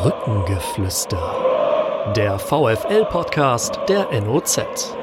Brückengeflüster. 0.00 2.12
Der 2.14 2.38
VFL-Podcast 2.38 3.80
der 3.88 4.08
NOZ. 4.20 4.94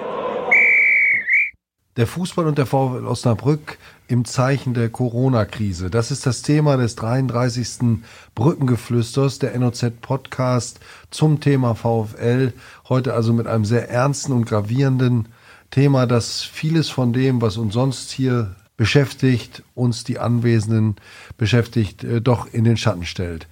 Der 1.98 2.08
Fußball 2.08 2.48
und 2.48 2.58
der 2.58 2.66
VfL 2.66 3.06
Osnabrück 3.06 3.78
im 4.08 4.24
Zeichen 4.24 4.74
der 4.74 4.88
Corona-Krise. 4.88 5.90
Das 5.90 6.12
ist 6.12 6.26
das 6.26 6.44
Thema 6.44 6.78
des 6.78 6.96
33. 6.96 8.00
Brückengeflüsters, 8.36 9.40
der 9.40 9.60
NOZ-Podcast 9.60 10.80
zum 11.10 11.42
Thema 11.42 11.76
VfL. 11.76 12.54
Heute 12.88 13.16
also 13.16 13.34
mit 13.34 13.48
einem 13.48 13.66
sehr 13.66 13.90
ernsten 13.90 14.32
und 14.32 14.46
gravierenden 14.46 15.28
Thema, 15.72 16.08
das 16.08 16.42
vieles 16.42 16.90
von 16.90 17.12
dem, 17.12 17.42
was 17.42 17.58
uns 17.58 17.74
sonst 17.74 18.12
hier 18.12 18.56
beschäftigt, 18.78 19.64
uns 19.74 20.06
die 20.06 20.20
Anwesenden 20.20 20.96
beschäftigt, 21.38 22.06
äh, 22.06 22.22
doch 22.22 22.48
in 22.48 22.64
den 22.64 22.78
Schatten 22.78 23.06
stellt. 23.06 23.48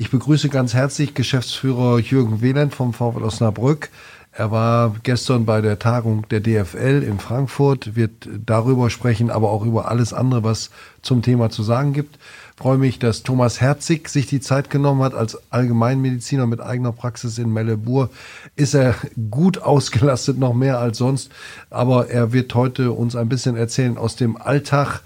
Ich 0.00 0.12
begrüße 0.12 0.48
ganz 0.48 0.74
herzlich 0.74 1.14
Geschäftsführer 1.14 1.98
Jürgen 1.98 2.40
Wieland 2.40 2.72
vom 2.72 2.92
VfL 2.92 3.24
Osnabrück. 3.24 3.90
Er 4.30 4.52
war 4.52 4.94
gestern 5.02 5.44
bei 5.44 5.60
der 5.60 5.80
Tagung 5.80 6.24
der 6.28 6.38
DFL 6.38 7.02
in 7.04 7.18
Frankfurt, 7.18 7.96
wird 7.96 8.28
darüber 8.46 8.90
sprechen, 8.90 9.28
aber 9.28 9.50
auch 9.50 9.66
über 9.66 9.88
alles 9.88 10.12
andere, 10.12 10.44
was 10.44 10.70
zum 11.02 11.22
Thema 11.22 11.50
zu 11.50 11.64
sagen 11.64 11.94
gibt. 11.94 12.16
Freue 12.56 12.78
mich, 12.78 13.00
dass 13.00 13.24
Thomas 13.24 13.60
Herzig 13.60 14.08
sich 14.08 14.26
die 14.26 14.38
Zeit 14.38 14.70
genommen 14.70 15.02
hat 15.02 15.14
als 15.14 15.36
Allgemeinmediziner 15.50 16.46
mit 16.46 16.60
eigener 16.60 16.92
Praxis 16.92 17.36
in 17.38 17.52
Mellebur. 17.52 18.10
Ist 18.54 18.74
er 18.74 18.94
gut 19.32 19.58
ausgelastet, 19.58 20.38
noch 20.38 20.54
mehr 20.54 20.78
als 20.78 20.98
sonst. 20.98 21.32
Aber 21.70 22.08
er 22.08 22.32
wird 22.32 22.54
heute 22.54 22.92
uns 22.92 23.16
ein 23.16 23.28
bisschen 23.28 23.56
erzählen 23.56 23.98
aus 23.98 24.14
dem 24.14 24.36
Alltag 24.40 25.02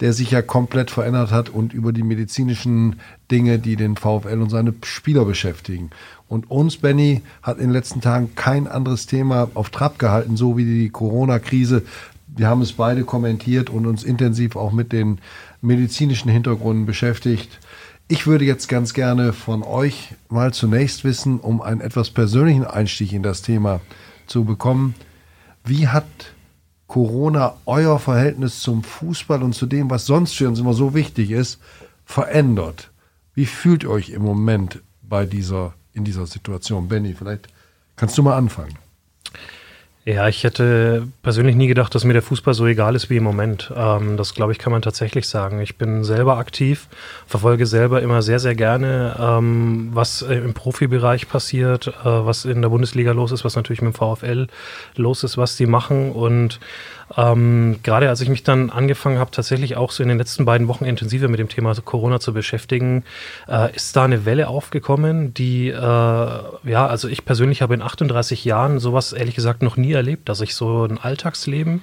der 0.00 0.12
sich 0.12 0.30
ja 0.30 0.42
komplett 0.42 0.90
verändert 0.90 1.30
hat 1.30 1.50
und 1.50 1.74
über 1.74 1.92
die 1.92 2.02
medizinischen 2.02 2.96
Dinge, 3.30 3.58
die 3.58 3.76
den 3.76 3.96
VfL 3.96 4.40
und 4.40 4.50
seine 4.50 4.74
Spieler 4.82 5.24
beschäftigen. 5.24 5.90
Und 6.28 6.50
uns, 6.50 6.78
Benny, 6.78 7.22
hat 7.42 7.58
in 7.58 7.64
den 7.64 7.72
letzten 7.72 8.00
Tagen 8.00 8.34
kein 8.34 8.66
anderes 8.66 9.06
Thema 9.06 9.50
auf 9.54 9.70
Trab 9.70 9.98
gehalten, 9.98 10.36
so 10.36 10.56
wie 10.56 10.64
die 10.64 10.88
Corona-Krise. 10.88 11.82
Wir 12.28 12.48
haben 12.48 12.62
es 12.62 12.72
beide 12.72 13.04
kommentiert 13.04 13.68
und 13.68 13.86
uns 13.86 14.04
intensiv 14.04 14.56
auch 14.56 14.72
mit 14.72 14.92
den 14.92 15.18
medizinischen 15.60 16.30
Hintergründen 16.30 16.86
beschäftigt. 16.86 17.58
Ich 18.08 18.26
würde 18.26 18.44
jetzt 18.44 18.68
ganz 18.68 18.94
gerne 18.94 19.32
von 19.32 19.62
euch 19.62 20.14
mal 20.28 20.52
zunächst 20.52 21.04
wissen, 21.04 21.38
um 21.38 21.60
einen 21.60 21.80
etwas 21.80 22.10
persönlichen 22.10 22.64
Einstieg 22.64 23.12
in 23.12 23.22
das 23.22 23.42
Thema 23.42 23.80
zu 24.26 24.44
bekommen. 24.44 24.94
Wie 25.64 25.88
hat 25.88 26.06
Corona 26.90 27.54
euer 27.66 28.00
Verhältnis 28.00 28.62
zum 28.62 28.82
Fußball 28.82 29.44
und 29.44 29.54
zu 29.54 29.66
dem, 29.66 29.88
was 29.90 30.06
sonst 30.06 30.36
für 30.36 30.48
uns 30.48 30.58
immer 30.58 30.74
so 30.74 30.92
wichtig 30.92 31.30
ist, 31.30 31.60
verändert? 32.04 32.90
Wie 33.32 33.46
fühlt 33.46 33.84
ihr 33.84 33.90
euch 33.90 34.10
im 34.10 34.22
Moment 34.22 34.82
bei 35.00 35.24
dieser, 35.24 35.74
in 35.92 36.04
dieser 36.04 36.26
Situation? 36.26 36.88
Benny, 36.88 37.14
vielleicht 37.14 37.46
kannst 37.94 38.18
du 38.18 38.24
mal 38.24 38.36
anfangen. 38.36 38.76
Ja, 40.10 40.26
ich 40.26 40.42
hätte 40.42 41.06
persönlich 41.22 41.54
nie 41.54 41.68
gedacht, 41.68 41.94
dass 41.94 42.02
mir 42.02 42.14
der 42.14 42.22
Fußball 42.22 42.52
so 42.52 42.66
egal 42.66 42.96
ist 42.96 43.10
wie 43.10 43.18
im 43.18 43.22
Moment. 43.22 43.72
Ähm, 43.76 44.16
das, 44.16 44.34
glaube 44.34 44.50
ich, 44.50 44.58
kann 44.58 44.72
man 44.72 44.82
tatsächlich 44.82 45.28
sagen. 45.28 45.60
Ich 45.60 45.78
bin 45.78 46.02
selber 46.02 46.38
aktiv, 46.38 46.88
verfolge 47.28 47.64
selber 47.64 48.02
immer 48.02 48.20
sehr, 48.20 48.40
sehr 48.40 48.56
gerne, 48.56 49.14
ähm, 49.20 49.90
was 49.92 50.22
äh, 50.22 50.34
im 50.34 50.52
Profibereich 50.52 51.28
passiert, 51.28 51.86
äh, 51.86 51.92
was 52.04 52.44
in 52.44 52.60
der 52.60 52.70
Bundesliga 52.70 53.12
los 53.12 53.30
ist, 53.30 53.44
was 53.44 53.54
natürlich 53.54 53.82
mit 53.82 53.94
dem 53.94 53.98
VfL 53.98 54.48
los 54.96 55.22
ist, 55.22 55.38
was 55.38 55.56
die 55.56 55.66
machen. 55.66 56.10
Und 56.10 56.58
ähm, 57.16 57.80
gerade 57.82 58.08
als 58.08 58.20
ich 58.20 58.28
mich 58.28 58.42
dann 58.42 58.70
angefangen 58.70 59.18
habe, 59.18 59.30
tatsächlich 59.30 59.76
auch 59.76 59.90
so 59.90 60.02
in 60.02 60.08
den 60.08 60.18
letzten 60.18 60.44
beiden 60.44 60.68
Wochen 60.68 60.84
intensiver 60.84 61.28
mit 61.28 61.40
dem 61.40 61.48
Thema 61.48 61.74
Corona 61.74 62.20
zu 62.20 62.32
beschäftigen, 62.32 63.04
äh, 63.48 63.74
ist 63.74 63.96
da 63.96 64.04
eine 64.04 64.24
Welle 64.24 64.48
aufgekommen, 64.48 65.34
die, 65.34 65.68
äh, 65.68 65.74
ja, 65.74 66.86
also 66.86 67.08
ich 67.08 67.24
persönlich 67.24 67.62
habe 67.62 67.74
in 67.74 67.82
38 67.82 68.44
Jahren 68.44 68.78
sowas 68.78 69.12
ehrlich 69.12 69.34
gesagt 69.34 69.62
noch 69.62 69.76
nie 69.76 69.92
erlebt, 69.92 70.28
dass 70.28 70.40
ich 70.40 70.54
so 70.54 70.84
ein 70.84 70.98
Alltagsleben 70.98 71.82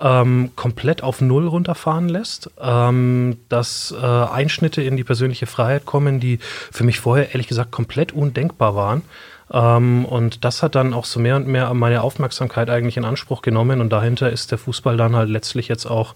ähm, 0.00 0.50
komplett 0.56 1.02
auf 1.02 1.20
Null 1.20 1.46
runterfahren 1.46 2.08
lässt, 2.08 2.50
ähm, 2.60 3.36
dass 3.48 3.94
äh, 4.00 4.04
Einschnitte 4.04 4.82
in 4.82 4.96
die 4.96 5.04
persönliche 5.04 5.46
Freiheit 5.46 5.84
kommen, 5.84 6.20
die 6.20 6.38
für 6.40 6.84
mich 6.84 7.00
vorher 7.00 7.30
ehrlich 7.32 7.48
gesagt 7.48 7.70
komplett 7.70 8.12
undenkbar 8.12 8.74
waren. 8.74 9.02
Ähm, 9.52 10.04
und 10.04 10.44
das 10.44 10.62
hat 10.62 10.74
dann 10.74 10.94
auch 10.94 11.04
so 11.04 11.18
mehr 11.18 11.36
und 11.36 11.48
mehr 11.48 11.72
meine 11.74 12.02
Aufmerksamkeit 12.02 12.70
eigentlich 12.70 12.96
in 12.96 13.04
Anspruch 13.04 13.42
genommen 13.42 13.80
und 13.80 13.90
dahinter 13.90 14.30
ist 14.30 14.50
der 14.50 14.58
Fußball 14.58 14.96
dann 14.96 15.16
halt 15.16 15.28
letztlich 15.28 15.68
jetzt 15.68 15.86
auch 15.86 16.14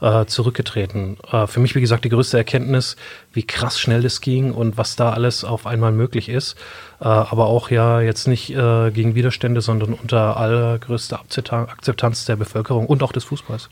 äh, 0.00 0.26
zurückgetreten. 0.26 1.16
Äh, 1.30 1.46
für 1.46 1.60
mich, 1.60 1.74
wie 1.74 1.80
gesagt, 1.80 2.04
die 2.04 2.08
größte 2.08 2.36
Erkenntnis, 2.36 2.96
wie 3.32 3.44
krass 3.44 3.78
schnell 3.78 4.02
das 4.02 4.20
ging 4.20 4.52
und 4.52 4.76
was 4.76 4.96
da 4.96 5.12
alles 5.12 5.44
auf 5.44 5.66
einmal 5.66 5.92
möglich 5.92 6.28
ist. 6.28 6.56
Äh, 7.00 7.04
aber 7.04 7.46
auch 7.46 7.70
ja 7.70 8.00
jetzt 8.00 8.26
nicht 8.26 8.48
gegen 8.48 9.14
Widerstände, 9.14 9.60
sondern 9.60 9.94
unter 9.94 10.36
allergrößter 10.36 11.20
Akzeptanz 11.20 12.24
der 12.24 12.36
Bevölkerung 12.36 12.86
und 12.86 13.02
auch 13.02 13.12
des 13.12 13.24
Fußballs. 13.24 13.68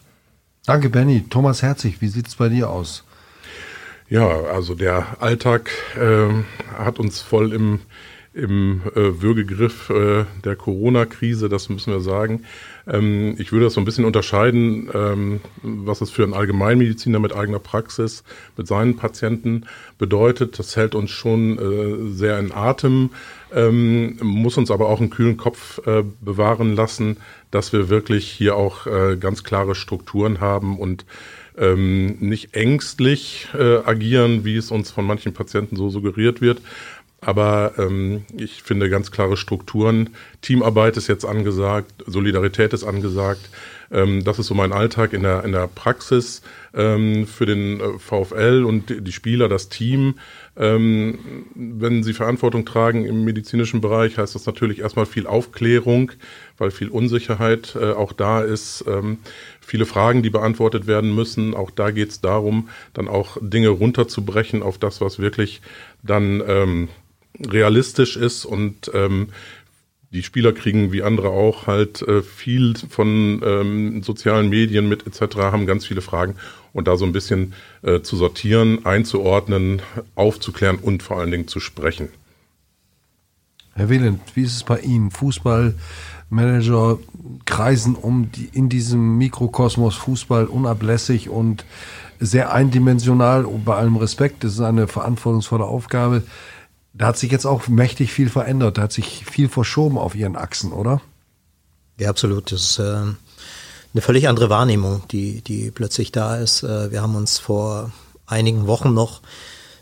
Danke, 0.66 0.90
Benny. 0.90 1.24
Thomas 1.28 1.62
Herzig, 1.62 2.00
wie 2.00 2.08
sieht 2.08 2.28
es 2.28 2.36
bei 2.36 2.48
dir 2.48 2.70
aus? 2.70 3.04
Ja, 4.08 4.26
also 4.26 4.74
der 4.74 5.06
Alltag 5.20 5.70
äh, 5.96 6.28
hat 6.76 6.98
uns 6.98 7.20
voll 7.20 7.52
im 7.52 7.80
im 8.32 8.82
äh, 8.94 9.20
Würgegriff 9.20 9.90
äh, 9.90 10.24
der 10.44 10.54
Corona-Krise, 10.54 11.48
das 11.48 11.68
müssen 11.68 11.92
wir 11.92 12.00
sagen. 12.00 12.44
Ähm, 12.86 13.34
ich 13.38 13.50
würde 13.50 13.64
das 13.64 13.74
so 13.74 13.80
ein 13.80 13.84
bisschen 13.84 14.04
unterscheiden, 14.04 14.88
ähm, 14.94 15.40
was 15.62 16.00
es 16.00 16.10
für 16.10 16.22
einen 16.22 16.34
Allgemeinmediziner 16.34 17.18
mit 17.18 17.34
eigener 17.34 17.58
Praxis, 17.58 18.22
mit 18.56 18.68
seinen 18.68 18.96
Patienten 18.96 19.66
bedeutet. 19.98 20.60
Das 20.60 20.76
hält 20.76 20.94
uns 20.94 21.10
schon 21.10 21.58
äh, 21.58 22.12
sehr 22.14 22.38
in 22.38 22.52
Atem, 22.52 23.10
ähm, 23.52 24.16
muss 24.22 24.56
uns 24.56 24.70
aber 24.70 24.88
auch 24.88 25.00
einen 25.00 25.10
kühlen 25.10 25.36
Kopf 25.36 25.84
äh, 25.86 26.04
bewahren 26.20 26.76
lassen, 26.76 27.16
dass 27.50 27.72
wir 27.72 27.88
wirklich 27.88 28.30
hier 28.30 28.54
auch 28.54 28.86
äh, 28.86 29.16
ganz 29.16 29.42
klare 29.42 29.74
Strukturen 29.74 30.40
haben 30.40 30.78
und 30.78 31.04
ähm, 31.58 32.16
nicht 32.20 32.54
ängstlich 32.54 33.48
äh, 33.54 33.78
agieren, 33.84 34.44
wie 34.44 34.56
es 34.56 34.70
uns 34.70 34.90
von 34.90 35.04
manchen 35.04 35.34
Patienten 35.34 35.76
so 35.76 35.90
suggeriert 35.90 36.40
wird, 36.40 36.62
aber 37.20 37.74
ähm, 37.78 38.24
ich 38.36 38.62
finde 38.62 38.88
ganz 38.88 39.10
klare 39.10 39.36
Strukturen. 39.36 40.10
Teamarbeit 40.40 40.96
ist 40.96 41.08
jetzt 41.08 41.24
angesagt, 41.24 41.92
Solidarität 42.06 42.72
ist 42.72 42.84
angesagt. 42.84 43.50
Ähm, 43.90 44.24
das 44.24 44.38
ist 44.38 44.46
so 44.46 44.54
mein 44.54 44.72
Alltag 44.72 45.12
in 45.12 45.22
der, 45.22 45.44
in 45.44 45.52
der 45.52 45.66
Praxis 45.66 46.42
ähm, 46.74 47.26
für 47.26 47.44
den 47.44 47.80
äh, 47.80 47.98
VfL 47.98 48.64
und 48.64 49.06
die, 49.06 49.12
Spieler, 49.12 49.48
das 49.48 49.68
Team. 49.68 50.14
Ähm, 50.56 51.18
wenn 51.54 52.02
sie 52.02 52.14
Verantwortung 52.14 52.64
tragen 52.64 53.04
im 53.04 53.24
medizinischen 53.24 53.80
Bereich, 53.80 54.16
heißt 54.16 54.34
das 54.34 54.46
natürlich 54.46 54.78
erstmal 54.78 55.06
viel 55.06 55.26
Aufklärung, 55.26 56.12
weil 56.56 56.70
viel 56.70 56.88
Unsicherheit 56.88 57.76
äh, 57.80 57.92
auch 57.92 58.12
da 58.12 58.40
ist. 58.42 58.84
Ähm, 58.86 59.18
viele 59.60 59.86
Fragen, 59.86 60.22
die 60.22 60.30
beantwortet 60.30 60.86
werden 60.86 61.14
müssen. 61.14 61.54
Auch 61.54 61.70
da 61.70 61.90
geht 61.90 62.10
es 62.10 62.20
darum, 62.20 62.68
dann 62.94 63.08
auch 63.08 63.36
Dinge 63.40 63.68
runterzubrechen 63.68 64.62
auf 64.62 64.78
das, 64.78 65.00
was 65.00 65.18
wirklich 65.18 65.60
dann 66.02 66.42
ähm, 66.46 66.88
realistisch 67.46 68.16
ist 68.16 68.44
und 68.44 68.90
ähm, 68.94 69.28
die 70.12 70.22
Spieler 70.24 70.52
kriegen 70.52 70.90
wie 70.90 71.02
andere 71.02 71.28
auch 71.28 71.66
halt 71.68 72.02
äh, 72.02 72.22
viel 72.22 72.74
von 72.76 73.40
ähm, 73.44 74.02
sozialen 74.02 74.48
Medien 74.48 74.88
mit 74.88 75.06
etc., 75.06 75.36
haben 75.36 75.66
ganz 75.66 75.86
viele 75.86 76.00
Fragen 76.00 76.34
und 76.72 76.88
da 76.88 76.96
so 76.96 77.04
ein 77.04 77.12
bisschen 77.12 77.54
äh, 77.82 78.00
zu 78.00 78.16
sortieren, 78.16 78.84
einzuordnen, 78.84 79.82
aufzuklären 80.16 80.76
und 80.76 81.02
vor 81.02 81.18
allen 81.18 81.30
Dingen 81.30 81.48
zu 81.48 81.60
sprechen. 81.60 82.08
Herr 83.74 83.88
Wieland, 83.88 84.20
wie 84.34 84.42
ist 84.42 84.56
es 84.56 84.64
bei 84.64 84.80
Ihnen? 84.80 85.12
Fußballmanager 85.12 86.98
kreisen 87.44 87.94
um 87.94 88.32
die, 88.32 88.50
in 88.52 88.68
diesem 88.68 89.16
Mikrokosmos 89.16 89.94
Fußball 89.94 90.46
unablässig 90.46 91.28
und 91.28 91.64
sehr 92.18 92.52
eindimensional 92.52 93.46
bei 93.64 93.76
allem 93.76 93.96
Respekt. 93.96 94.44
Das 94.44 94.52
ist 94.52 94.60
eine 94.60 94.88
verantwortungsvolle 94.88 95.64
Aufgabe. 95.64 96.24
Da 96.92 97.06
hat 97.06 97.18
sich 97.18 97.30
jetzt 97.30 97.46
auch 97.46 97.68
mächtig 97.68 98.12
viel 98.12 98.28
verändert. 98.28 98.78
Da 98.78 98.82
hat 98.82 98.92
sich 98.92 99.24
viel 99.24 99.48
verschoben 99.48 99.98
auf 99.98 100.14
ihren 100.14 100.36
Achsen, 100.36 100.72
oder? 100.72 101.00
Ja, 101.98 102.10
absolut. 102.10 102.50
Das 102.50 102.62
ist 102.62 102.78
äh, 102.78 102.82
eine 102.82 104.02
völlig 104.02 104.28
andere 104.28 104.50
Wahrnehmung, 104.50 105.02
die, 105.10 105.42
die 105.42 105.70
plötzlich 105.70 106.12
da 106.12 106.36
ist. 106.36 106.62
Äh, 106.62 106.90
wir 106.90 107.02
haben 107.02 107.14
uns 107.14 107.38
vor 107.38 107.92
einigen 108.26 108.66
Wochen 108.66 108.94
noch 108.94 109.20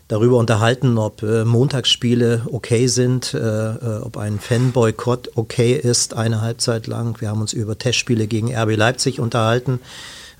darüber 0.09 0.37
unterhalten, 0.37 0.97
ob 0.97 1.23
äh, 1.23 1.45
Montagsspiele 1.45 2.47
okay 2.51 2.87
sind, 2.87 3.33
äh, 3.33 3.37
äh 3.37 4.01
ob 4.01 4.17
ein 4.17 4.39
Fanboykott 4.39 5.31
okay 5.35 5.73
ist, 5.73 6.15
eine 6.15 6.41
Halbzeit 6.41 6.87
lang. 6.87 7.21
Wir 7.21 7.29
haben 7.29 7.41
uns 7.41 7.53
über 7.53 7.77
Testspiele 7.77 8.27
gegen 8.27 8.53
RB 8.53 8.75
Leipzig 8.75 9.19
unterhalten, 9.19 9.79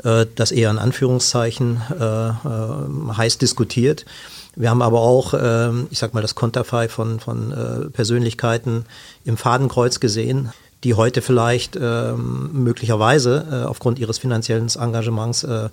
äh, 0.04 0.26
das 0.36 0.52
eher 0.52 0.72
in 0.72 0.80
Anführungszeichen 0.80 1.82
äh, 2.00 2.30
äh, 2.30 3.14
heiß 3.16 3.38
diskutiert. 3.38 4.06
Wir 4.56 4.70
haben 4.70 4.82
aber 4.82 5.00
auch, 5.00 5.34
ähm, 5.40 5.88
ich 5.92 6.00
sag 6.00 6.14
mal, 6.14 6.22
das 6.22 6.36
Konterfei 6.36 6.90
von, 6.90 7.20
von 7.20 7.52
äh, 7.52 7.90
Persönlichkeiten 7.90 8.86
im 9.24 9.38
Fadenkreuz 9.38 10.00
gesehen. 10.00 10.52
die 10.84 10.94
heute 10.94 11.22
vielleicht 11.22 11.76
ähm, 11.76 12.52
möglicherweise 12.54 13.46
äh, 13.52 13.68
aufgrund 13.68 14.00
ihres 14.00 14.18
finanziellen 14.18 14.70
Engagements 14.70 15.44
äh, 15.44 15.70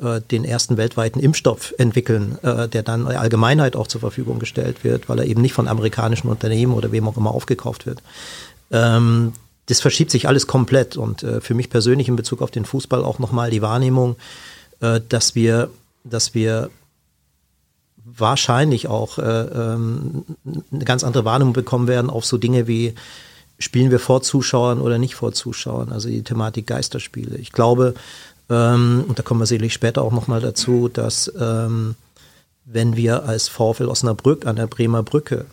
äh, 0.00 0.20
den 0.32 0.44
ersten 0.44 0.76
weltweiten 0.76 1.20
Impfstoff 1.20 1.74
entwickeln, 1.78 2.38
äh, 2.42 2.68
der 2.68 2.82
dann 2.82 3.06
der 3.06 3.20
Allgemeinheit 3.20 3.76
auch 3.76 3.86
zur 3.86 4.00
Verfügung 4.00 4.40
gestellt 4.40 4.82
wird, 4.82 5.08
weil 5.08 5.20
er 5.20 5.26
eben 5.26 5.42
nicht 5.42 5.52
von 5.52 5.68
amerikanischen 5.68 6.28
Unternehmen 6.28 6.74
oder 6.74 6.90
wem 6.90 7.06
auch 7.06 7.16
immer 7.16 7.30
aufgekauft 7.30 7.86
wird. 7.86 8.02
Ähm, 8.72 9.32
das 9.66 9.80
verschiebt 9.80 10.10
sich 10.10 10.26
alles 10.26 10.46
komplett 10.46 10.96
und 10.96 11.22
äh, 11.22 11.40
für 11.40 11.54
mich 11.54 11.70
persönlich 11.70 12.08
in 12.08 12.16
Bezug 12.16 12.42
auf 12.42 12.50
den 12.50 12.64
Fußball 12.64 13.04
auch 13.04 13.20
nochmal 13.20 13.50
die 13.50 13.62
Wahrnehmung, 13.62 14.16
dass 15.08 15.34
wir, 15.34 15.70
dass 16.04 16.34
wir 16.34 16.70
wahrscheinlich 18.16 18.88
auch 18.88 19.18
äh, 19.18 19.22
ähm, 19.22 20.24
eine 20.72 20.84
ganz 20.84 21.04
andere 21.04 21.24
Wahrnehmung 21.24 21.52
bekommen 21.52 21.88
werden 21.88 22.10
auf 22.10 22.24
so 22.24 22.38
Dinge 22.38 22.66
wie 22.66 22.94
spielen 23.58 23.90
wir 23.90 23.98
vor 23.98 24.22
Zuschauern 24.22 24.80
oder 24.80 24.98
nicht 24.98 25.16
vor 25.16 25.32
Zuschauern, 25.32 25.90
also 25.90 26.08
die 26.08 26.22
Thematik 26.22 26.66
Geisterspiele. 26.68 27.36
Ich 27.36 27.52
glaube, 27.52 27.94
ähm, 28.48 29.04
und 29.08 29.18
da 29.18 29.22
kommen 29.22 29.40
wir 29.40 29.46
sicherlich 29.46 29.74
später 29.74 30.02
auch 30.02 30.12
nochmal 30.12 30.40
dazu, 30.40 30.88
dass 30.88 31.32
ähm, 31.38 31.96
wenn 32.64 32.96
wir 32.96 33.24
als 33.24 33.48
VfL 33.48 33.88
Osnabrück 33.88 34.46
an 34.46 34.56
der 34.56 34.66
Bremer 34.66 35.02
Brücke 35.02 35.46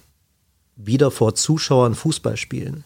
wieder 0.75 1.09
vor 1.11 1.35
Zuschauern 1.35 1.95
Fußball 1.95 2.37
spielen, 2.37 2.83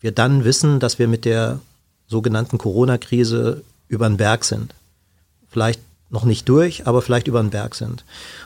wir 0.00 0.12
dann 0.12 0.44
wissen, 0.44 0.80
dass 0.80 0.98
wir 0.98 1.08
mit 1.08 1.24
der 1.24 1.60
sogenannten 2.06 2.56
Corona-Krise 2.56 3.62
über 3.88 4.08
den 4.08 4.16
Berg 4.16 4.44
sind. 4.44 4.74
Vielleicht 5.50 5.80
noch 6.10 6.24
nicht 6.24 6.48
durch, 6.48 6.86
aber 6.86 7.02
vielleicht 7.02 7.28
über 7.28 7.40
den 7.40 7.50
Berg 7.50 7.74
sind. 7.74 8.04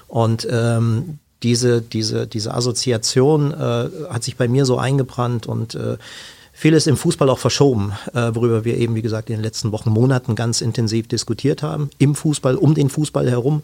Und 0.09 0.47
ähm, 0.51 1.19
diese, 1.43 1.81
diese, 1.81 2.27
diese 2.27 2.55
Assoziation 2.55 3.53
äh, 3.53 3.89
hat 4.11 4.25
sich 4.25 4.37
bei 4.37 4.49
mir 4.49 4.65
so 4.65 4.79
eingebrannt 4.79 5.47
und 5.47 5.75
äh, 5.75 5.97
vieles 6.53 6.87
im 6.87 6.97
Fußball 6.97 7.29
auch 7.31 7.39
verschoben, 7.39 7.93
äh, 8.15 8.31
worüber 8.35 8.65
wir 8.65 8.77
eben, 8.77 8.95
wie 8.95 9.03
gesagt, 9.03 9.31
in 9.31 9.37
den 9.37 9.43
letzten 9.43 9.73
Wochen, 9.73 9.91
Monaten 9.91 10.35
ganz 10.35 10.61
intensiv 10.61 11.09
diskutiert 11.09 11.63
haben, 11.63 11.91
im 11.99 12.15
Fußball, 12.15 12.57
um 12.57 12.75
den 12.75 12.91
Fußball 12.91 13.29
herum 13.29 13.63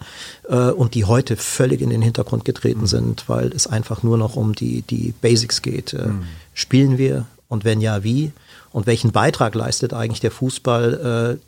äh, 0.49 0.71
und 0.71 0.95
die 0.95 1.05
heute 1.05 1.37
völlig 1.37 1.81
in 1.81 1.91
den 1.91 2.03
Hintergrund 2.03 2.45
getreten 2.45 2.83
mhm. 2.83 2.87
sind, 2.87 3.29
weil 3.29 3.49
es 3.49 3.67
einfach 3.67 4.03
nur 4.03 4.19
noch 4.19 4.37
um 4.37 4.55
die, 4.55 4.83
die 4.83 5.15
Basics 5.21 5.63
geht. 5.63 5.93
Äh, 5.93 6.09
mhm. 6.09 6.25
Spielen 6.55 6.99
wir 6.99 7.27
und 7.49 7.65
wenn 7.65 7.81
ja, 7.81 8.03
wie? 8.03 8.33
Und 8.73 8.87
welchen 8.87 9.13
Beitrag 9.13 9.55
leistet 9.55 9.95
eigentlich 9.95 10.21
der 10.21 10.31
Fußball 10.31 11.39
äh, 11.41 11.48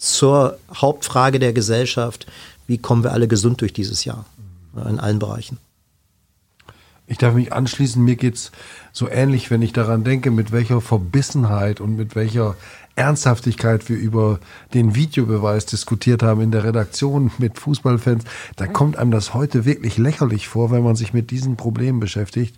zur 0.00 0.58
Hauptfrage 0.74 1.38
der 1.38 1.52
Gesellschaft, 1.52 2.26
wie 2.66 2.78
kommen 2.78 3.04
wir 3.04 3.12
alle 3.12 3.28
gesund 3.28 3.60
durch 3.60 3.74
dieses 3.74 4.04
Jahr 4.04 4.24
äh, 4.74 4.88
in 4.88 4.98
allen 4.98 5.18
Bereichen? 5.18 5.58
Ich 7.06 7.18
darf 7.18 7.34
mich 7.34 7.52
anschließen, 7.52 8.02
mir 8.02 8.16
geht's 8.16 8.50
so 8.92 9.08
ähnlich, 9.08 9.50
wenn 9.50 9.62
ich 9.62 9.72
daran 9.72 10.04
denke, 10.04 10.30
mit 10.30 10.52
welcher 10.52 10.80
Verbissenheit 10.80 11.80
und 11.80 11.96
mit 11.96 12.14
welcher 12.14 12.54
Ernsthaftigkeit 12.94 13.88
wir 13.88 13.96
über 13.96 14.38
den 14.74 14.94
Videobeweis 14.94 15.66
diskutiert 15.66 16.22
haben 16.22 16.40
in 16.40 16.52
der 16.52 16.64
Redaktion 16.64 17.32
mit 17.38 17.58
Fußballfans, 17.58 18.24
da 18.56 18.68
kommt 18.68 18.96
einem 18.96 19.10
das 19.10 19.34
heute 19.34 19.64
wirklich 19.64 19.98
lächerlich 19.98 20.48
vor, 20.48 20.70
wenn 20.70 20.84
man 20.84 20.96
sich 20.96 21.12
mit 21.12 21.30
diesen 21.30 21.56
Problemen 21.56 21.98
beschäftigt. 21.98 22.56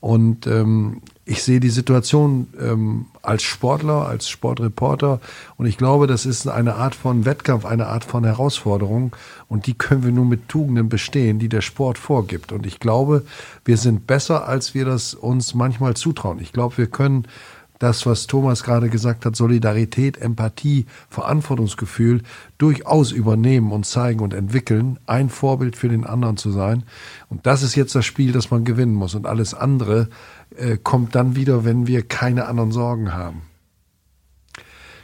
Und 0.00 0.46
ähm, 0.46 1.00
ich 1.28 1.42
sehe 1.42 1.58
die 1.58 1.70
Situation 1.70 2.46
ähm, 2.60 3.06
als 3.20 3.42
Sportler, 3.42 4.06
als 4.06 4.28
Sportreporter 4.28 5.20
und 5.56 5.66
ich 5.66 5.76
glaube, 5.76 6.06
das 6.06 6.24
ist 6.24 6.46
eine 6.46 6.76
Art 6.76 6.94
von 6.94 7.24
Wettkampf, 7.24 7.64
eine 7.64 7.88
Art 7.88 8.04
von 8.04 8.22
Herausforderung 8.22 9.14
und 9.48 9.66
die 9.66 9.74
können 9.74 10.04
wir 10.04 10.12
nur 10.12 10.24
mit 10.24 10.48
Tugenden 10.48 10.88
bestehen, 10.88 11.40
die 11.40 11.48
der 11.48 11.62
Sport 11.62 11.98
vorgibt. 11.98 12.52
Und 12.52 12.64
ich 12.64 12.78
glaube, 12.78 13.24
wir 13.64 13.76
sind 13.76 14.06
besser, 14.06 14.46
als 14.46 14.72
wir 14.72 14.84
das 14.84 15.14
uns 15.14 15.52
manchmal 15.52 15.94
zutrauen. 15.94 16.38
Ich 16.38 16.52
glaube, 16.52 16.78
wir 16.78 16.86
können 16.86 17.26
das, 17.78 18.06
was 18.06 18.26
Thomas 18.26 18.62
gerade 18.62 18.88
gesagt 18.88 19.26
hat, 19.26 19.36
Solidarität, 19.36 20.18
Empathie, 20.18 20.86
Verantwortungsgefühl 21.10 22.22
durchaus 22.58 23.12
übernehmen 23.12 23.72
und 23.72 23.84
zeigen 23.84 24.20
und 24.20 24.34
entwickeln, 24.34 24.98
ein 25.06 25.28
Vorbild 25.28 25.76
für 25.76 25.88
den 25.88 26.04
anderen 26.04 26.36
zu 26.36 26.50
sein. 26.50 26.84
Und 27.28 27.46
das 27.46 27.62
ist 27.62 27.74
jetzt 27.74 27.94
das 27.94 28.04
Spiel, 28.06 28.32
das 28.32 28.50
man 28.50 28.64
gewinnen 28.64 28.94
muss. 28.94 29.14
Und 29.14 29.26
alles 29.26 29.54
andere 29.54 30.08
äh, 30.56 30.78
kommt 30.82 31.14
dann 31.14 31.36
wieder, 31.36 31.64
wenn 31.64 31.86
wir 31.86 32.02
keine 32.02 32.46
anderen 32.46 32.72
Sorgen 32.72 33.12
haben. 33.12 33.42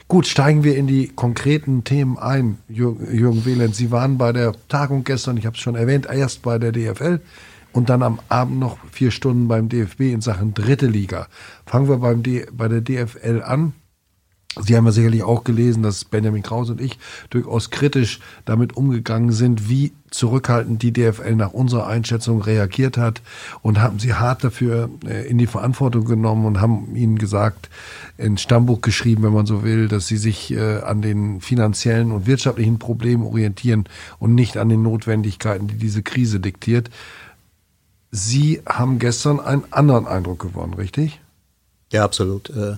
Gut, 0.07 0.27
steigen 0.27 0.63
wir 0.63 0.75
in 0.75 0.85
die 0.85 1.07
konkreten 1.07 1.83
Themen 1.85 2.17
ein, 2.17 2.57
Jürgen 2.67 3.45
Wehland. 3.45 3.73
Sie 3.73 3.89
waren 3.89 4.17
bei 4.17 4.31
der 4.31 4.53
Tagung 4.67 5.03
gestern, 5.03 5.37
ich 5.37 5.45
habe 5.45 5.55
es 5.55 5.61
schon 5.61 5.75
erwähnt, 5.75 6.07
erst 6.07 6.41
bei 6.41 6.59
der 6.59 6.71
DFL 6.71 7.19
und 7.73 7.89
dann 7.89 8.03
am 8.03 8.19
Abend 8.29 8.59
noch 8.59 8.77
vier 8.91 9.11
Stunden 9.11 9.47
beim 9.47 9.67
DFB 9.67 10.01
in 10.01 10.21
Sachen 10.21 10.53
dritte 10.53 10.87
Liga. 10.87 11.27
Fangen 11.65 11.89
wir 11.89 11.97
beim 11.97 12.23
D 12.23 12.45
bei 12.51 12.67
der 12.67 12.81
DFL 12.81 13.41
an. 13.43 13.73
Sie 14.61 14.77
haben 14.77 14.85
ja 14.85 14.91
sicherlich 14.91 15.23
auch 15.23 15.43
gelesen, 15.43 15.81
dass 15.81 16.05
Benjamin 16.05 16.43
Kraus 16.43 16.69
und 16.69 16.79
ich 16.79 16.99
durchaus 17.31 17.71
kritisch 17.71 18.19
damit 18.45 18.77
umgegangen 18.77 19.31
sind, 19.31 19.67
wie 19.67 19.93
zurückhaltend 20.11 20.83
die 20.83 20.93
DFL 20.93 21.35
nach 21.35 21.53
unserer 21.53 21.87
Einschätzung 21.87 22.39
reagiert 22.39 22.97
hat 22.97 23.23
und 23.63 23.81
haben 23.81 23.97
sie 23.97 24.13
hart 24.13 24.43
dafür 24.43 24.91
äh, 25.07 25.27
in 25.27 25.39
die 25.39 25.47
Verantwortung 25.47 26.05
genommen 26.05 26.45
und 26.45 26.61
haben 26.61 26.95
ihnen 26.95 27.17
gesagt, 27.17 27.69
ins 28.19 28.43
Stammbuch 28.43 28.81
geschrieben, 28.81 29.23
wenn 29.23 29.33
man 29.33 29.47
so 29.47 29.63
will, 29.63 29.87
dass 29.87 30.05
sie 30.05 30.17
sich 30.17 30.53
äh, 30.53 30.81
an 30.81 31.01
den 31.01 31.41
finanziellen 31.41 32.11
und 32.11 32.27
wirtschaftlichen 32.27 32.77
Problemen 32.77 33.23
orientieren 33.23 33.85
und 34.19 34.35
nicht 34.35 34.57
an 34.57 34.69
den 34.69 34.83
Notwendigkeiten, 34.83 35.67
die 35.67 35.77
diese 35.77 36.03
Krise 36.03 36.39
diktiert. 36.39 36.91
Sie 38.15 38.61
haben 38.67 38.99
gestern 38.99 39.39
einen 39.39 39.63
anderen 39.71 40.05
Eindruck 40.05 40.37
gewonnen, 40.37 40.75
richtig? 40.75 41.19
Ja, 41.91 42.03
absolut. 42.03 42.51
Äh, 42.51 42.77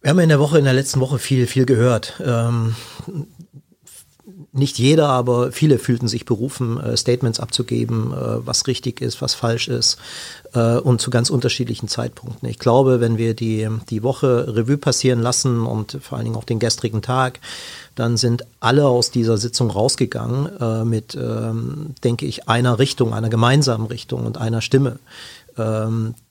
wir 0.00 0.10
haben 0.10 0.18
in 0.20 0.30
der 0.30 0.40
Woche, 0.40 0.58
in 0.58 0.64
der 0.64 0.72
letzten 0.72 1.00
Woche 1.00 1.18
viel, 1.18 1.46
viel 1.46 1.66
gehört. 1.66 2.18
Ähm, 4.56 4.60
nicht 4.60 4.78
jeder, 4.78 5.08
aber 5.08 5.52
viele 5.52 5.78
fühlten 5.78 6.08
sich 6.08 6.24
berufen, 6.24 6.80
äh, 6.80 6.96
Statements 6.96 7.40
abzugeben, 7.40 8.12
äh, 8.12 8.46
was 8.46 8.66
richtig 8.66 9.00
ist, 9.00 9.20
was 9.22 9.34
falsch 9.34 9.68
ist 9.68 9.98
und 10.84 11.02
zu 11.02 11.10
ganz 11.10 11.28
unterschiedlichen 11.28 11.86
Zeitpunkten. 11.86 12.48
Ich 12.48 12.58
glaube, 12.58 12.98
wenn 13.00 13.18
wir 13.18 13.34
die, 13.34 13.68
die 13.90 14.02
Woche 14.02 14.56
Revue 14.56 14.78
passieren 14.78 15.20
lassen 15.20 15.66
und 15.66 15.98
vor 16.00 16.16
allen 16.16 16.24
Dingen 16.24 16.36
auch 16.36 16.44
den 16.44 16.60
gestrigen 16.60 17.02
Tag, 17.02 17.40
dann 17.94 18.16
sind 18.16 18.46
alle 18.58 18.86
aus 18.86 19.10
dieser 19.10 19.36
Sitzung 19.36 19.70
rausgegangen 19.70 20.48
äh, 20.58 20.84
mit, 20.84 21.14
ähm, 21.14 21.94
denke 22.02 22.24
ich, 22.24 22.48
einer 22.48 22.78
Richtung, 22.78 23.12
einer 23.12 23.28
gemeinsamen 23.28 23.86
Richtung 23.86 24.24
und 24.24 24.38
einer 24.38 24.62
Stimme. 24.62 24.98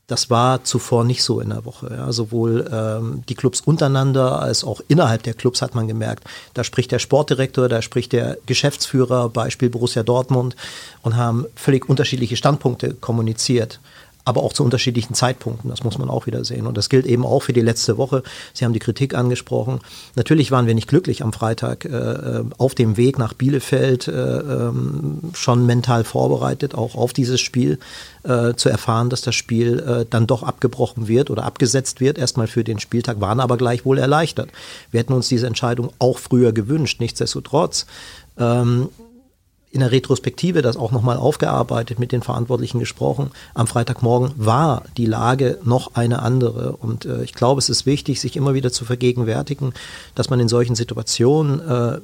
Das 0.07 0.29
war 0.29 0.63
zuvor 0.63 1.03
nicht 1.03 1.23
so 1.23 1.39
in 1.39 1.49
der 1.49 1.65
Woche. 1.65 1.91
Ja. 1.91 2.11
Sowohl 2.11 2.69
ähm, 2.71 3.23
die 3.27 3.33
Clubs 3.33 3.61
untereinander 3.61 4.39
als 4.39 4.63
auch 4.63 4.81
innerhalb 4.87 5.23
der 5.23 5.33
Clubs 5.33 5.61
hat 5.61 5.73
man 5.73 5.87
gemerkt, 5.87 6.23
da 6.53 6.63
spricht 6.63 6.91
der 6.91 6.99
Sportdirektor, 6.99 7.69
da 7.69 7.81
spricht 7.81 8.13
der 8.13 8.37
Geschäftsführer, 8.45 9.29
Beispiel 9.29 9.69
Borussia 9.69 10.03
Dortmund, 10.03 10.55
und 11.01 11.15
haben 11.15 11.45
völlig 11.55 11.89
unterschiedliche 11.89 12.37
Standpunkte 12.37 12.93
kommuniziert 12.93 13.79
aber 14.25 14.43
auch 14.43 14.53
zu 14.53 14.63
unterschiedlichen 14.63 15.13
Zeitpunkten. 15.13 15.69
Das 15.69 15.83
muss 15.83 15.97
man 15.97 16.09
auch 16.09 16.25
wieder 16.25 16.43
sehen. 16.43 16.65
Und 16.65 16.75
das 16.75 16.89
gilt 16.89 17.05
eben 17.05 17.25
auch 17.25 17.43
für 17.43 17.53
die 17.53 17.61
letzte 17.61 17.97
Woche. 17.97 18.23
Sie 18.53 18.65
haben 18.65 18.73
die 18.73 18.79
Kritik 18.79 19.13
angesprochen. 19.13 19.79
Natürlich 20.15 20.51
waren 20.51 20.65
wir 20.65 20.73
nicht 20.73 20.87
glücklich 20.87 21.23
am 21.23 21.31
Freitag 21.31 21.85
äh, 21.85 22.43
auf 22.57 22.73
dem 22.75 22.97
Weg 22.97 23.19
nach 23.19 23.33
Bielefeld, 23.33 24.07
äh, 24.07 24.11
ähm, 24.11 25.19
schon 25.33 25.65
mental 25.67 26.03
vorbereitet, 26.03 26.73
auch 26.75 26.95
auf 26.95 27.13
dieses 27.13 27.39
Spiel, 27.39 27.77
äh, 28.23 28.55
zu 28.55 28.69
erfahren, 28.69 29.11
dass 29.11 29.21
das 29.21 29.35
Spiel 29.35 29.79
äh, 29.79 30.05
dann 30.09 30.25
doch 30.25 30.41
abgebrochen 30.41 31.07
wird 31.07 31.29
oder 31.29 31.43
abgesetzt 31.43 31.99
wird, 31.99 32.17
erstmal 32.17 32.47
für 32.47 32.63
den 32.63 32.79
Spieltag, 32.79 33.21
waren 33.21 33.39
aber 33.39 33.57
gleichwohl 33.57 33.99
erleichtert. 33.99 34.49
Wir 34.89 35.01
hätten 35.01 35.13
uns 35.13 35.29
diese 35.29 35.45
Entscheidung 35.45 35.91
auch 35.99 36.17
früher 36.17 36.51
gewünscht. 36.51 36.99
Nichtsdestotrotz 36.99 37.85
ähm, 38.39 38.89
in 39.75 39.81
der 39.81 39.91
Retrospektive 39.91 40.61
das 40.61 40.77
auch 40.77 40.91
nochmal 40.91 41.17
aufgearbeitet, 41.17 41.99
mit 41.99 42.13
den 42.13 42.23
Verantwortlichen 42.23 42.79
gesprochen. 42.79 43.31
Am 43.53 43.67
Freitagmorgen 43.67 44.31
war 44.37 44.83
die 44.95 45.05
Lage 45.05 45.59
noch 45.63 45.95
eine 45.95 46.21
andere. 46.21 46.77
Und 46.77 47.05
äh, 47.05 47.23
ich 47.23 47.33
glaube, 47.33 47.59
es 47.59 47.67
ist 47.67 47.85
wichtig, 47.85 48.21
sich 48.21 48.37
immer 48.37 48.53
wieder 48.53 48.71
zu 48.71 48.85
vergegenwärtigen, 48.85 49.73
dass 50.15 50.29
man 50.29 50.39
in 50.39 50.47
solchen 50.47 50.75
Situationen 50.75 51.59
äh, 51.59 51.99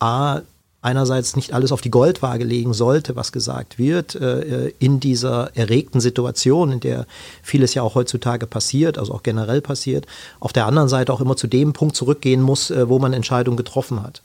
A, 0.00 0.40
einerseits 0.80 1.36
nicht 1.36 1.52
alles 1.52 1.72
auf 1.72 1.82
die 1.82 1.90
Goldwaage 1.90 2.44
legen 2.44 2.72
sollte, 2.72 3.14
was 3.16 3.32
gesagt 3.32 3.78
wird, 3.78 4.14
äh, 4.14 4.72
in 4.78 4.98
dieser 4.98 5.54
erregten 5.54 6.00
Situation, 6.00 6.72
in 6.72 6.80
der 6.80 7.06
vieles 7.42 7.74
ja 7.74 7.82
auch 7.82 7.94
heutzutage 7.94 8.46
passiert, 8.46 8.96
also 8.96 9.12
auch 9.12 9.22
generell 9.22 9.60
passiert, 9.60 10.06
auf 10.40 10.52
der 10.54 10.66
anderen 10.66 10.88
Seite 10.88 11.12
auch 11.12 11.20
immer 11.20 11.36
zu 11.36 11.46
dem 11.46 11.74
Punkt 11.74 11.96
zurückgehen 11.96 12.40
muss, 12.40 12.70
äh, 12.70 12.88
wo 12.88 12.98
man 12.98 13.12
Entscheidungen 13.12 13.58
getroffen 13.58 14.02
hat. 14.02 14.22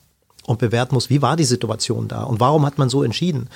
Und 0.47 0.59
bewerten 0.59 0.95
muss, 0.95 1.09
wie 1.09 1.21
war 1.21 1.35
die 1.35 1.43
Situation 1.43 2.07
da 2.07 2.23
und 2.23 2.39
warum 2.39 2.65
hat 2.65 2.77
man 2.77 2.89
so 2.89 3.03
entschieden. 3.03 3.49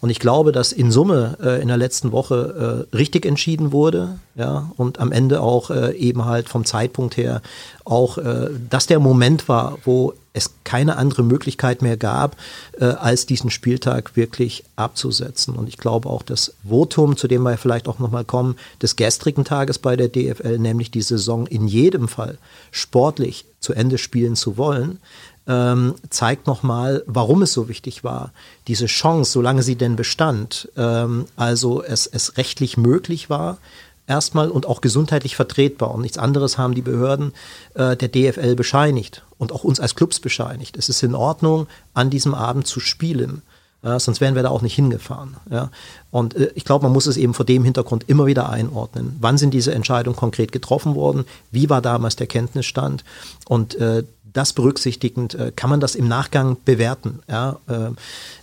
Und 0.00 0.10
ich 0.10 0.20
glaube, 0.20 0.52
dass 0.52 0.70
in 0.70 0.92
Summe 0.92 1.36
äh, 1.42 1.60
in 1.60 1.68
der 1.68 1.76
letzten 1.76 2.12
Woche 2.12 2.86
äh, 2.92 2.96
richtig 2.96 3.26
entschieden 3.26 3.72
wurde, 3.72 4.20
ja, 4.36 4.70
und 4.76 5.00
am 5.00 5.10
Ende 5.10 5.40
auch 5.40 5.70
äh, 5.70 5.96
eben 5.96 6.24
halt 6.24 6.48
vom 6.48 6.64
Zeitpunkt 6.64 7.16
her 7.16 7.42
auch, 7.84 8.16
äh, 8.18 8.48
dass 8.70 8.86
der 8.86 9.00
Moment 9.00 9.48
war, 9.48 9.78
wo 9.84 10.14
es 10.34 10.50
keine 10.62 10.98
andere 10.98 11.24
Möglichkeit 11.24 11.82
mehr 11.82 11.96
gab, 11.96 12.36
äh, 12.78 12.84
als 12.84 13.26
diesen 13.26 13.50
Spieltag 13.50 14.14
wirklich 14.16 14.62
abzusetzen. 14.76 15.56
Und 15.56 15.68
ich 15.68 15.78
glaube 15.78 16.08
auch 16.08 16.22
das 16.22 16.54
Votum, 16.68 17.16
zu 17.16 17.26
dem 17.26 17.42
wir 17.42 17.56
vielleicht 17.56 17.88
auch 17.88 17.98
nochmal 17.98 18.24
kommen, 18.24 18.56
des 18.80 18.94
gestrigen 18.94 19.44
Tages 19.44 19.80
bei 19.80 19.96
der 19.96 20.08
DFL, 20.08 20.58
nämlich 20.58 20.92
die 20.92 21.02
Saison 21.02 21.46
in 21.48 21.66
jedem 21.66 22.06
Fall 22.06 22.38
sportlich 22.70 23.46
zu 23.58 23.72
Ende 23.72 23.98
spielen 23.98 24.36
zu 24.36 24.56
wollen, 24.56 25.00
ähm, 25.46 25.94
zeigt 26.10 26.46
nochmal, 26.46 27.02
warum 27.06 27.42
es 27.42 27.52
so 27.52 27.68
wichtig 27.68 28.04
war, 28.04 28.32
diese 28.66 28.86
Chance, 28.86 29.32
solange 29.32 29.62
sie 29.62 29.76
denn 29.76 29.96
bestand, 29.96 30.68
ähm, 30.76 31.26
also 31.36 31.82
es, 31.82 32.06
es 32.06 32.36
rechtlich 32.36 32.76
möglich 32.76 33.30
war, 33.30 33.58
erstmal 34.06 34.50
und 34.50 34.66
auch 34.66 34.80
gesundheitlich 34.80 35.36
vertretbar. 35.36 35.92
Und 35.94 36.02
nichts 36.02 36.18
anderes 36.18 36.58
haben 36.58 36.74
die 36.74 36.82
Behörden 36.82 37.32
äh, 37.74 37.96
der 37.96 38.08
DFL 38.08 38.54
bescheinigt 38.54 39.24
und 39.38 39.52
auch 39.52 39.64
uns 39.64 39.80
als 39.80 39.94
Clubs 39.94 40.20
bescheinigt. 40.20 40.76
Es 40.76 40.88
ist 40.88 41.02
in 41.02 41.14
Ordnung, 41.14 41.66
an 41.94 42.10
diesem 42.10 42.34
Abend 42.34 42.66
zu 42.66 42.80
spielen. 42.80 43.42
Ja, 43.82 44.00
sonst 44.00 44.20
wären 44.20 44.34
wir 44.34 44.42
da 44.42 44.48
auch 44.48 44.62
nicht 44.62 44.74
hingefahren. 44.74 45.36
Ja. 45.50 45.70
Und 46.10 46.34
äh, 46.34 46.50
ich 46.54 46.64
glaube, 46.64 46.84
man 46.84 46.92
muss 46.92 47.06
es 47.06 47.16
eben 47.16 47.34
vor 47.34 47.46
dem 47.46 47.62
Hintergrund 47.62 48.08
immer 48.08 48.26
wieder 48.26 48.48
einordnen. 48.48 49.16
Wann 49.20 49.38
sind 49.38 49.52
diese 49.54 49.72
Entscheidungen 49.72 50.16
konkret 50.16 50.50
getroffen 50.50 50.94
worden? 50.94 51.24
Wie 51.50 51.70
war 51.70 51.82
damals 51.82 52.16
der 52.16 52.26
Kenntnisstand? 52.26 53.04
Und 53.46 53.76
äh, 53.76 54.02
das 54.36 54.52
berücksichtigend 54.52 55.34
äh, 55.34 55.52
kann 55.54 55.70
man 55.70 55.80
das 55.80 55.94
im 55.94 56.08
Nachgang 56.08 56.56
bewerten. 56.64 57.20
Ja. 57.28 57.58
Äh, 57.68 57.90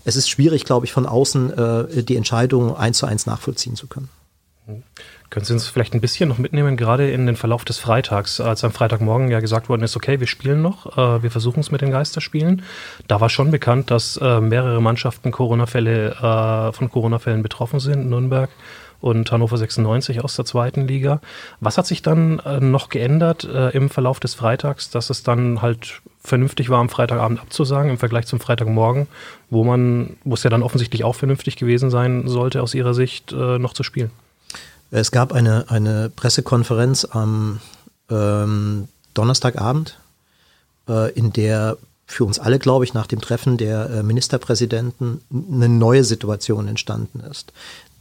es 0.05 0.15
ist 0.15 0.29
schwierig, 0.29 0.65
glaube 0.65 0.85
ich, 0.85 0.91
von 0.91 1.05
außen 1.05 1.57
äh, 1.57 2.03
die 2.03 2.15
Entscheidung 2.15 2.75
eins 2.75 2.97
zu 2.97 3.05
eins 3.05 3.25
nachvollziehen 3.25 3.75
zu 3.75 3.87
können. 3.87 4.09
Mhm. 4.67 4.83
Können 5.33 5.45
Sie 5.47 5.53
uns 5.53 5.67
vielleicht 5.67 5.95
ein 5.95 6.01
bisschen 6.01 6.29
noch 6.29 6.37
mitnehmen, 6.37 6.77
gerade 6.77 7.09
in 7.09 7.25
den 7.25 7.35
Verlauf 7.35 7.65
des 7.65 7.79
Freitags, 7.79 8.39
als 8.39 8.63
am 8.63 8.71
Freitagmorgen 8.71 9.31
ja 9.31 9.39
gesagt 9.39 9.67
worden 9.67 9.81
ist, 9.81 9.95
okay, 9.95 10.19
wir 10.19 10.27
spielen 10.27 10.61
noch, 10.61 10.95
äh, 10.95 11.23
wir 11.23 11.31
versuchen 11.31 11.59
es 11.59 11.71
mit 11.71 11.81
den 11.81 11.89
Geisterspielen. 11.89 12.61
Da 13.07 13.19
war 13.19 13.29
schon 13.29 13.49
bekannt, 13.49 13.89
dass 13.89 14.17
äh, 14.17 14.39
mehrere 14.39 14.79
Mannschaften 14.79 15.31
Corona-Fälle, 15.31 16.11
äh, 16.11 16.71
von 16.73 16.91
Corona-Fällen 16.91 17.41
betroffen 17.41 17.79
sind, 17.79 18.07
Nürnberg 18.11 18.51
und 19.03 19.29
Hannover 19.31 19.57
96 19.57 20.23
aus 20.23 20.37
der 20.37 20.45
zweiten 20.45 20.87
Liga. 20.87 21.19
Was 21.59 21.77
hat 21.77 21.85
sich 21.85 22.01
dann 22.01 22.39
äh, 22.39 22.61
noch 22.61 22.87
geändert 22.87 23.43
äh, 23.43 23.69
im 23.71 23.89
Verlauf 23.89 24.21
des 24.21 24.33
Freitags, 24.33 24.89
dass 24.89 25.09
es 25.09 25.23
dann 25.23 25.61
halt 25.61 26.01
vernünftig 26.23 26.69
war, 26.69 26.79
am 26.79 26.87
Freitagabend 26.87 27.41
abzusagen 27.41 27.91
im 27.91 27.97
Vergleich 27.97 28.27
zum 28.27 28.39
Freitagmorgen, 28.39 29.07
wo 29.49 29.65
man, 29.65 30.15
wo 30.23 30.35
es 30.35 30.43
ja 30.43 30.49
dann 30.49 30.63
offensichtlich 30.63 31.03
auch 31.03 31.15
vernünftig 31.15 31.57
gewesen 31.57 31.89
sein 31.89 32.29
sollte, 32.29 32.61
aus 32.61 32.73
Ihrer 32.73 32.93
Sicht 32.93 33.33
äh, 33.33 33.59
noch 33.59 33.73
zu 33.73 33.83
spielen? 33.83 34.09
Es 34.89 35.11
gab 35.11 35.33
eine, 35.33 35.69
eine 35.69 36.09
Pressekonferenz 36.15 37.03
am 37.03 37.59
ähm, 38.09 38.87
Donnerstagabend, 39.13 39.99
äh, 40.87 41.11
in 41.11 41.33
der 41.33 41.77
für 42.05 42.25
uns 42.25 42.39
alle, 42.39 42.59
glaube 42.59 42.85
ich, 42.85 42.93
nach 42.93 43.07
dem 43.07 43.21
Treffen 43.21 43.57
der 43.57 43.89
äh, 43.89 44.03
Ministerpräsidenten 44.03 45.21
eine 45.31 45.67
neue 45.67 46.03
Situation 46.03 46.67
entstanden 46.67 47.21
ist. 47.21 47.53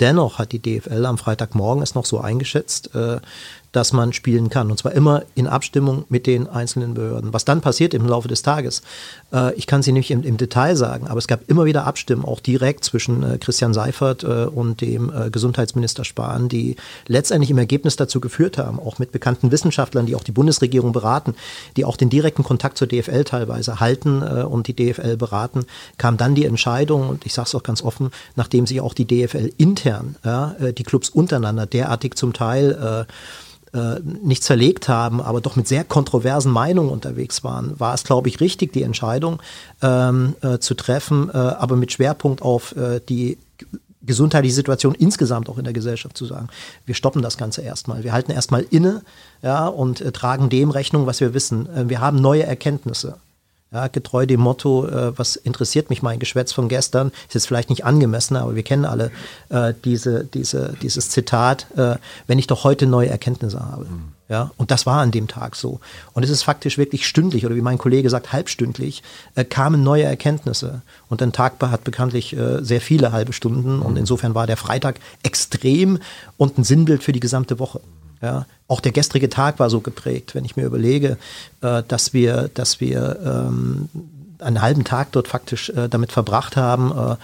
Dennoch 0.02 0.40
hat 0.40 0.50
die 0.50 0.58
DFL 0.58 1.06
am 1.06 1.16
Freitagmorgen 1.16 1.80
es 1.80 1.94
noch 1.94 2.06
so 2.06 2.20
eingeschätzt, 2.20 2.90
dass 3.72 3.92
man 3.92 4.12
spielen 4.12 4.50
kann. 4.50 4.70
Und 4.70 4.78
zwar 4.78 4.92
immer 4.92 5.22
in 5.34 5.46
Abstimmung 5.46 6.04
mit 6.08 6.26
den 6.26 6.46
einzelnen 6.46 6.94
Behörden. 6.94 7.32
Was 7.32 7.44
dann 7.44 7.62
passiert 7.62 7.94
im 7.94 8.06
Laufe 8.06 8.28
des 8.28 8.42
Tages, 8.42 8.82
äh, 9.32 9.54
ich 9.54 9.66
kann 9.66 9.82
sie 9.82 9.92
nicht 9.92 10.10
im, 10.10 10.22
im, 10.22 10.36
Detail 10.36 10.76
sagen, 10.76 11.08
aber 11.08 11.18
es 11.18 11.26
gab 11.26 11.48
immer 11.48 11.64
wieder 11.64 11.86
Abstimmen, 11.86 12.24
auch 12.24 12.40
direkt 12.40 12.84
zwischen 12.84 13.22
äh, 13.22 13.38
Christian 13.38 13.72
Seifert 13.74 14.22
äh, 14.24 14.44
und 14.44 14.80
dem 14.82 15.10
äh, 15.10 15.30
Gesundheitsminister 15.30 16.04
Spahn, 16.04 16.48
die 16.48 16.76
letztendlich 17.06 17.50
im 17.50 17.58
Ergebnis 17.58 17.96
dazu 17.96 18.20
geführt 18.20 18.58
haben, 18.58 18.78
auch 18.78 18.98
mit 18.98 19.10
bekannten 19.10 19.50
Wissenschaftlern, 19.50 20.06
die 20.06 20.16
auch 20.16 20.24
die 20.24 20.32
Bundesregierung 20.32 20.92
beraten, 20.92 21.34
die 21.76 21.84
auch 21.84 21.96
den 21.96 22.10
direkten 22.10 22.42
Kontakt 22.44 22.76
zur 22.76 22.88
DFL 22.88 23.24
teilweise 23.24 23.80
halten 23.80 24.22
äh, 24.22 24.42
und 24.42 24.68
die 24.68 24.76
DFL 24.76 25.16
beraten, 25.16 25.64
kam 25.96 26.18
dann 26.18 26.34
die 26.34 26.44
Entscheidung, 26.44 27.08
und 27.08 27.24
ich 27.24 27.32
sage 27.32 27.46
es 27.46 27.54
auch 27.54 27.62
ganz 27.62 27.82
offen, 27.82 28.10
nachdem 28.36 28.66
sich 28.66 28.80
auch 28.80 28.94
die 28.94 29.06
DFL 29.06 29.50
intern, 29.56 30.16
ja, 30.24 30.54
äh, 30.60 30.72
die 30.74 30.82
Clubs 30.82 31.08
untereinander 31.08 31.66
derartig 31.66 32.16
zum 32.16 32.32
Teil 32.32 33.06
äh, 33.74 34.00
nicht 34.00 34.44
zerlegt 34.44 34.88
haben, 34.88 35.20
aber 35.20 35.40
doch 35.40 35.56
mit 35.56 35.66
sehr 35.66 35.84
kontroversen 35.84 36.52
Meinungen 36.52 36.90
unterwegs 36.90 37.42
waren, 37.42 37.78
war 37.80 37.94
es, 37.94 38.04
glaube 38.04 38.28
ich, 38.28 38.40
richtig, 38.40 38.72
die 38.72 38.82
Entscheidung 38.82 39.40
ähm, 39.80 40.34
äh, 40.42 40.58
zu 40.58 40.74
treffen, 40.74 41.30
äh, 41.32 41.36
aber 41.36 41.76
mit 41.76 41.92
Schwerpunkt 41.92 42.42
auf 42.42 42.76
äh, 42.76 43.00
die 43.08 43.38
gesundheitliche 44.04 44.54
Situation 44.54 44.94
insgesamt 44.94 45.48
auch 45.48 45.58
in 45.58 45.64
der 45.64 45.72
Gesellschaft 45.72 46.16
zu 46.16 46.26
sagen. 46.26 46.48
Wir 46.86 46.94
stoppen 46.94 47.22
das 47.22 47.38
Ganze 47.38 47.62
erstmal. 47.62 48.02
Wir 48.02 48.12
halten 48.12 48.32
erstmal 48.32 48.66
inne 48.68 49.02
ja, 49.42 49.66
und 49.66 50.00
äh, 50.00 50.12
tragen 50.12 50.50
dem 50.50 50.70
Rechnung, 50.70 51.06
was 51.06 51.20
wir 51.20 51.34
wissen. 51.34 51.68
Wir 51.88 52.00
haben 52.00 52.20
neue 52.20 52.42
Erkenntnisse. 52.42 53.16
Ja, 53.72 53.88
getreu 53.88 54.26
dem 54.26 54.40
Motto, 54.40 54.86
äh, 54.86 55.18
was 55.18 55.36
interessiert 55.36 55.88
mich 55.88 56.02
mein 56.02 56.18
Geschwätz 56.18 56.52
von 56.52 56.68
gestern, 56.68 57.10
ist 57.28 57.34
jetzt 57.34 57.46
vielleicht 57.46 57.70
nicht 57.70 57.86
angemessen, 57.86 58.36
aber 58.36 58.54
wir 58.54 58.62
kennen 58.62 58.84
alle 58.84 59.10
äh, 59.48 59.72
diese, 59.84 60.24
diese, 60.24 60.74
dieses 60.82 61.08
Zitat, 61.08 61.66
äh, 61.76 61.96
wenn 62.26 62.38
ich 62.38 62.46
doch 62.46 62.64
heute 62.64 62.86
neue 62.86 63.08
Erkenntnisse 63.08 63.60
habe. 63.60 63.86
Mhm. 63.86 64.12
Ja, 64.28 64.50
und 64.56 64.70
das 64.70 64.86
war 64.86 65.00
an 65.00 65.10
dem 65.10 65.26
Tag 65.26 65.56
so. 65.56 65.80
Und 66.12 66.22
es 66.22 66.30
ist 66.30 66.42
faktisch 66.42 66.78
wirklich 66.78 67.06
stündlich 67.06 67.44
oder 67.44 67.54
wie 67.54 67.62
mein 67.62 67.78
Kollege 67.78 68.08
sagt, 68.08 68.32
halbstündlich 68.32 69.02
äh, 69.36 69.44
kamen 69.44 69.82
neue 69.82 70.04
Erkenntnisse. 70.04 70.82
Und 71.08 71.22
ein 71.22 71.32
Tag 71.32 71.54
hat 71.60 71.84
bekanntlich 71.84 72.36
äh, 72.36 72.62
sehr 72.62 72.80
viele 72.80 73.12
halbe 73.12 73.32
Stunden. 73.32 73.80
Und 73.80 73.92
mhm. 73.92 73.98
insofern 73.98 74.34
war 74.34 74.46
der 74.46 74.56
Freitag 74.56 75.00
extrem 75.22 75.98
und 76.36 76.58
ein 76.58 76.64
Sinnbild 76.64 77.02
für 77.02 77.12
die 77.12 77.20
gesamte 77.20 77.58
Woche. 77.58 77.80
Ja, 78.22 78.46
auch 78.68 78.80
der 78.80 78.92
gestrige 78.92 79.28
Tag 79.28 79.58
war 79.58 79.68
so 79.68 79.80
geprägt, 79.80 80.34
wenn 80.34 80.44
ich 80.44 80.56
mir 80.56 80.64
überlege, 80.64 81.18
äh, 81.60 81.82
dass 81.86 82.12
wir, 82.12 82.50
dass 82.54 82.80
wir 82.80 83.18
ähm, 83.24 83.88
einen 84.38 84.62
halben 84.62 84.84
Tag 84.84 85.12
dort 85.12 85.28
faktisch 85.28 85.70
äh, 85.70 85.88
damit 85.88 86.12
verbracht 86.12 86.56
haben, 86.56 86.92
äh, 86.92 87.16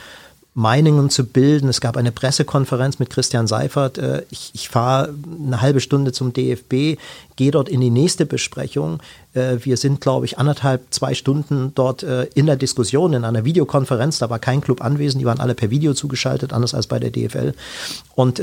Meinungen 0.58 1.08
zu 1.08 1.24
bilden. 1.24 1.68
Es 1.68 1.80
gab 1.80 1.96
eine 1.96 2.10
Pressekonferenz 2.10 2.98
mit 2.98 3.10
Christian 3.10 3.46
Seifert. 3.46 3.96
Äh, 3.96 4.24
ich, 4.28 4.50
ich 4.54 4.68
fahre 4.68 5.14
eine 5.40 5.60
halbe 5.60 5.78
Stunde 5.78 6.10
zum 6.10 6.32
DFB, 6.32 6.98
gehe 7.36 7.52
dort 7.52 7.68
in 7.68 7.80
die 7.80 7.90
nächste 7.90 8.26
Besprechung. 8.26 8.98
Äh, 9.34 9.58
wir 9.60 9.76
sind, 9.76 10.00
glaube 10.00 10.26
ich, 10.26 10.36
anderthalb, 10.36 10.82
zwei 10.90 11.14
Stunden 11.14 11.70
dort 11.76 12.02
äh, 12.02 12.24
in 12.34 12.46
der 12.46 12.56
Diskussion, 12.56 13.12
in 13.12 13.24
einer 13.24 13.44
Videokonferenz. 13.44 14.18
Da 14.18 14.30
war 14.30 14.40
kein 14.40 14.60
Club 14.60 14.82
anwesend, 14.82 15.20
die 15.20 15.26
waren 15.26 15.38
alle 15.38 15.54
per 15.54 15.70
Video 15.70 15.94
zugeschaltet, 15.94 16.52
anders 16.52 16.74
als 16.74 16.88
bei 16.88 16.98
der 16.98 17.12
DFL. 17.12 17.54
Und 18.16 18.42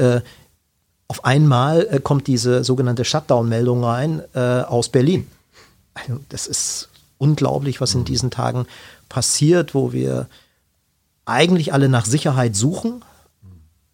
auf 1.08 1.26
einmal 1.26 1.88
äh, 1.90 2.00
kommt 2.00 2.28
diese 2.28 2.64
sogenannte 2.64 3.06
Shutdown-Meldung 3.06 3.84
rein 3.84 4.22
äh, 4.34 4.40
aus 4.40 4.90
Berlin. 4.90 5.28
Also, 5.94 6.20
das 6.30 6.48
ist 6.48 6.90
unglaublich, 7.18 7.82
was 7.82 7.94
in 7.94 8.02
mhm. 8.02 8.06
diesen 8.06 8.32
Tagen 8.32 8.66
passiert, 9.10 9.74
wo 9.74 9.94
wir 9.94 10.28
eigentlich 11.26 11.74
alle 11.74 11.90
nach 11.90 12.06
Sicherheit 12.06 12.56
suchen, 12.56 13.04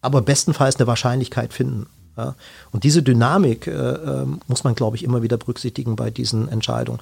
aber 0.00 0.22
bestenfalls 0.22 0.76
eine 0.76 0.86
Wahrscheinlichkeit 0.86 1.52
finden. 1.52 1.86
Ja. 2.16 2.34
Und 2.72 2.84
diese 2.84 3.02
Dynamik 3.02 3.66
äh, 3.66 3.70
äh, 3.70 4.26
muss 4.46 4.64
man, 4.64 4.74
glaube 4.74 4.96
ich, 4.96 5.04
immer 5.04 5.22
wieder 5.22 5.38
berücksichtigen 5.38 5.96
bei 5.96 6.10
diesen 6.10 6.48
Entscheidungen. 6.48 7.00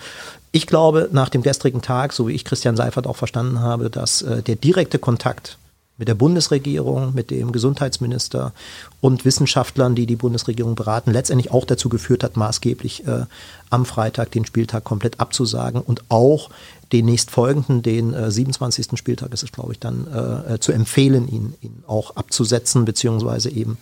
Ich 0.52 0.66
glaube, 0.66 1.08
nach 1.12 1.28
dem 1.28 1.42
gestrigen 1.42 1.82
Tag, 1.82 2.12
so 2.12 2.28
wie 2.28 2.32
ich 2.32 2.44
Christian 2.44 2.76
Seifert 2.76 3.06
auch 3.06 3.16
verstanden 3.16 3.60
habe, 3.60 3.90
dass 3.90 4.22
äh, 4.22 4.42
der 4.42 4.56
direkte 4.56 4.98
Kontakt 4.98 5.58
mit 6.00 6.08
der 6.08 6.14
Bundesregierung, 6.14 7.14
mit 7.14 7.30
dem 7.30 7.52
Gesundheitsminister 7.52 8.54
und 9.02 9.26
Wissenschaftlern, 9.26 9.94
die 9.94 10.06
die 10.06 10.16
Bundesregierung 10.16 10.74
beraten, 10.74 11.12
letztendlich 11.12 11.52
auch 11.52 11.66
dazu 11.66 11.90
geführt 11.90 12.24
hat, 12.24 12.38
maßgeblich 12.38 13.06
äh, 13.06 13.26
am 13.68 13.84
Freitag 13.84 14.32
den 14.32 14.46
Spieltag 14.46 14.82
komplett 14.82 15.20
abzusagen 15.20 15.82
und 15.82 16.02
auch 16.08 16.48
den 16.90 17.04
nächstfolgenden, 17.04 17.82
den 17.82 18.14
äh, 18.14 18.30
27. 18.30 18.98
Spieltag 18.98 19.34
ist 19.34 19.42
es, 19.42 19.52
glaube 19.52 19.72
ich, 19.72 19.78
dann 19.78 20.06
äh, 20.48 20.58
zu 20.58 20.72
empfehlen, 20.72 21.28
ihn, 21.28 21.52
ihn 21.60 21.84
auch 21.86 22.16
abzusetzen, 22.16 22.86
beziehungsweise 22.86 23.50
eben 23.50 23.76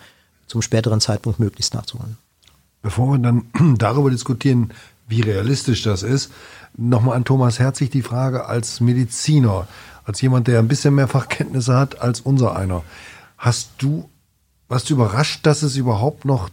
zum 0.49 0.61
späteren 0.61 1.01
Zeitpunkt 1.01 1.39
möglichst 1.39 1.73
nachzuholen. 1.73 2.19
Bevor 2.83 3.13
wir 3.13 3.19
dann 3.19 3.45
darüber 3.79 4.11
diskutieren, 4.11 4.73
wie 5.07 5.21
realistisch 5.21 5.85
das 5.85 6.03
ist, 6.03 6.33
nochmal 6.77 7.17
an 7.17 7.25
Thomas 7.25 7.61
Herzig 7.61 7.91
die 7.91 8.03
Frage 8.03 8.47
als 8.47 8.81
Mediziner 8.81 9.69
als 10.09 10.23
jemand, 10.23 10.49
der 10.49 10.59
ein 10.59 10.69
bisschen 10.69 10.95
mehr 10.95 11.07
Fachkenntnisse 11.07 11.77
hat 11.77 12.01
als 12.01 12.23
unser 12.23 12.57
einer. 12.57 12.83
Hast 13.37 13.73
du, 13.79 14.09
warst 14.67 14.89
du 14.89 14.95
überrascht, 14.95 15.45
dass 15.45 15.63
es 15.63 15.77
überhaupt 15.77 16.25
noch 16.25 16.49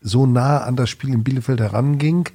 so 0.00 0.26
nah 0.26 0.58
an 0.58 0.76
das 0.76 0.90
Spiel 0.90 1.12
in 1.12 1.24
Bielefeld 1.24 1.60
heranging? 1.60 2.28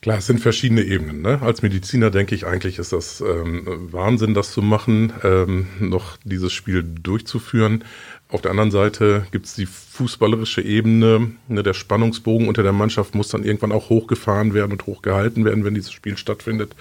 Klar, 0.00 0.18
es 0.18 0.26
sind 0.26 0.40
verschiedene 0.40 0.82
Ebenen. 0.82 1.20
Ne? 1.20 1.42
Als 1.42 1.60
Mediziner 1.60 2.10
denke 2.10 2.34
ich 2.34 2.46
eigentlich, 2.46 2.78
ist 2.78 2.94
das 2.94 3.20
ähm, 3.20 3.66
Wahnsinn, 3.92 4.32
das 4.32 4.52
zu 4.52 4.62
machen, 4.62 5.12
ähm, 5.22 5.66
noch 5.80 6.16
dieses 6.24 6.54
Spiel 6.54 6.82
durchzuführen. 6.82 7.84
Auf 8.30 8.40
der 8.40 8.52
anderen 8.52 8.70
Seite 8.70 9.26
gibt 9.32 9.46
es 9.46 9.54
die 9.54 9.66
fußballerische 9.66 10.62
Ebene. 10.62 11.32
Ne? 11.48 11.62
Der 11.62 11.74
Spannungsbogen 11.74 12.48
unter 12.48 12.62
der 12.62 12.72
Mannschaft 12.72 13.14
muss 13.14 13.28
dann 13.28 13.44
irgendwann 13.44 13.72
auch 13.72 13.90
hochgefahren 13.90 14.54
werden 14.54 14.72
und 14.72 14.86
hochgehalten 14.86 15.44
werden, 15.44 15.64
wenn 15.64 15.74
dieses 15.74 15.92
Spiel 15.92 16.16
stattfindet. 16.16 16.74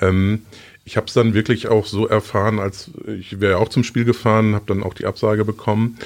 Ähm, 0.00 0.42
ich 0.84 0.96
habe 0.96 1.06
es 1.06 1.14
dann 1.14 1.34
wirklich 1.34 1.68
auch 1.68 1.86
so 1.86 2.08
erfahren, 2.08 2.58
als 2.58 2.90
ich 3.06 3.40
wäre 3.40 3.58
auch 3.58 3.68
zum 3.68 3.84
Spiel 3.84 4.04
gefahren, 4.04 4.54
habe 4.54 4.64
dann 4.66 4.82
auch 4.82 4.94
die 4.94 5.06
Absage 5.06 5.44
bekommen. 5.44 5.98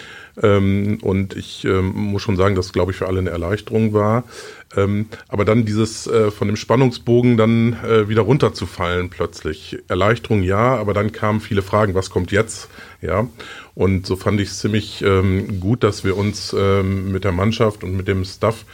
Ähm, 0.42 0.98
und 1.00 1.34
ich 1.34 1.64
ähm, 1.64 1.92
muss 1.94 2.22
schon 2.22 2.36
sagen, 2.36 2.54
dass 2.54 2.72
glaube 2.72 2.92
ich 2.92 2.98
für 2.98 3.06
alle 3.06 3.20
eine 3.20 3.30
Erleichterung 3.30 3.94
war. 3.94 4.24
Ähm, 4.76 5.06
aber 5.28 5.46
dann 5.46 5.64
dieses 5.64 6.06
äh, 6.06 6.30
von 6.30 6.48
dem 6.48 6.56
Spannungsbogen 6.56 7.38
dann 7.38 7.72
äh, 7.84 8.08
wieder 8.08 8.22
runterzufallen 8.22 9.08
plötzlich. 9.08 9.78
Erleichterung 9.88 10.42
ja, 10.42 10.76
aber 10.76 10.92
dann 10.92 11.12
kamen 11.12 11.40
viele 11.40 11.62
Fragen, 11.62 11.94
was 11.94 12.10
kommt 12.10 12.30
jetzt? 12.30 12.68
Ja. 13.00 13.26
Und 13.74 14.06
so 14.06 14.16
fand 14.16 14.40
ich 14.40 14.48
es 14.48 14.58
ziemlich 14.58 15.02
ähm, 15.02 15.60
gut, 15.60 15.82
dass 15.82 16.04
wir 16.04 16.16
uns 16.16 16.54
ähm, 16.58 17.12
mit 17.12 17.24
der 17.24 17.32
Mannschaft 17.32 17.82
und 17.82 17.96
mit 17.96 18.08
dem 18.08 18.24
Staff 18.24 18.64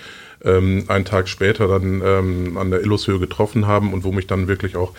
ähm, 0.45 0.85
einen 0.89 1.05
Tag 1.05 1.29
später 1.29 1.69
dann 1.69 2.03
ähm, 2.05 2.57
an 2.57 2.71
der 2.71 2.81
Illushöhe 2.81 3.19
getroffen 3.19 3.67
haben 3.67 3.93
und 3.93 4.05
wo 4.05 4.13
mich 4.13 4.27
dann 4.27 4.49
wirklich 4.49 4.77
auch 4.77 4.93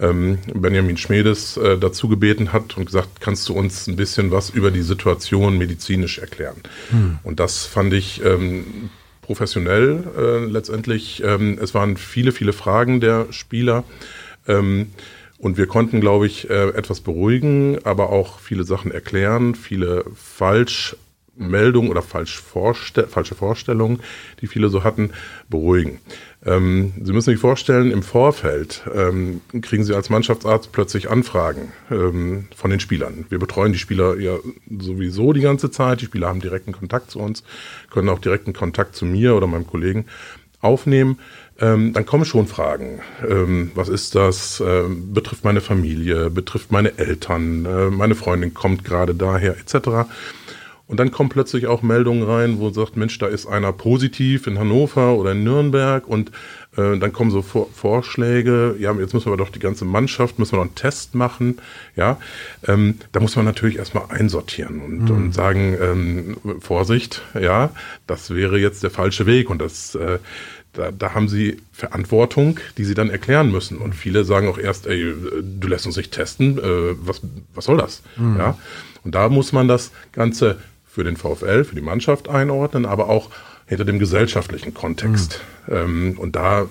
ähm, 0.00 0.38
Benjamin 0.54 0.96
Schmedes 0.96 1.56
äh, 1.56 1.78
dazu 1.78 2.08
gebeten 2.08 2.52
hat 2.52 2.76
und 2.76 2.86
gesagt, 2.86 3.20
kannst 3.20 3.48
du 3.48 3.54
uns 3.54 3.86
ein 3.86 3.96
bisschen 3.96 4.30
was 4.30 4.50
über 4.50 4.70
die 4.70 4.82
Situation 4.82 5.58
medizinisch 5.58 6.18
erklären? 6.18 6.56
Hm. 6.90 7.18
Und 7.22 7.40
das 7.40 7.64
fand 7.64 7.92
ich 7.92 8.24
ähm, 8.24 8.90
professionell 9.22 10.04
äh, 10.18 10.44
letztendlich. 10.44 11.22
Ähm, 11.24 11.58
es 11.60 11.74
waren 11.74 11.96
viele, 11.96 12.32
viele 12.32 12.52
Fragen 12.52 13.00
der 13.00 13.26
Spieler. 13.30 13.84
Ähm, 14.48 14.88
und 15.38 15.56
wir 15.56 15.66
konnten, 15.66 16.00
glaube 16.00 16.26
ich, 16.26 16.50
äh, 16.50 16.68
etwas 16.70 17.00
beruhigen, 17.00 17.78
aber 17.84 18.10
auch 18.10 18.40
viele 18.40 18.64
Sachen 18.64 18.90
erklären, 18.90 19.54
viele 19.54 20.04
falsch 20.14 20.96
Meldungen 21.40 21.90
oder 21.90 22.02
falsch 22.02 22.40
vorste 22.40 23.06
falsche 23.08 23.34
Vorstellungen, 23.34 24.00
die 24.40 24.46
viele 24.46 24.68
so 24.68 24.84
hatten, 24.84 25.10
beruhigen. 25.48 25.98
Ähm, 26.44 26.92
Sie 27.02 27.12
müssen 27.12 27.30
sich 27.30 27.40
vorstellen, 27.40 27.90
im 27.90 28.02
Vorfeld 28.02 28.82
ähm, 28.94 29.40
kriegen 29.60 29.84
Sie 29.84 29.94
als 29.94 30.10
Mannschaftsarzt 30.10 30.72
plötzlich 30.72 31.10
Anfragen 31.10 31.72
ähm, 31.90 32.48
von 32.54 32.70
den 32.70 32.80
Spielern. 32.80 33.26
Wir 33.28 33.38
betreuen 33.38 33.72
die 33.72 33.78
Spieler 33.78 34.18
ja 34.18 34.36
sowieso 34.78 35.32
die 35.32 35.40
ganze 35.40 35.70
Zeit. 35.70 36.00
Die 36.00 36.06
Spieler 36.06 36.28
haben 36.28 36.40
direkten 36.40 36.72
Kontakt 36.72 37.10
zu 37.10 37.18
uns, 37.18 37.42
können 37.90 38.08
auch 38.08 38.18
direkten 38.18 38.52
Kontakt 38.52 38.94
zu 38.94 39.04
mir 39.04 39.34
oder 39.34 39.46
meinem 39.46 39.66
Kollegen 39.66 40.06
aufnehmen. 40.60 41.18
Ähm, 41.60 41.92
dann 41.92 42.06
kommen 42.06 42.24
schon 42.24 42.46
Fragen. 42.46 43.00
Ähm, 43.28 43.72
was 43.74 43.88
ist 43.88 44.14
das? 44.14 44.62
Ähm, 44.66 45.12
betrifft 45.12 45.44
meine 45.44 45.60
Familie, 45.60 46.30
betrifft 46.30 46.72
meine 46.72 46.96
Eltern, 46.98 47.66
äh, 47.66 47.90
meine 47.90 48.14
Freundin 48.14 48.54
kommt 48.54 48.84
gerade 48.84 49.14
daher, 49.14 49.56
etc. 49.58 50.08
Und 50.90 50.98
dann 50.98 51.12
kommen 51.12 51.28
plötzlich 51.28 51.68
auch 51.68 51.82
Meldungen 51.82 52.24
rein, 52.24 52.58
wo 52.58 52.70
sagt, 52.70 52.96
Mensch, 52.96 53.16
da 53.18 53.28
ist 53.28 53.46
einer 53.46 53.72
positiv 53.72 54.48
in 54.48 54.58
Hannover 54.58 55.14
oder 55.14 55.30
in 55.30 55.44
Nürnberg 55.44 56.04
und 56.08 56.32
äh, 56.76 56.98
dann 56.98 57.12
kommen 57.12 57.30
so 57.30 57.42
Vor 57.42 57.68
Vorschläge, 57.72 58.74
ja, 58.76 58.92
jetzt 58.94 59.14
müssen 59.14 59.30
wir 59.30 59.36
doch 59.36 59.50
die 59.50 59.60
ganze 59.60 59.84
Mannschaft, 59.84 60.40
müssen 60.40 60.54
wir 60.54 60.56
noch 60.56 60.64
einen 60.64 60.74
Test 60.74 61.14
machen, 61.14 61.58
ja. 61.94 62.18
Ähm, 62.66 62.96
da 63.12 63.20
muss 63.20 63.36
man 63.36 63.44
natürlich 63.44 63.76
erstmal 63.76 64.06
einsortieren 64.08 64.80
und, 64.80 65.04
mhm. 65.04 65.10
und 65.10 65.32
sagen, 65.32 65.76
ähm, 65.80 66.36
Vorsicht, 66.58 67.22
ja, 67.40 67.70
das 68.08 68.34
wäre 68.34 68.58
jetzt 68.58 68.82
der 68.82 68.90
falsche 68.90 69.26
Weg 69.26 69.48
und 69.48 69.62
das 69.62 69.94
äh, 69.94 70.18
da, 70.72 70.90
da 70.90 71.14
haben 71.14 71.28
sie 71.28 71.58
Verantwortung, 71.72 72.58
die 72.78 72.84
sie 72.84 72.94
dann 72.94 73.10
erklären 73.10 73.50
müssen. 73.50 73.78
Und 73.78 73.92
viele 73.92 74.24
sagen 74.24 74.48
auch 74.48 74.58
erst, 74.58 74.86
ey, 74.86 75.14
du 75.42 75.68
lässt 75.68 75.86
uns 75.86 75.96
nicht 75.96 76.12
testen, 76.12 76.58
äh, 76.58 76.94
was, 77.00 77.22
was 77.54 77.64
soll 77.64 77.76
das? 77.76 78.02
Mhm. 78.16 78.36
Ja? 78.38 78.58
Und 79.02 79.14
da 79.14 79.28
muss 79.28 79.52
man 79.52 79.66
das 79.66 79.90
Ganze 80.12 80.58
für 80.90 81.04
den 81.04 81.16
VfL, 81.16 81.64
für 81.64 81.74
die 81.74 81.80
Mannschaft 81.80 82.28
einordnen, 82.28 82.84
aber 82.86 83.08
auch 83.08 83.30
hinter 83.66 83.84
dem 83.84 84.00
gesellschaftlichen 84.00 84.74
Kontext. 84.74 85.40
Mhm. 85.66 85.74
Ähm, 85.74 86.18
und 86.18 86.34
da 86.34 86.66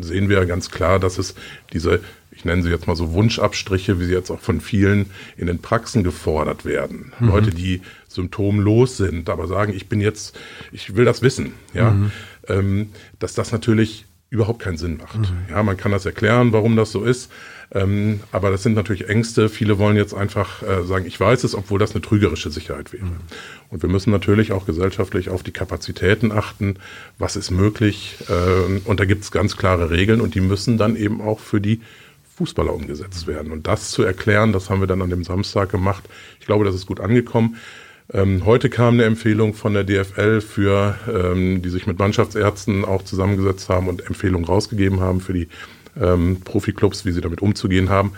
sehen 0.00 0.28
wir 0.28 0.46
ganz 0.46 0.70
klar, 0.70 1.00
dass 1.00 1.18
es 1.18 1.34
diese, 1.72 2.00
ich 2.30 2.44
nenne 2.44 2.62
sie 2.62 2.70
jetzt 2.70 2.86
mal 2.86 2.94
so 2.94 3.12
Wunschabstriche, 3.12 3.98
wie 3.98 4.04
sie 4.04 4.12
jetzt 4.12 4.30
auch 4.30 4.38
von 4.38 4.60
vielen 4.60 5.06
in 5.36 5.48
den 5.48 5.58
Praxen 5.58 6.04
gefordert 6.04 6.64
werden. 6.64 7.12
Mhm. 7.18 7.28
Leute, 7.28 7.50
die 7.50 7.82
symptomlos 8.06 8.96
sind, 8.96 9.28
aber 9.28 9.48
sagen, 9.48 9.72
ich 9.74 9.88
bin 9.88 10.00
jetzt, 10.00 10.38
ich 10.70 10.94
will 10.94 11.04
das 11.04 11.22
wissen, 11.22 11.54
ja, 11.72 11.90
mhm. 11.90 12.12
ähm, 12.46 12.88
dass 13.18 13.34
das 13.34 13.50
natürlich 13.50 14.06
überhaupt 14.30 14.60
keinen 14.60 14.76
Sinn 14.76 14.98
macht. 14.98 15.18
Mhm. 15.18 15.50
Ja, 15.50 15.62
man 15.64 15.76
kann 15.76 15.90
das 15.90 16.06
erklären, 16.06 16.52
warum 16.52 16.76
das 16.76 16.92
so 16.92 17.02
ist, 17.02 17.32
ähm, 17.72 18.20
aber 18.32 18.50
das 18.50 18.62
sind 18.62 18.74
natürlich 18.74 19.08
Ängste. 19.08 19.48
Viele 19.48 19.78
wollen 19.78 19.96
jetzt 19.96 20.14
einfach 20.14 20.62
äh, 20.62 20.84
sagen, 20.84 21.06
ich 21.06 21.18
weiß 21.18 21.44
es, 21.44 21.54
obwohl 21.54 21.78
das 21.78 21.92
eine 21.92 22.02
trügerische 22.02 22.50
Sicherheit 22.50 22.92
wäre. 22.92 23.04
Mhm. 23.04 23.20
Und 23.70 23.82
wir 23.82 23.88
müssen 23.88 24.10
natürlich 24.10 24.52
auch 24.52 24.66
gesellschaftlich 24.66 25.30
auf 25.30 25.42
die 25.42 25.52
Kapazitäten 25.52 26.32
achten. 26.32 26.76
Was 27.18 27.36
ist 27.36 27.50
möglich? 27.50 28.16
Äh, 28.28 28.80
und 28.84 29.00
da 29.00 29.04
gibt 29.04 29.24
es 29.24 29.30
ganz 29.30 29.56
klare 29.56 29.90
Regeln 29.90 30.20
und 30.20 30.34
die 30.34 30.40
müssen 30.40 30.78
dann 30.78 30.96
eben 30.96 31.20
auch 31.20 31.40
für 31.40 31.60
die 31.60 31.80
Fußballer 32.36 32.72
umgesetzt 32.72 33.26
werden. 33.26 33.52
Und 33.52 33.66
das 33.66 33.90
zu 33.90 34.02
erklären, 34.02 34.52
das 34.52 34.68
haben 34.68 34.80
wir 34.80 34.86
dann 34.86 35.02
an 35.02 35.10
dem 35.10 35.24
Samstag 35.24 35.70
gemacht. 35.70 36.04
Ich 36.40 36.46
glaube, 36.46 36.64
das 36.64 36.74
ist 36.74 36.86
gut 36.86 37.00
angekommen. 37.00 37.56
Ähm, 38.12 38.44
heute 38.44 38.68
kam 38.68 38.94
eine 38.94 39.04
Empfehlung 39.04 39.54
von 39.54 39.72
der 39.72 39.84
DFL 39.84 40.40
für, 40.40 40.98
ähm, 41.08 41.62
die 41.62 41.70
sich 41.70 41.86
mit 41.86 41.98
Mannschaftsärzten 41.98 42.84
auch 42.84 43.02
zusammengesetzt 43.02 43.68
haben 43.70 43.88
und 43.88 44.06
Empfehlungen 44.06 44.44
rausgegeben 44.44 45.00
haben 45.00 45.20
für 45.20 45.32
die 45.32 45.48
ähm, 46.00 46.40
Profiklubs, 46.40 47.04
wie 47.04 47.12
sie 47.12 47.20
damit 47.20 47.42
umzugehen 47.42 47.90
haben. 47.90 48.12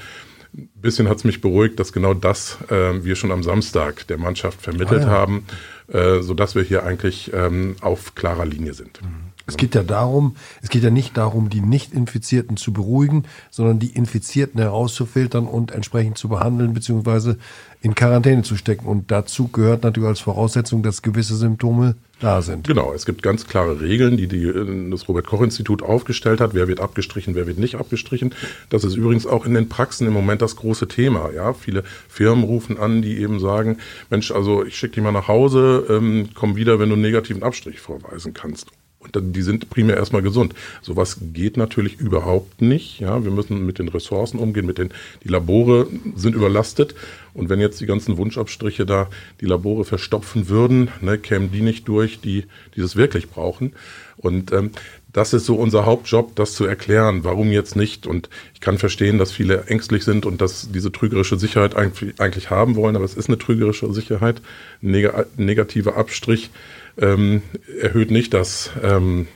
Ein 0.57 0.69
bisschen 0.81 1.09
hat 1.09 1.19
es 1.19 1.25
mich 1.25 1.41
beruhigt, 1.41 1.79
dass 1.79 1.93
genau 1.93 2.15
das 2.15 2.59
äh, 2.71 3.05
wir 3.05 3.17
schon 3.17 3.33
am 3.33 3.43
Samstag 3.43 4.07
der 4.07 4.19
Mannschaft 4.19 4.63
vermittelt 4.63 5.03
ah, 5.03 5.07
ja. 5.07 5.11
haben, 5.11 5.45
äh, 5.89 6.21
sodass 6.23 6.55
wir 6.55 6.63
hier 6.63 6.85
eigentlich 6.85 7.31
ähm, 7.35 7.77
auf 7.81 8.15
klarer 8.15 8.47
Linie 8.47 8.75
sind. 8.75 9.03
Mhm. 9.03 9.27
Es 9.49 9.57
geht 9.57 9.77
ja 9.77 9.85
darum, 9.85 10.35
es 10.61 10.71
geht 10.71 10.83
ja 10.83 10.91
nicht 10.91 11.17
darum, 11.17 11.51
die 11.51 11.61
Nicht-Infizierten 11.61 12.57
zu 12.57 12.73
beruhigen, 12.73 13.25
sondern 13.51 13.79
die 13.79 13.91
Infizierten 13.91 14.61
herauszufiltern 14.61 15.47
und 15.47 15.71
entsprechend 15.71 16.19
zu 16.19 16.29
behandeln, 16.29 16.75
beziehungsweise 16.75 17.39
in 17.87 17.95
Quarantäne 17.95 18.43
zu 18.43 18.57
stecken. 18.57 18.87
Und 18.87 19.13
dazu 19.13 19.47
gehört 19.47 19.85
natürlich 19.85 20.09
als 20.09 20.19
Voraussetzung, 20.19 20.83
dass 20.83 21.03
gewisse 21.03 21.37
Symptome 21.37 21.95
da 22.19 22.43
sind. 22.43 22.67
Genau, 22.67 22.93
es 22.93 23.07
gibt 23.07 23.23
ganz 23.23 23.47
klare 23.47 23.81
Regeln, 23.81 24.17
die, 24.17 24.27
die 24.27 24.91
das 24.91 25.09
Robert-Koch-Institut 25.09 25.85
aufgestellt 25.85 26.41
hat. 26.41 26.53
Wer 26.53 26.67
wird 26.67 26.81
abgestrichen, 26.81 27.37
wer 27.37 27.47
wird 27.47 27.59
nicht 27.59 27.77
abgestrichen. 27.77 28.35
Das 28.71 28.83
ist 28.83 28.97
übrigens 28.97 29.25
auch 29.25 29.47
in 29.47 29.55
den 29.55 29.69
Praxen 29.69 30.09
im 30.09 30.15
Moment 30.15 30.43
das 30.43 30.57
große 30.57 30.89
Thema. 30.89 31.31
Ja, 31.33 31.53
viele 31.53 31.85
Firmen 32.09 32.43
rufen 32.43 32.77
an, 32.77 33.03
die 33.03 33.19
eben 33.19 33.39
sagen, 33.39 33.79
Mensch, 34.11 34.33
also 34.33 34.65
ich 34.65 34.77
schicke 34.77 34.95
dich 34.95 35.05
mal 35.05 35.13
nach 35.13 35.29
Hause, 35.29 35.87
ähm, 35.89 36.31
komm 36.35 36.57
wieder, 36.57 36.81
wenn 36.81 36.89
du 36.89 36.95
einen 36.95 37.03
negativen 37.03 37.45
Abstrich 37.45 37.79
vorweisen 37.79 38.35
kannst. 38.35 38.73
Und 39.15 39.33
die 39.33 39.43
sind 39.43 39.71
primär 39.71 39.97
erstmal 39.97 40.23
gesund. 40.23 40.55
Sowas 40.83 41.19
geht 41.33 41.57
natürlich 41.57 42.01
überhaupt 42.01 42.63
nicht. 42.63 43.01
Ja, 43.01 43.25
wir 43.25 43.31
müssen 43.31 43.67
mit 43.67 43.79
den 43.79 43.89
Ressourcen 43.89 44.39
umgehen, 44.39 44.67
mit 44.67 44.79
den, 44.79 44.91
die 45.25 45.29
Labore 45.29 45.87
sind 46.15 46.35
überlastet. 46.35 46.95
Und 47.35 47.51
wenn 47.51 47.61
jetzt 47.61 47.81
die 47.81 47.87
ganzen 47.87 48.17
Wunschabstriche 48.17 48.87
da 48.87 49.09
die 49.41 49.47
Labore 49.47 49.85
verstopfen 49.85 50.49
würden, 50.49 50.89
ne, 51.01 51.19
kämen 51.19 51.53
die 51.53 51.61
nicht 51.61 51.87
durch, 51.87 52.21
die, 52.21 52.45
die 52.75 52.81
das 52.81 52.97
wirklich 52.97 53.29
brauchen. 53.29 53.75
Und 54.17 54.53
ähm, 54.53 54.71
das 55.17 55.33
ist 55.33 55.47
so 55.47 55.57
unser 55.57 55.87
Hauptjob, 55.87 56.37
das 56.37 56.53
zu 56.53 56.67
erklären, 56.67 57.25
warum 57.25 57.51
jetzt 57.51 57.75
nicht. 57.75 58.07
Und 58.07 58.29
ich 58.53 58.61
kann 58.61 58.77
verstehen, 58.77 59.17
dass 59.17 59.33
viele 59.33 59.65
ängstlich 59.65 60.05
sind 60.05 60.27
und 60.27 60.43
dass 60.43 60.71
diese 60.71 60.93
trügerische 60.93 61.39
Sicherheit 61.39 61.75
eigentlich 61.75 62.51
haben 62.51 62.77
wollen, 62.77 62.97
aber 62.97 63.05
es 63.07 63.15
ist 63.15 63.29
eine 63.29 63.39
trügerische 63.39 63.91
Sicherheit, 63.95 64.43
ein 64.83 65.25
negativer 65.39 65.97
Abstrich 65.97 66.51
ähm, 66.99 67.43
erhöht 67.81 68.11
nicht 68.11 68.35
das, 68.35 68.71
ähm, 68.83 69.27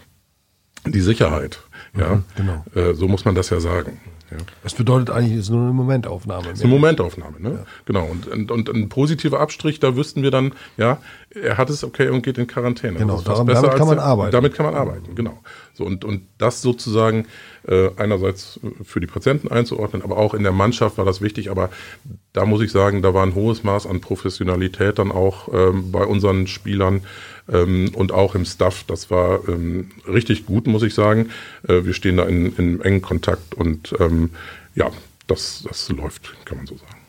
die 0.86 1.00
Sicherheit. 1.00 1.60
Ja, 1.98 2.16
mhm, 2.16 2.24
genau. 2.36 2.64
Äh, 2.74 2.94
so 2.94 3.08
muss 3.08 3.24
man 3.24 3.34
das 3.34 3.50
ja 3.50 3.60
sagen. 3.60 4.00
Ja. 4.30 4.36
Das 4.62 4.74
bedeutet 4.74 5.10
eigentlich, 5.10 5.32
es 5.32 5.46
ist 5.46 5.50
nur 5.50 5.62
eine 5.62 5.72
Momentaufnahme. 5.72 6.50
Es 6.50 6.58
ist 6.58 6.64
eine 6.64 6.72
Momentaufnahme, 6.72 7.40
ne? 7.40 7.50
Ja. 7.50 7.66
Genau. 7.84 8.04
Und, 8.06 8.28
und, 8.28 8.50
und, 8.52 8.68
ein 8.68 8.88
positiver 8.88 9.40
Abstrich, 9.40 9.80
da 9.80 9.96
wüssten 9.96 10.22
wir 10.22 10.30
dann, 10.30 10.52
ja, 10.76 10.98
er 11.30 11.58
hat 11.58 11.68
es 11.68 11.82
okay 11.82 12.10
und 12.10 12.22
geht 12.22 12.38
in 12.38 12.46
Quarantäne. 12.46 12.98
Genau, 12.98 13.20
daran, 13.20 13.48
damit 13.48 13.74
kann 13.74 13.88
man 13.88 13.96
der, 13.96 14.04
arbeiten. 14.04 14.30
Damit 14.30 14.54
kann 14.54 14.66
man 14.66 14.74
arbeiten, 14.76 15.16
genau. 15.16 15.42
So, 15.74 15.84
und, 15.84 16.04
und 16.04 16.22
das 16.38 16.62
sozusagen 16.62 17.26
äh, 17.66 17.90
einerseits 17.96 18.60
für 18.84 19.00
die 19.00 19.08
Patienten 19.08 19.48
einzuordnen, 19.48 20.02
aber 20.02 20.16
auch 20.16 20.34
in 20.34 20.44
der 20.44 20.52
Mannschaft 20.52 20.98
war 20.98 21.04
das 21.04 21.20
wichtig. 21.20 21.50
Aber 21.50 21.70
da 22.32 22.44
muss 22.46 22.62
ich 22.62 22.70
sagen, 22.70 23.02
da 23.02 23.12
war 23.14 23.24
ein 23.24 23.34
hohes 23.34 23.64
Maß 23.64 23.86
an 23.86 24.00
Professionalität 24.00 25.00
dann 25.00 25.10
auch 25.10 25.52
ähm, 25.52 25.90
bei 25.90 26.04
unseren 26.04 26.46
Spielern 26.46 27.02
ähm, 27.52 27.92
und 27.94 28.12
auch 28.12 28.34
im 28.34 28.44
Staff. 28.44 28.84
Das 28.86 29.10
war 29.10 29.48
ähm, 29.48 29.90
richtig 30.06 30.46
gut, 30.46 30.66
muss 30.66 30.82
ich 30.82 30.94
sagen. 30.94 31.30
Äh, 31.66 31.84
wir 31.84 31.94
stehen 31.94 32.16
da 32.16 32.24
in, 32.24 32.54
in 32.56 32.80
engen 32.80 33.02
Kontakt 33.02 33.54
und 33.54 33.94
ähm, 34.00 34.30
ja, 34.74 34.90
das, 35.26 35.64
das 35.66 35.88
läuft, 35.90 36.34
kann 36.44 36.58
man 36.58 36.66
so 36.66 36.76
sagen. 36.76 37.00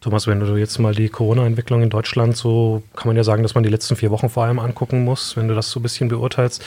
Thomas, 0.00 0.26
wenn 0.26 0.40
du 0.40 0.56
jetzt 0.56 0.78
mal 0.78 0.94
die 0.94 1.10
Corona-Entwicklung 1.10 1.82
in 1.82 1.90
Deutschland, 1.90 2.34
so 2.34 2.82
kann 2.96 3.06
man 3.08 3.18
ja 3.18 3.22
sagen, 3.22 3.42
dass 3.42 3.54
man 3.54 3.64
die 3.64 3.68
letzten 3.68 3.96
vier 3.96 4.10
Wochen 4.10 4.30
vor 4.30 4.44
allem 4.44 4.58
angucken 4.58 5.04
muss, 5.04 5.36
wenn 5.36 5.46
du 5.46 5.54
das 5.54 5.70
so 5.70 5.78
ein 5.78 5.82
bisschen 5.82 6.08
beurteilst. 6.08 6.64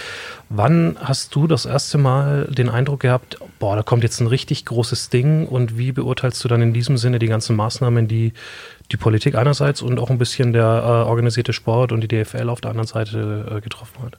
Wann 0.50 0.98
hast 1.00 1.34
du 1.34 1.48
das 1.48 1.65
erste 1.65 1.98
Mal 1.98 2.46
den 2.52 2.69
Eindruck 2.69 3.00
gehabt, 3.00 3.39
boah, 3.58 3.76
da 3.76 3.82
kommt 3.82 4.04
jetzt 4.04 4.19
ein 4.19 4.28
richtig 4.28 4.65
großes 4.65 5.10
Ding 5.10 5.48
und 5.48 5.80
wie 5.80 5.91
beurteilst 5.91 6.43
du 6.43 6.48
dann 6.48 6.62
in 6.62 6.74
diesem 6.74 6.98
Sinne 6.98 7.17
die 7.17 7.26
ganzen 7.26 7.56
Maßnahmen, 7.56 8.08
die 8.08 8.34
die 8.93 8.97
Politik 8.97 9.36
einerseits 9.36 9.82
und 9.82 9.99
auch 9.99 10.10
ein 10.10 10.17
bisschen 10.17 10.53
der 10.53 10.63
äh, 10.63 11.10
organisierte 11.10 11.51
Sport 11.51 11.91
und 11.91 12.01
die 12.01 12.08
DFL 12.08 12.49
auf 12.49 12.62
der 12.62 12.71
anderen 12.71 12.88
Seite 12.88 13.58
äh, 13.58 13.62
getroffen 13.62 14.03
hat? 14.03 14.17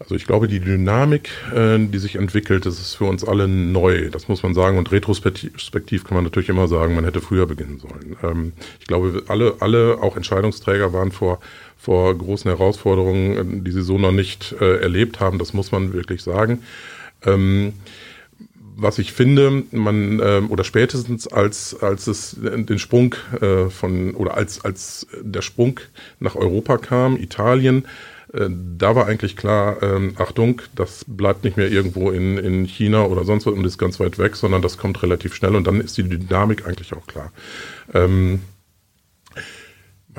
Also 0.00 0.14
ich 0.14 0.26
glaube, 0.26 0.48
die 0.48 0.60
Dynamik, 0.60 1.30
äh, 1.54 1.78
die 1.78 1.98
sich 1.98 2.16
entwickelt, 2.16 2.64
das 2.66 2.80
ist 2.80 2.94
für 2.94 3.04
uns 3.04 3.22
alle 3.22 3.46
neu. 3.46 4.08
Das 4.10 4.28
muss 4.28 4.42
man 4.42 4.54
sagen. 4.54 4.78
Und 4.78 4.90
retrospektiv 4.92 6.04
kann 6.04 6.14
man 6.14 6.24
natürlich 6.24 6.48
immer 6.48 6.68
sagen, 6.68 6.94
man 6.94 7.04
hätte 7.04 7.20
früher 7.20 7.46
beginnen 7.46 7.78
sollen. 7.78 8.16
Ähm, 8.22 8.52
ich 8.80 8.86
glaube, 8.86 9.22
alle, 9.28 9.56
alle, 9.60 9.98
auch 10.00 10.16
Entscheidungsträger, 10.16 10.92
waren 10.92 11.12
vor, 11.12 11.38
vor 11.76 12.16
großen 12.16 12.50
Herausforderungen, 12.50 13.62
die 13.62 13.70
sie 13.70 13.82
so 13.82 13.98
noch 13.98 14.12
nicht 14.12 14.54
äh, 14.58 14.80
erlebt 14.80 15.20
haben. 15.20 15.38
Das 15.38 15.52
muss 15.52 15.70
man 15.70 15.92
wirklich 15.92 16.22
sagen. 16.22 16.62
Ähm, 17.24 17.74
was 18.80 18.98
ich 18.98 19.12
finde, 19.12 19.64
man 19.70 20.20
äh, 20.20 20.42
oder 20.48 20.64
spätestens 20.64 21.26
als 21.28 21.76
als 21.82 22.06
es 22.06 22.36
den 22.40 22.78
Sprung 22.78 23.14
äh, 23.40 23.68
von 23.70 24.14
oder 24.14 24.34
als 24.34 24.64
als 24.64 25.06
der 25.20 25.42
Sprung 25.42 25.80
nach 26.18 26.36
Europa 26.36 26.78
kam, 26.78 27.16
Italien, 27.16 27.84
äh, 28.32 28.48
da 28.78 28.94
war 28.94 29.06
eigentlich 29.06 29.36
klar, 29.36 29.82
ähm, 29.82 30.14
Achtung, 30.16 30.62
das 30.74 31.04
bleibt 31.06 31.44
nicht 31.44 31.56
mehr 31.56 31.70
irgendwo 31.70 32.10
in, 32.10 32.38
in 32.38 32.64
China 32.64 33.04
oder 33.04 33.24
sonst 33.24 33.46
was 33.46 33.54
und 33.54 33.64
ist 33.64 33.78
ganz 33.78 33.98
weit 34.00 34.18
weg, 34.18 34.36
sondern 34.36 34.62
das 34.62 34.78
kommt 34.78 35.02
relativ 35.02 35.34
schnell 35.34 35.56
und 35.56 35.66
dann 35.66 35.80
ist 35.80 35.96
die 35.96 36.04
Dynamik 36.04 36.66
eigentlich 36.66 36.92
auch 36.92 37.06
klar. 37.06 37.32
Ähm, 37.92 38.40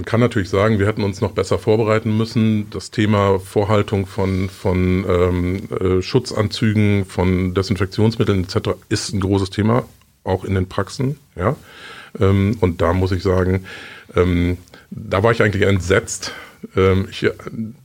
man 0.02 0.06
kann 0.06 0.20
natürlich 0.20 0.50
sagen, 0.50 0.80
wir 0.80 0.88
hätten 0.88 1.04
uns 1.04 1.22
noch 1.22 1.34
besser 1.34 1.60
vorbereiten 1.60 2.18
müssen. 2.18 2.72
Das 2.72 2.90
Thema 2.90 3.38
Vorhaltung 3.38 4.08
von, 4.08 4.50
von 4.50 5.06
ähm, 5.08 5.62
äh, 5.80 6.02
Schutzanzügen, 6.02 7.06
von 7.06 7.54
Desinfektionsmitteln 7.54 8.46
etc. 8.46 8.70
ist 8.90 9.14
ein 9.14 9.20
großes 9.20 9.52
Thema, 9.52 9.84
auch 10.24 10.44
in 10.44 10.56
den 10.56 10.68
Praxen. 10.68 11.18
Ja? 11.36 11.56
Ähm, 12.20 12.58
und 12.62 12.82
da 12.82 12.94
muss 12.94 13.12
ich 13.12 13.22
sagen, 13.22 13.66
ähm, 14.16 14.58
da 14.90 15.22
war 15.22 15.34
ich 15.34 15.44
eigentlich 15.44 15.68
entsetzt, 15.68 16.34
ähm, 16.76 17.08
ich 17.12 17.30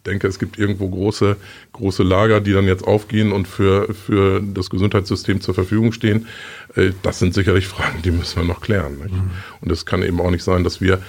denke, 0.07 0.27
es 0.27 0.39
gibt 0.39 0.59
irgendwo 0.59 0.89
große, 0.89 1.37
große 1.73 2.03
Lager, 2.03 2.41
die 2.41 2.55
dann 2.55 2.67
jetzt 2.67 2.87
aufgehen 2.87 3.31
und 3.31 3.47
für, 3.47 3.93
für 3.93 4.41
das 4.41 4.71
Gesundheitssystem 4.71 5.43
zur 5.43 5.55
Verfügung 5.55 5.93
stehen. 5.93 6.29
Äh, 6.77 6.93
das 7.03 7.19
sind 7.19 7.35
sicherlich 7.35 7.69
Fragen, 7.69 8.01
die 8.03 8.11
müssen 8.11 8.41
wir 8.41 8.49
noch 8.49 8.63
klären. 8.63 8.97
Mhm. 8.99 9.31
Und 9.61 9.71
es 9.71 9.85
kann 9.85 10.03
eben 10.03 10.19
auch 10.19 10.31
nicht 10.31 10.45
sein, 10.45 10.65
dass 10.65 10.81
wir 10.81 11.03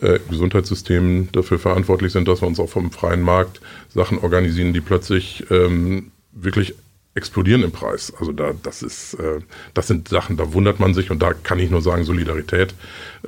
äh, 0.00 0.18
Gesundheitssystemen 0.28 1.30
dafür 1.32 1.58
verantwortlich 1.58 2.12
sind, 2.12 2.28
dass 2.28 2.42
wir 2.42 2.48
uns 2.48 2.60
auch 2.60 2.68
vom 2.68 2.90
freien 2.90 3.22
Markt 3.22 3.60
Sachen 3.94 4.18
organisieren, 4.18 4.72
die 4.72 4.80
plötzlich 4.80 5.46
ähm, 5.50 6.12
wirklich 6.32 6.74
explodieren 7.14 7.62
im 7.62 7.72
Preis. 7.72 8.12
Also 8.18 8.32
da, 8.32 8.52
das 8.62 8.82
ist, 8.82 9.14
äh, 9.14 9.40
das 9.74 9.88
sind 9.88 10.08
Sachen, 10.08 10.36
da 10.36 10.52
wundert 10.52 10.80
man 10.80 10.94
sich 10.94 11.10
und 11.10 11.20
da 11.20 11.32
kann 11.32 11.58
ich 11.58 11.70
nur 11.70 11.82
sagen, 11.82 12.04
Solidarität, 12.04 12.74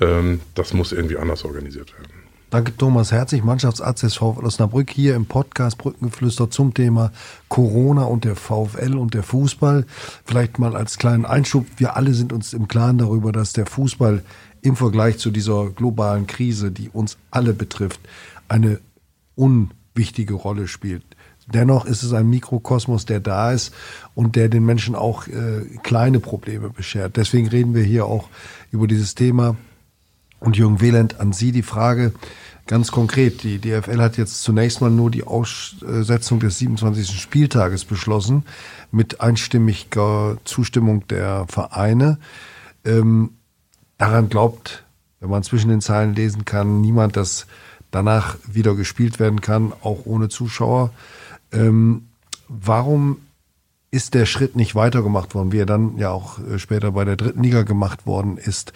ähm, 0.01 0.41
das 0.55 0.73
muss 0.73 0.93
irgendwie 0.93 1.17
anders 1.17 1.45
organisiert 1.45 1.93
werden. 1.93 2.23
Danke 2.53 2.77
Thomas 2.77 3.13
Herzig, 3.13 3.43
Mannschaftsarzt 3.43 4.03
des 4.03 4.17
VfL 4.17 4.45
Osnabrück, 4.45 4.91
hier 4.91 5.15
im 5.15 5.25
Podcast 5.25 5.79
Brückengeflüster 5.79 6.51
zum 6.51 6.75
Thema 6.75 7.11
Corona 7.49 8.05
und 8.05 8.27
der 8.27 8.37
VfL 8.37 8.99
und 8.99 9.15
der 9.15 9.23
Fußball. 9.23 9.87
Vielleicht 10.27 10.59
mal 10.59 10.77
als 10.77 10.99
kleinen 10.99 11.25
Einschub, 11.25 11.65
wir 11.79 11.97
alle 11.97 12.13
sind 12.13 12.31
uns 12.31 12.53
im 12.53 12.69
Klaren 12.69 12.99
darüber, 12.99 13.33
dass 13.33 13.55
der 13.55 13.65
Fußball 13.65 14.23
im 14.63 14.77
Vergleich 14.77 15.19
zu 15.19 15.31
dieser 15.31 15.71
globalen 15.71 16.27
Krise, 16.27 16.71
die 16.71 16.89
uns 16.89 17.19
alle 17.31 17.53
betrifft, 17.53 18.01
eine 18.49 18.81
unwichtige 19.35 20.35
Rolle 20.35 20.69
spielt. 20.69 21.05
Dennoch 21.53 21.85
ist 21.85 22.05
es 22.05 22.13
ein 22.13 22.31
Mikrokosmos, 22.31 23.05
der 23.05 23.21
da 23.21 23.53
ist 23.53 23.75
und 24.15 24.37
der 24.37 24.49
den 24.49 24.65
Menschen 24.65 24.95
auch 24.95 25.27
äh, 25.27 25.63
kleine 25.83 26.21
Probleme 26.21 26.71
beschert. 26.71 27.17
Deswegen 27.17 27.49
reden 27.49 27.75
wir 27.75 27.83
hier 27.83 28.07
auch 28.07 28.29
über 28.71 28.87
dieses 28.87 29.15
Thema. 29.15 29.57
Und 30.39 30.57
Jürgen 30.57 30.81
Wieland, 30.81 31.21
an 31.21 31.33
Sie 31.33 31.53
die 31.53 31.63
Frage, 31.63 32.13
Ganz 32.69 32.93
konkret, 32.93 33.43
die 33.43 33.59
DFL 33.59 34.01
hat 34.01 34.17
jetzt 34.17 34.43
zunächst 34.43 34.81
mal 34.81 34.91
nur 34.91 35.11
die 35.11 35.25
Aussetzung 35.25 36.39
des 36.39 36.59
27. 36.59 37.21
Spieltages 37.21 37.85
beschlossen, 37.85 38.45
mit 38.93 39.21
einstimmiger 39.21 40.39
Zustimmung 40.45 41.07
der 41.09 41.47
Vereine. 41.49 42.19
Ähm, 42.85 43.31
daran 44.03 44.29
glaubt, 44.29 44.83
wenn 45.21 45.31
man 45.31 45.45
zwischen 45.45 45.71
den 45.71 45.81
Zeilen 45.81 46.17
lesen 46.17 46.45
kann, 46.45 46.81
niemand, 46.81 47.17
dass 47.17 47.47
danach 47.93 48.37
wieder 48.51 48.75
gespielt 48.75 49.21
werden 49.21 49.41
kann, 49.41 49.73
auch 49.81 50.07
ohne 50.07 50.29
Zuschauer. 50.29 50.91
Ähm, 51.53 52.09
warum 52.49 53.19
ist 53.93 54.15
der 54.15 54.27
Schritt 54.27 54.57
nicht 54.57 54.75
weitergemacht 54.75 55.37
worden, 55.37 55.53
wie 55.53 55.61
er 55.61 55.67
dann 55.67 55.99
ja 55.99 56.11
auch 56.11 56.41
äh, 56.41 56.59
später 56.59 56.91
bei 56.91 57.05
der 57.05 57.15
dritten 57.15 57.45
Liga 57.45 57.63
gemacht 57.63 58.05
worden 58.05 58.39
ist? 58.39 58.73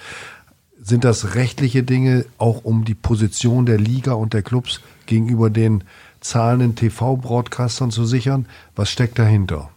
Sind 0.81 1.03
das 1.03 1.35
rechtliche 1.35 1.83
Dinge, 1.83 2.25
auch 2.39 2.65
um 2.65 2.85
die 2.85 2.95
Position 2.95 3.67
der 3.67 3.79
Liga 3.79 4.13
und 4.13 4.33
der 4.33 4.43
Clubs 4.43 4.81
gegenüber 5.07 5.51
den 5.51 5.83
zahlenden 6.21 6.77
TV-Broadcastern 6.77 7.91
zu 7.91 8.07
sichern? 8.07 8.47
Was 8.77 8.91
steckt 8.91 9.19
dahinter? 9.19 9.71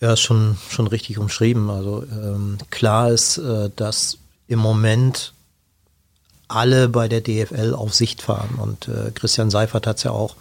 Ja, 0.00 0.12
ist 0.12 0.20
schon, 0.20 0.56
schon 0.68 0.86
richtig 0.86 1.18
umschrieben. 1.18 1.70
Also 1.70 2.04
ähm, 2.12 2.58
klar 2.70 3.10
ist, 3.10 3.38
äh, 3.38 3.70
dass 3.74 4.18
im 4.46 4.60
Moment 4.60 5.32
alle 6.48 6.88
bei 6.88 7.08
der 7.08 7.20
DFL 7.20 7.74
auf 7.74 7.94
Sicht 7.94 8.22
fahren. 8.22 8.58
Und 8.60 8.88
äh, 8.88 9.10
Christian 9.14 9.50
Seifert 9.50 9.86
hat 9.86 9.98
es 9.98 10.02
ja 10.04 10.12
auch, 10.12 10.36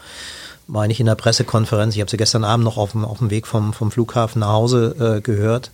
meine 0.68 0.94
ich, 0.94 1.00
in 1.00 1.06
der 1.06 1.16
Pressekonferenz, 1.16 1.96
ich 1.96 2.02
habe 2.02 2.10
sie 2.10 2.18
gestern 2.18 2.44
Abend 2.44 2.64
noch 2.64 2.78
auf 2.78 2.92
dem, 2.92 3.04
auf 3.04 3.18
dem 3.20 3.30
Weg 3.30 3.48
vom, 3.48 3.74
vom 3.74 3.92
Flughafen 3.92 4.40
nach 4.40 4.50
Hause 4.50 5.18
äh, 5.18 5.22
gehört, 5.22 5.72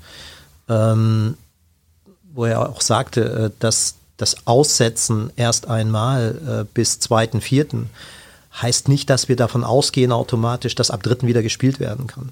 ähm, 0.70 1.38
wo 2.34 2.46
er 2.46 2.70
auch 2.70 2.82
sagte, 2.82 3.22
äh, 3.22 3.52
dass 3.60 3.96
das 4.18 4.48
Aussetzen 4.48 5.32
erst 5.36 5.68
einmal 5.68 6.64
äh, 6.64 6.66
bis 6.74 7.00
2.4. 7.00 7.86
heißt 8.62 8.88
nicht, 8.88 9.10
dass 9.10 9.30
wir 9.30 9.36
davon 9.36 9.64
ausgehen 9.64 10.12
automatisch, 10.12 10.76
dass 10.76 10.92
ab 10.92 11.02
3. 11.04 11.28
wieder 11.28 11.42
gespielt 11.42 11.80
werden 11.80 12.08
kann. 12.08 12.30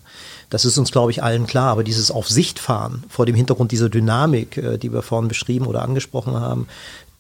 Das 0.49 0.65
ist 0.65 0.77
uns, 0.77 0.91
glaube 0.91 1.11
ich, 1.11 1.23
allen 1.23 1.47
klar. 1.47 1.71
Aber 1.71 1.83
dieses 1.83 2.11
Auf 2.11 2.29
Sicht 2.29 2.59
fahren 2.59 3.03
vor 3.09 3.25
dem 3.25 3.35
Hintergrund 3.35 3.71
dieser 3.71 3.89
Dynamik, 3.89 4.57
äh, 4.57 4.77
die 4.77 4.93
wir 4.93 5.01
vorhin 5.01 5.27
beschrieben 5.27 5.65
oder 5.65 5.81
angesprochen 5.81 6.33
haben, 6.33 6.67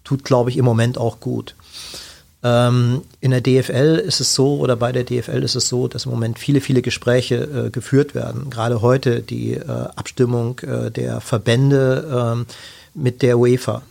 tut, 0.03 0.23
glaube 0.23 0.49
ich, 0.49 0.57
im 0.57 0.65
Moment 0.65 0.97
auch 0.97 1.19
gut. 1.19 1.55
Ähm, 2.43 3.01
in 3.19 3.31
der 3.31 3.41
DFL 3.41 4.01
ist 4.05 4.19
es 4.19 4.33
so, 4.33 4.57
oder 4.57 4.75
bei 4.75 4.91
der 4.91 5.03
DFL 5.03 5.43
ist 5.43 5.55
es 5.55 5.67
so, 5.67 5.87
dass 5.87 6.05
im 6.05 6.11
Moment 6.11 6.39
viele, 6.39 6.61
viele 6.61 6.81
Gespräche 6.81 7.35
äh, 7.35 7.69
geführt 7.69 8.15
werden. 8.15 8.49
Gerade 8.49 8.81
heute 8.81 9.21
die 9.21 9.53
äh, 9.53 9.67
Abstimmung 9.67 10.59
äh, 10.59 10.89
der 10.89 11.21
Verbände 11.21 12.33
ähm, 12.33 12.45
mit 12.93 13.21
der 13.21 13.37
UEFA. 13.37 13.83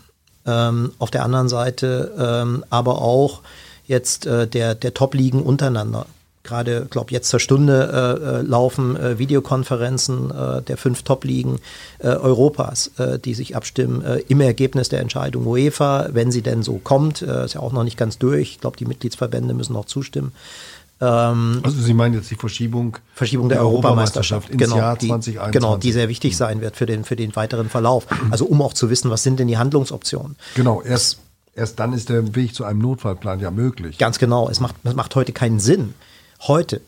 Ähm, 0.46 0.92
auf 0.98 1.10
der 1.10 1.24
anderen 1.24 1.48
Seite 1.48 2.12
ähm, 2.18 2.64
aber 2.70 3.02
auch 3.02 3.42
jetzt 3.90 4.24
äh, 4.26 4.46
der, 4.46 4.74
der 4.74 4.94
Top-Ligen 4.94 5.42
untereinander 5.42 6.07
gerade, 6.42 6.87
glaube 6.90 7.12
jetzt 7.12 7.29
zur 7.29 7.38
Stunde 7.38 8.18
äh, 8.22 8.38
äh, 8.38 8.42
laufen 8.42 8.96
äh, 8.96 9.18
Videokonferenzen 9.18 10.31
äh, 10.31 10.62
der 10.62 10.76
fünf 10.76 11.03
Top-Ligen 11.03 11.59
äh, 11.98 12.09
Europas, 12.09 12.92
äh, 12.98 13.18
die 13.18 13.35
sich 13.35 13.57
abstimmen 13.57 14.03
im 14.29 14.40
Ergebnis 14.40 14.88
der 14.88 15.00
Entscheidung 15.00 15.46
UEFA, 15.46 16.09
wenn 16.12 16.33
sie 16.33 16.42
denn 16.42 16.62
so 16.62 16.81
kommt. 16.83 17.22
ist 17.22 17.55
ja 17.55 17.61
auch 17.61 17.72
noch 17.72 17.85
nicht 17.85 17.96
ganz 17.96 18.18
durch. 18.18 18.53
Ich 18.53 18.61
glaube, 18.61 18.76
die 18.76 18.85
Mitgliedsverbände 18.85 19.55
müssen 19.55 19.74
noch 19.74 19.85
zustimmen. 19.85 20.33
Ähm, 21.00 21.61
also 21.62 21.81
Sie 21.81 21.94
meinen 21.94 22.14
jetzt 22.14 22.31
die 22.31 22.37
Verschiebung, 22.37 22.98
Verschiebung 23.14 23.48
der, 23.48 23.59
der 23.59 23.66
Europameisterschaft, 23.66 24.50
Europameisterschaft 24.50 24.50
ins 24.50 24.62
genau, 24.62 24.76
Jahr 24.76 24.98
2021. 24.98 25.53
genau, 25.53 25.76
die 25.76 25.92
sehr 25.92 26.09
wichtig 26.09 26.37
sein 26.37 26.61
wird 26.61 26.76
für 26.76 26.87
den, 26.87 27.05
für 27.05 27.16
den 27.16 27.35
weiteren 27.37 27.68
Verlauf. 27.68 28.07
Also 28.31 28.44
um 28.46 28.61
auch 28.62 28.72
zu 28.72 28.90
wissen, 28.90 29.11
was 29.11 29.22
sind 29.22 29.38
denn 29.40 29.48
die 29.48 29.59
Handlungsoptionen. 29.59 30.37
Genau, 30.55 30.83
erst, 30.83 31.18
erst 31.54 31.78
dann 31.78 31.92
ist 31.92 32.08
der 32.08 32.34
Weg 32.34 32.54
zu 32.54 32.64
einem 32.64 32.80
Notfallplan 32.80 33.40
ja 33.40 33.50
möglich. 33.50 33.98
Ganz 33.98 34.18
genau, 34.18 34.48
es 34.48 34.60
macht, 34.60 34.76
es 34.84 34.94
macht 34.94 35.14
heute 35.14 35.32
keinen 35.32 35.60
Sinn, 35.60 35.94
heute, 36.42 36.80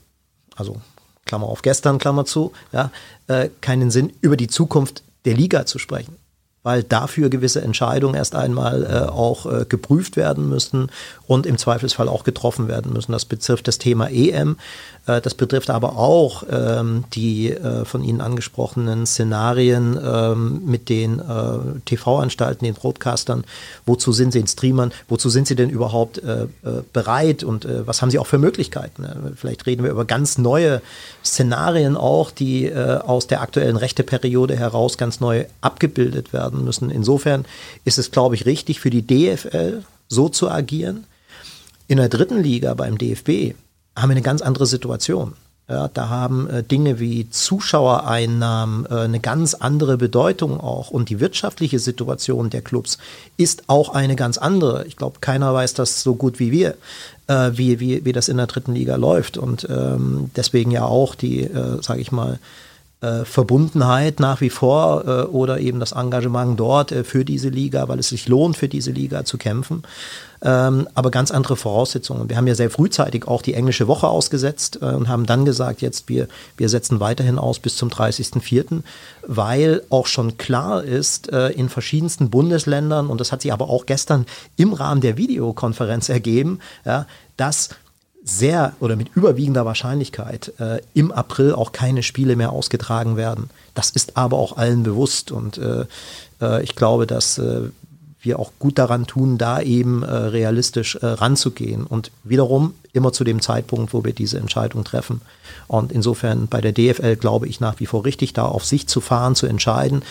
also 0.56 0.80
Klammer 1.24 1.46
auf 1.46 1.62
gestern, 1.62 1.98
Klammer 1.98 2.24
zu, 2.24 2.52
ja, 2.72 2.90
äh, 3.28 3.48
keinen 3.60 3.90
Sinn, 3.90 4.12
über 4.20 4.36
die 4.36 4.48
Zukunft 4.48 5.02
der 5.24 5.34
Liga 5.34 5.66
zu 5.66 5.78
sprechen 5.78 6.16
weil 6.62 6.82
dafür 6.82 7.28
gewisse 7.28 7.60
Entscheidungen 7.60 8.14
erst 8.14 8.34
einmal 8.34 8.84
äh, 8.84 9.10
auch 9.10 9.46
äh, 9.46 9.64
geprüft 9.68 10.16
werden 10.16 10.48
müssen 10.48 10.90
und 11.26 11.46
im 11.46 11.58
Zweifelsfall 11.58 12.08
auch 12.08 12.24
getroffen 12.24 12.68
werden 12.68 12.92
müssen. 12.92 13.12
Das 13.12 13.24
betrifft 13.24 13.66
das 13.68 13.78
Thema 13.78 14.08
EM, 14.10 14.56
das 15.04 15.34
betrifft 15.34 15.68
aber 15.68 15.96
auch 15.98 16.44
ähm, 16.48 17.04
die 17.12 17.50
äh, 17.50 17.84
von 17.84 18.04
Ihnen 18.04 18.20
angesprochenen 18.20 19.04
Szenarien 19.04 19.98
ähm, 20.00 20.62
mit 20.64 20.88
den 20.88 21.18
äh, 21.18 21.80
TV-Anstalten, 21.84 22.64
den 22.64 22.74
Broadcastern. 22.74 23.42
Wozu 23.84 24.12
sind 24.12 24.32
sie 24.32 24.38
in 24.38 24.46
Streamern? 24.46 24.92
Wozu 25.08 25.28
sind 25.28 25.48
sie 25.48 25.56
denn 25.56 25.70
überhaupt 25.70 26.18
äh, 26.18 26.46
bereit 26.92 27.42
und 27.42 27.66
was 27.86 28.00
haben 28.00 28.10
sie 28.10 28.18
auch 28.18 28.26
für 28.26 28.38
Möglichkeiten? 28.38 29.34
Vielleicht 29.36 29.66
reden 29.66 29.82
wir 29.82 29.90
über 29.90 30.04
ganz 30.04 30.38
neue 30.38 30.80
Szenarien 31.24 31.96
auch, 31.96 32.30
die 32.30 32.72
aus 32.72 33.26
der 33.26 33.40
aktuellen 33.40 33.76
Rechteperiode 33.76 34.56
heraus 34.56 34.98
ganz 34.98 35.20
neu 35.20 35.44
abgebildet 35.60 36.32
werden 36.32 36.64
müssen. 36.64 36.90
Insofern 36.90 37.44
ist 37.84 37.98
es, 37.98 38.10
glaube 38.10 38.34
ich, 38.34 38.46
richtig 38.46 38.80
für 38.80 38.90
die 38.90 39.06
DFL 39.06 39.82
so 40.08 40.28
zu 40.28 40.50
agieren. 40.50 41.04
In 41.88 41.98
der 41.98 42.08
dritten 42.08 42.42
Liga 42.42 42.74
beim 42.74 42.98
DFB 42.98 43.54
haben 43.96 44.08
wir 44.08 44.12
eine 44.12 44.22
ganz 44.22 44.42
andere 44.42 44.66
Situation. 44.66 45.34
Ja, 45.68 45.88
da 45.88 46.08
haben 46.08 46.50
äh, 46.50 46.62
Dinge 46.62 46.98
wie 46.98 47.30
Zuschauereinnahmen 47.30 48.84
äh, 48.86 48.94
eine 48.94 49.20
ganz 49.20 49.54
andere 49.54 49.96
Bedeutung 49.96 50.60
auch. 50.60 50.90
Und 50.90 51.08
die 51.08 51.20
wirtschaftliche 51.20 51.78
Situation 51.78 52.50
der 52.50 52.62
Clubs 52.62 52.98
ist 53.36 53.64
auch 53.68 53.90
eine 53.90 54.16
ganz 54.16 54.38
andere. 54.38 54.84
Ich 54.86 54.96
glaube, 54.96 55.20
keiner 55.20 55.54
weiß 55.54 55.74
das 55.74 56.02
so 56.02 56.16
gut 56.16 56.40
wie 56.40 56.50
wir, 56.50 56.74
äh, 57.28 57.52
wie, 57.54 57.78
wie, 57.78 58.04
wie 58.04 58.12
das 58.12 58.28
in 58.28 58.38
der 58.38 58.48
dritten 58.48 58.74
Liga 58.74 58.96
läuft. 58.96 59.38
Und 59.38 59.66
ähm, 59.70 60.30
deswegen 60.34 60.72
ja 60.72 60.84
auch 60.84 61.14
die, 61.14 61.42
äh, 61.44 61.80
sage 61.80 62.00
ich 62.00 62.10
mal, 62.10 62.40
äh, 63.02 63.24
Verbundenheit 63.24 64.20
nach 64.20 64.40
wie 64.40 64.48
vor 64.48 65.04
äh, 65.04 65.22
oder 65.24 65.58
eben 65.58 65.80
das 65.80 65.90
Engagement 65.90 66.58
dort 66.60 66.92
äh, 66.92 67.02
für 67.02 67.24
diese 67.24 67.48
Liga, 67.48 67.88
weil 67.88 67.98
es 67.98 68.10
sich 68.10 68.28
lohnt, 68.28 68.56
für 68.56 68.68
diese 68.68 68.92
Liga 68.92 69.24
zu 69.24 69.38
kämpfen. 69.38 69.82
Ähm, 70.40 70.86
aber 70.94 71.10
ganz 71.10 71.32
andere 71.32 71.56
Voraussetzungen. 71.56 72.28
Wir 72.28 72.36
haben 72.36 72.46
ja 72.46 72.54
sehr 72.54 72.70
frühzeitig 72.70 73.26
auch 73.26 73.42
die 73.42 73.54
englische 73.54 73.88
Woche 73.88 74.06
ausgesetzt 74.06 74.76
und 74.76 75.08
haben 75.08 75.26
dann 75.26 75.44
gesagt, 75.44 75.82
jetzt 75.82 76.08
wir, 76.08 76.28
wir 76.56 76.68
setzen 76.68 77.00
weiterhin 77.00 77.38
aus 77.38 77.58
bis 77.58 77.74
zum 77.74 77.88
30.04., 77.88 78.82
weil 79.26 79.82
auch 79.88 80.06
schon 80.06 80.38
klar 80.38 80.82
ist, 80.82 81.28
in 81.28 81.68
verschiedensten 81.68 82.28
Bundesländern, 82.28 83.06
und 83.06 83.20
das 83.20 83.30
hat 83.30 83.42
sich 83.42 83.52
aber 83.52 83.70
auch 83.70 83.86
gestern 83.86 84.26
im 84.56 84.72
Rahmen 84.72 85.00
der 85.00 85.16
Videokonferenz 85.16 86.08
ergeben, 86.08 86.58
ja, 86.84 87.06
dass 87.36 87.70
sehr 88.24 88.74
oder 88.80 88.96
mit 88.96 89.08
überwiegender 89.14 89.64
Wahrscheinlichkeit 89.64 90.52
äh, 90.58 90.80
im 90.94 91.10
April 91.10 91.54
auch 91.54 91.72
keine 91.72 92.02
Spiele 92.02 92.36
mehr 92.36 92.52
ausgetragen 92.52 93.16
werden. 93.16 93.50
Das 93.74 93.90
ist 93.90 94.16
aber 94.16 94.38
auch 94.38 94.56
allen 94.56 94.82
bewusst 94.82 95.32
und 95.32 95.58
äh, 95.58 95.86
äh, 96.40 96.62
ich 96.62 96.76
glaube, 96.76 97.06
dass 97.06 97.38
äh, 97.38 97.70
wir 98.20 98.38
auch 98.38 98.52
gut 98.60 98.78
daran 98.78 99.08
tun, 99.08 99.36
da 99.36 99.60
eben 99.60 100.04
äh, 100.04 100.06
realistisch 100.06 100.94
äh, 100.94 101.06
ranzugehen 101.06 101.84
und 101.84 102.12
wiederum 102.22 102.74
immer 102.92 103.12
zu 103.12 103.24
dem 103.24 103.40
Zeitpunkt, 103.40 103.92
wo 103.92 104.04
wir 104.04 104.12
diese 104.12 104.38
Entscheidung 104.38 104.84
treffen. 104.84 105.22
Und 105.66 105.90
insofern 105.90 106.46
bei 106.46 106.60
der 106.60 106.72
DFL 106.72 107.16
glaube 107.16 107.48
ich 107.48 107.58
nach 107.58 107.80
wie 107.80 107.86
vor 107.86 108.04
richtig, 108.04 108.34
da 108.34 108.44
auf 108.44 108.64
sich 108.64 108.86
zu 108.86 109.00
fahren, 109.00 109.34
zu 109.34 109.46
entscheiden 109.46 110.02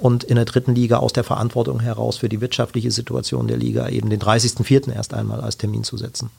und 0.00 0.22
in 0.22 0.36
der 0.36 0.44
dritten 0.44 0.76
Liga 0.76 0.98
aus 0.98 1.12
der 1.12 1.24
Verantwortung 1.24 1.80
heraus 1.80 2.18
für 2.18 2.28
die 2.28 2.40
wirtschaftliche 2.40 2.92
Situation 2.92 3.48
der 3.48 3.56
Liga 3.56 3.88
eben 3.88 4.10
den 4.10 4.20
30.04. 4.20 4.94
erst 4.94 5.12
einmal 5.12 5.40
als 5.40 5.58
Termin 5.58 5.82
zu 5.82 5.96
setzen. 5.96 6.30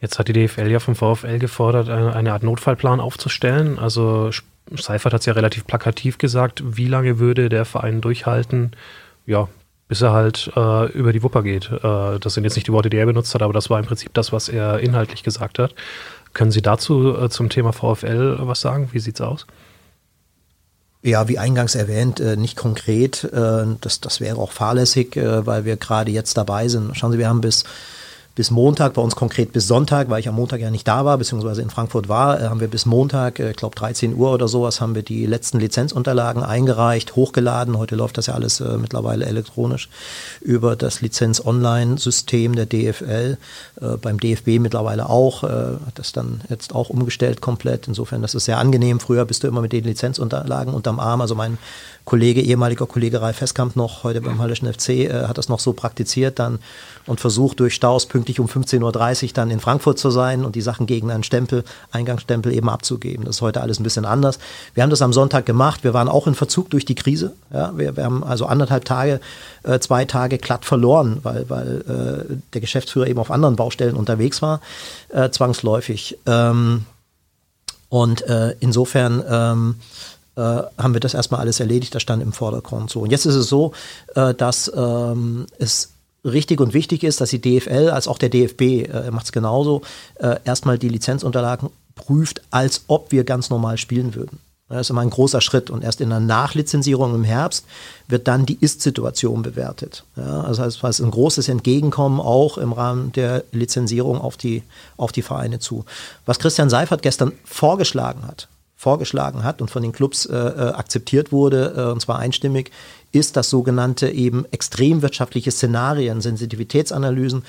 Jetzt 0.00 0.18
hat 0.18 0.28
die 0.28 0.32
DFL 0.32 0.70
ja 0.70 0.78
vom 0.78 0.94
VfL 0.94 1.38
gefordert, 1.38 1.88
eine, 1.88 2.14
eine 2.14 2.32
Art 2.32 2.42
Notfallplan 2.42 3.00
aufzustellen. 3.00 3.78
Also 3.78 4.30
Seifert 4.76 5.12
hat 5.12 5.20
es 5.20 5.26
ja 5.26 5.32
relativ 5.32 5.66
plakativ 5.66 6.18
gesagt, 6.18 6.62
wie 6.64 6.88
lange 6.88 7.18
würde 7.18 7.48
der 7.48 7.64
Verein 7.64 8.00
durchhalten, 8.00 8.72
ja, 9.26 9.48
bis 9.88 10.02
er 10.02 10.12
halt 10.12 10.50
äh, 10.54 10.92
über 10.92 11.12
die 11.12 11.22
Wupper 11.22 11.42
geht. 11.42 11.70
Äh, 11.70 12.18
das 12.18 12.34
sind 12.34 12.44
jetzt 12.44 12.56
nicht 12.56 12.66
die 12.66 12.72
Worte, 12.72 12.90
die 12.90 12.98
er 12.98 13.06
benutzt 13.06 13.34
hat, 13.34 13.42
aber 13.42 13.52
das 13.52 13.70
war 13.70 13.78
im 13.78 13.86
Prinzip 13.86 14.12
das, 14.14 14.32
was 14.32 14.48
er 14.48 14.80
inhaltlich 14.80 15.22
gesagt 15.22 15.58
hat. 15.58 15.74
Können 16.34 16.50
Sie 16.50 16.60
dazu 16.60 17.16
äh, 17.16 17.30
zum 17.30 17.48
Thema 17.48 17.72
VfL 17.72 18.36
was 18.40 18.60
sagen? 18.60 18.90
Wie 18.92 18.98
sieht's 18.98 19.20
aus? 19.20 19.46
Ja, 21.02 21.28
wie 21.28 21.38
eingangs 21.38 21.74
erwähnt, 21.74 22.20
äh, 22.20 22.36
nicht 22.36 22.56
konkret. 22.56 23.24
Äh, 23.24 23.64
das, 23.80 24.00
das 24.00 24.20
wäre 24.20 24.36
auch 24.36 24.52
fahrlässig, 24.52 25.16
äh, 25.16 25.46
weil 25.46 25.64
wir 25.64 25.76
gerade 25.76 26.10
jetzt 26.10 26.36
dabei 26.36 26.68
sind. 26.68 26.94
Schauen 26.96 27.12
Sie, 27.12 27.18
wir 27.18 27.28
haben 27.28 27.40
bis 27.40 27.64
bis 28.38 28.52
Montag, 28.52 28.94
bei 28.94 29.02
uns 29.02 29.16
konkret 29.16 29.52
bis 29.52 29.66
Sonntag, 29.66 30.10
weil 30.10 30.20
ich 30.20 30.28
am 30.28 30.36
Montag 30.36 30.60
ja 30.60 30.70
nicht 30.70 30.86
da 30.86 31.04
war, 31.04 31.18
beziehungsweise 31.18 31.60
in 31.60 31.70
Frankfurt 31.70 32.08
war, 32.08 32.40
äh, 32.40 32.44
haben 32.44 32.60
wir 32.60 32.68
bis 32.68 32.86
Montag, 32.86 33.40
äh, 33.40 33.50
ich 33.50 33.56
glaube 33.56 33.74
13 33.74 34.14
Uhr 34.14 34.32
oder 34.32 34.46
sowas, 34.46 34.80
haben 34.80 34.94
wir 34.94 35.02
die 35.02 35.26
letzten 35.26 35.58
Lizenzunterlagen 35.58 36.44
eingereicht, 36.44 37.16
hochgeladen. 37.16 37.76
Heute 37.76 37.96
läuft 37.96 38.16
das 38.16 38.26
ja 38.26 38.34
alles 38.34 38.60
äh, 38.60 38.78
mittlerweile 38.78 39.26
elektronisch 39.26 39.88
über 40.40 40.76
das 40.76 41.00
Lizenz-Online-System 41.00 42.54
der 42.54 42.66
DFL, 42.66 43.38
äh, 43.80 43.96
beim 44.00 44.20
DFB 44.20 44.60
mittlerweile 44.60 45.10
auch, 45.10 45.42
äh, 45.42 45.48
hat 45.48 45.98
das 45.98 46.12
dann 46.12 46.42
jetzt 46.48 46.72
auch 46.76 46.90
umgestellt 46.90 47.40
komplett. 47.40 47.88
Insofern, 47.88 48.22
das 48.22 48.36
ist 48.36 48.44
sehr 48.44 48.58
angenehm. 48.58 49.00
Früher 49.00 49.24
bist 49.24 49.42
du 49.42 49.48
immer 49.48 49.62
mit 49.62 49.72
den 49.72 49.82
Lizenzunterlagen 49.82 50.74
unterm 50.74 51.00
Arm, 51.00 51.22
also 51.22 51.34
mein 51.34 51.58
Kollege, 52.04 52.40
ehemaliger 52.40 52.86
Kollege 52.86 53.20
Ralf 53.20 53.36
Festkamp 53.36 53.74
noch, 53.74 54.04
heute 54.04 54.20
beim 54.20 54.38
Hallischen 54.38 54.72
FC, 54.72 54.90
äh, 54.90 55.26
hat 55.26 55.38
das 55.38 55.48
noch 55.48 55.58
so 55.58 55.72
praktiziert 55.72 56.38
dann 56.38 56.60
und 57.08 57.20
versucht 57.20 57.60
durch 57.60 57.74
Staus 57.74 58.06
pünktlich 58.06 58.38
um 58.38 58.46
15.30 58.46 59.24
Uhr 59.24 59.30
dann 59.34 59.50
in 59.50 59.60
Frankfurt 59.60 59.98
zu 59.98 60.10
sein 60.10 60.44
und 60.44 60.54
die 60.54 60.60
Sachen 60.60 60.86
gegen 60.86 61.10
einen 61.10 61.24
Stempel, 61.24 61.64
Eingangsstempel 61.90 62.52
eben 62.52 62.68
abzugeben. 62.68 63.24
Das 63.24 63.36
ist 63.36 63.42
heute 63.42 63.60
alles 63.62 63.80
ein 63.80 63.82
bisschen 63.82 64.04
anders. 64.04 64.38
Wir 64.74 64.82
haben 64.82 64.90
das 64.90 65.02
am 65.02 65.12
Sonntag 65.12 65.46
gemacht. 65.46 65.84
Wir 65.84 65.94
waren 65.94 66.08
auch 66.08 66.26
in 66.26 66.34
Verzug 66.34 66.70
durch 66.70 66.84
die 66.84 66.94
Krise. 66.94 67.34
Ja, 67.52 67.76
wir, 67.76 67.96
wir 67.96 68.04
haben 68.04 68.22
also 68.22 68.46
anderthalb 68.46 68.84
Tage, 68.84 69.20
äh, 69.62 69.78
zwei 69.80 70.04
Tage 70.04 70.38
glatt 70.38 70.64
verloren, 70.64 71.20
weil, 71.22 71.48
weil 71.48 72.28
äh, 72.30 72.34
der 72.52 72.60
Geschäftsführer 72.60 73.06
eben 73.06 73.18
auf 73.18 73.30
anderen 73.30 73.56
Baustellen 73.56 73.96
unterwegs 73.96 74.42
war, 74.42 74.60
äh, 75.08 75.30
zwangsläufig. 75.30 76.18
Ähm, 76.26 76.84
und 77.88 78.22
äh, 78.22 78.54
insofern 78.60 79.24
ähm, 79.28 79.74
äh, 80.36 80.40
haben 80.40 80.92
wir 80.92 81.00
das 81.00 81.14
erstmal 81.14 81.40
alles 81.40 81.58
erledigt, 81.58 81.94
das 81.94 82.02
stand 82.02 82.22
im 82.22 82.32
Vordergrund 82.32 82.90
so. 82.90 83.00
Und 83.00 83.10
jetzt 83.10 83.24
ist 83.26 83.34
es 83.34 83.48
so, 83.48 83.72
äh, 84.14 84.34
dass 84.34 84.70
ähm, 84.76 85.46
es 85.58 85.90
richtig 86.24 86.60
und 86.60 86.74
wichtig 86.74 87.04
ist, 87.04 87.20
dass 87.20 87.30
die 87.30 87.40
DFL 87.40 87.90
als 87.90 88.08
auch 88.08 88.18
der 88.18 88.28
DFB 88.28 88.62
äh, 88.62 89.10
macht 89.10 89.26
es 89.26 89.32
genauso, 89.32 89.82
äh, 90.16 90.36
erstmal 90.44 90.78
die 90.78 90.88
Lizenzunterlagen 90.88 91.70
prüft, 91.94 92.42
als 92.50 92.82
ob 92.86 93.12
wir 93.12 93.24
ganz 93.24 93.50
normal 93.50 93.78
spielen 93.78 94.14
würden. 94.14 94.38
Das 94.68 94.82
ist 94.82 94.90
immer 94.90 95.00
ein 95.00 95.10
großer 95.10 95.40
Schritt 95.40 95.70
und 95.70 95.82
erst 95.82 96.02
in 96.02 96.10
der 96.10 96.20
Nachlizenzierung 96.20 97.14
im 97.14 97.24
Herbst 97.24 97.64
wird 98.06 98.28
dann 98.28 98.44
die 98.44 98.58
Ist-Situation 98.60 99.42
bewertet. 99.42 100.04
Ja, 100.14 100.42
also 100.42 100.62
das 100.62 100.82
heißt, 100.82 101.00
ein 101.00 101.10
großes 101.10 101.48
Entgegenkommen 101.48 102.20
auch 102.20 102.58
im 102.58 102.72
Rahmen 102.72 103.10
der 103.12 103.44
Lizenzierung 103.50 104.20
auf 104.20 104.36
die, 104.36 104.62
auf 104.98 105.10
die 105.10 105.22
Vereine 105.22 105.58
zu. 105.58 105.86
Was 106.26 106.38
Christian 106.38 106.68
Seifert 106.68 107.00
gestern 107.00 107.32
vorgeschlagen 107.44 108.26
hat, 108.26 108.48
vorgeschlagen 108.76 109.42
hat 109.42 109.62
und 109.62 109.70
von 109.70 109.82
den 109.82 109.92
Clubs 109.92 110.26
äh, 110.26 110.36
äh, 110.36 110.72
akzeptiert 110.72 111.32
wurde, 111.32 111.74
äh, 111.74 111.90
und 111.90 112.02
zwar 112.02 112.18
einstimmig, 112.18 112.70
ist, 113.12 113.36
dass 113.36 113.50
sogenannte 113.50 114.08
eben 114.10 114.44
extremwirtschaftliche 114.50 115.50
Szenarien, 115.50 116.20
Sensitivitätsanalysen 116.20 117.44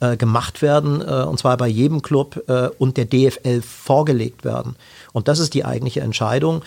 äh, 0.00 0.16
gemacht 0.16 0.62
werden, 0.62 1.00
äh, 1.00 1.24
und 1.24 1.38
zwar 1.38 1.56
bei 1.56 1.68
jedem 1.68 2.02
Club 2.02 2.42
äh, 2.48 2.68
und 2.78 2.96
der 2.96 3.04
DFL 3.06 3.62
vorgelegt 3.62 4.44
werden. 4.44 4.76
Und 5.12 5.28
das 5.28 5.38
ist 5.38 5.54
die 5.54 5.64
eigentliche 5.64 6.00
Entscheidung, 6.00 6.62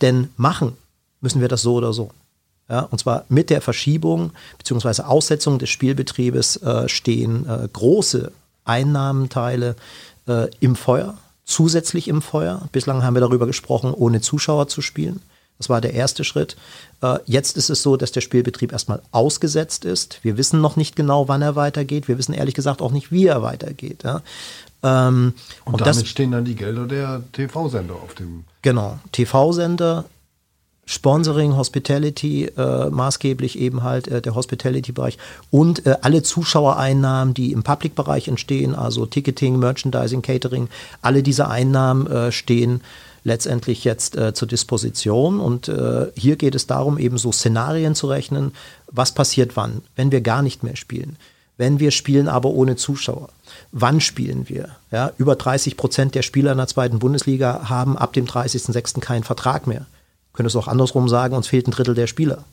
denn 0.00 0.30
machen 0.36 0.72
müssen 1.20 1.40
wir 1.40 1.46
das 1.46 1.62
so 1.62 1.74
oder 1.74 1.92
so. 1.92 2.10
Ja, 2.68 2.80
und 2.80 2.98
zwar 2.98 3.24
mit 3.28 3.50
der 3.50 3.60
Verschiebung 3.60 4.32
bzw. 4.58 5.02
Aussetzung 5.02 5.60
des 5.60 5.70
Spielbetriebes 5.70 6.58
stehen 6.86 7.46
große 7.72 8.32
Einnahmenteile 8.64 9.76
im 10.58 10.74
Feuer 10.74 11.14
zusätzlich 11.44 12.08
im 12.08 12.22
Feuer. 12.22 12.62
Bislang 12.72 13.02
haben 13.02 13.14
wir 13.14 13.20
darüber 13.20 13.46
gesprochen, 13.46 13.92
ohne 13.92 14.20
Zuschauer 14.20 14.68
zu 14.68 14.82
spielen. 14.82 15.20
Das 15.58 15.68
war 15.68 15.80
der 15.80 15.94
erste 15.94 16.24
Schritt. 16.24 16.56
Äh, 17.04 17.18
jetzt 17.26 17.56
ist 17.56 17.68
es 17.68 17.82
so, 17.82 17.96
dass 17.96 18.12
der 18.12 18.22
Spielbetrieb 18.22 18.72
erstmal 18.72 19.02
ausgesetzt 19.10 19.84
ist. 19.84 20.20
Wir 20.22 20.38
wissen 20.38 20.60
noch 20.60 20.76
nicht 20.76 20.96
genau, 20.96 21.28
wann 21.28 21.42
er 21.42 21.54
weitergeht. 21.54 22.08
Wir 22.08 22.18
wissen 22.18 22.32
ehrlich 22.32 22.54
gesagt 22.54 22.80
auch 22.80 22.92
nicht, 22.92 23.12
wie 23.12 23.26
er 23.26 23.42
weitergeht. 23.42 24.04
Ja. 24.04 24.22
Ähm, 24.82 25.34
und, 25.64 25.74
und, 25.74 25.80
damit 25.82 26.02
das, 26.02 26.08
stehen 26.08 26.30
dann 26.30 26.44
die 26.44 26.54
Gelder 26.54 26.86
der 26.86 27.22
TV-Sender 27.32 27.94
auf 27.94 28.14
dem. 28.14 28.44
Genau, 28.62 28.98
TV-Sender, 29.12 30.06
Sponsoring, 30.86 31.56
Hospitality, 31.56 32.46
äh, 32.46 32.90
maßgeblich 32.90 33.58
eben 33.58 33.82
halt 33.82 34.08
äh, 34.08 34.22
der 34.22 34.34
Hospitality-Bereich 34.34 35.18
und 35.50 35.86
äh, 35.86 35.96
alle 36.00 36.22
Zuschauereinnahmen, 36.22 37.34
die 37.34 37.52
im 37.52 37.62
Public-Bereich 37.62 38.28
entstehen, 38.28 38.74
also 38.74 39.04
Ticketing, 39.04 39.58
Merchandising, 39.58 40.22
Catering, 40.22 40.68
alle 41.02 41.22
diese 41.22 41.48
Einnahmen 41.48 42.06
äh, 42.06 42.32
stehen 42.32 42.80
letztendlich 43.24 43.84
jetzt 43.84 44.16
äh, 44.16 44.32
zur 44.34 44.46
Disposition. 44.46 45.40
Und 45.40 45.68
äh, 45.68 46.06
hier 46.16 46.36
geht 46.36 46.54
es 46.54 46.66
darum, 46.66 46.98
eben 46.98 47.18
so 47.18 47.32
Szenarien 47.32 47.94
zu 47.94 48.06
rechnen, 48.06 48.52
was 48.86 49.12
passiert 49.12 49.56
wann, 49.56 49.82
wenn 49.96 50.12
wir 50.12 50.20
gar 50.20 50.42
nicht 50.42 50.62
mehr 50.62 50.76
spielen. 50.76 51.16
Wenn 51.56 51.80
wir 51.80 51.90
spielen, 51.90 52.28
aber 52.28 52.50
ohne 52.50 52.76
Zuschauer. 52.76 53.28
Wann 53.72 54.00
spielen 54.00 54.48
wir? 54.48 54.70
Ja, 54.90 55.12
über 55.18 55.36
30 55.36 55.76
Prozent 55.76 56.14
der 56.14 56.22
Spieler 56.22 56.52
in 56.52 56.58
der 56.58 56.66
zweiten 56.66 56.98
Bundesliga 56.98 57.68
haben 57.68 57.96
ab 57.96 58.12
dem 58.12 58.26
30.06. 58.26 59.00
keinen 59.00 59.24
Vertrag 59.24 59.66
mehr 59.66 59.86
können 60.34 60.48
es 60.48 60.56
auch 60.56 60.68
andersrum 60.68 61.08
sagen, 61.08 61.34
uns 61.34 61.46
fehlt 61.46 61.66
ein 61.66 61.70
Drittel 61.70 61.94
der 61.94 62.08
Spieler. 62.08 62.44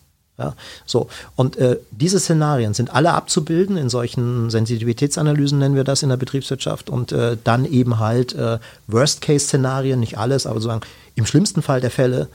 Ja, 0.41 0.55
so. 0.87 1.07
Und 1.35 1.57
äh, 1.57 1.77
diese 1.91 2.19
Szenarien 2.19 2.73
sind 2.73 2.91
alle 2.91 3.13
abzubilden 3.13 3.77
in 3.77 3.89
solchen 3.89 4.49
Sensitivitätsanalysen, 4.49 5.59
nennen 5.59 5.75
wir 5.75 5.83
das 5.83 6.01
in 6.01 6.09
der 6.09 6.17
Betriebswirtschaft, 6.17 6.89
und 6.89 7.11
äh, 7.11 7.37
dann 7.43 7.65
eben 7.65 7.99
halt 7.99 8.33
äh, 8.33 8.57
Worst-Case-Szenarien, 8.87 9.99
nicht 9.99 10.17
alles, 10.17 10.47
aber 10.47 10.55
sozusagen 10.55 10.81
im 11.13 11.27
schlimmsten 11.27 11.61
Fall 11.61 11.79
der 11.79 11.91
Fälle 11.91 12.27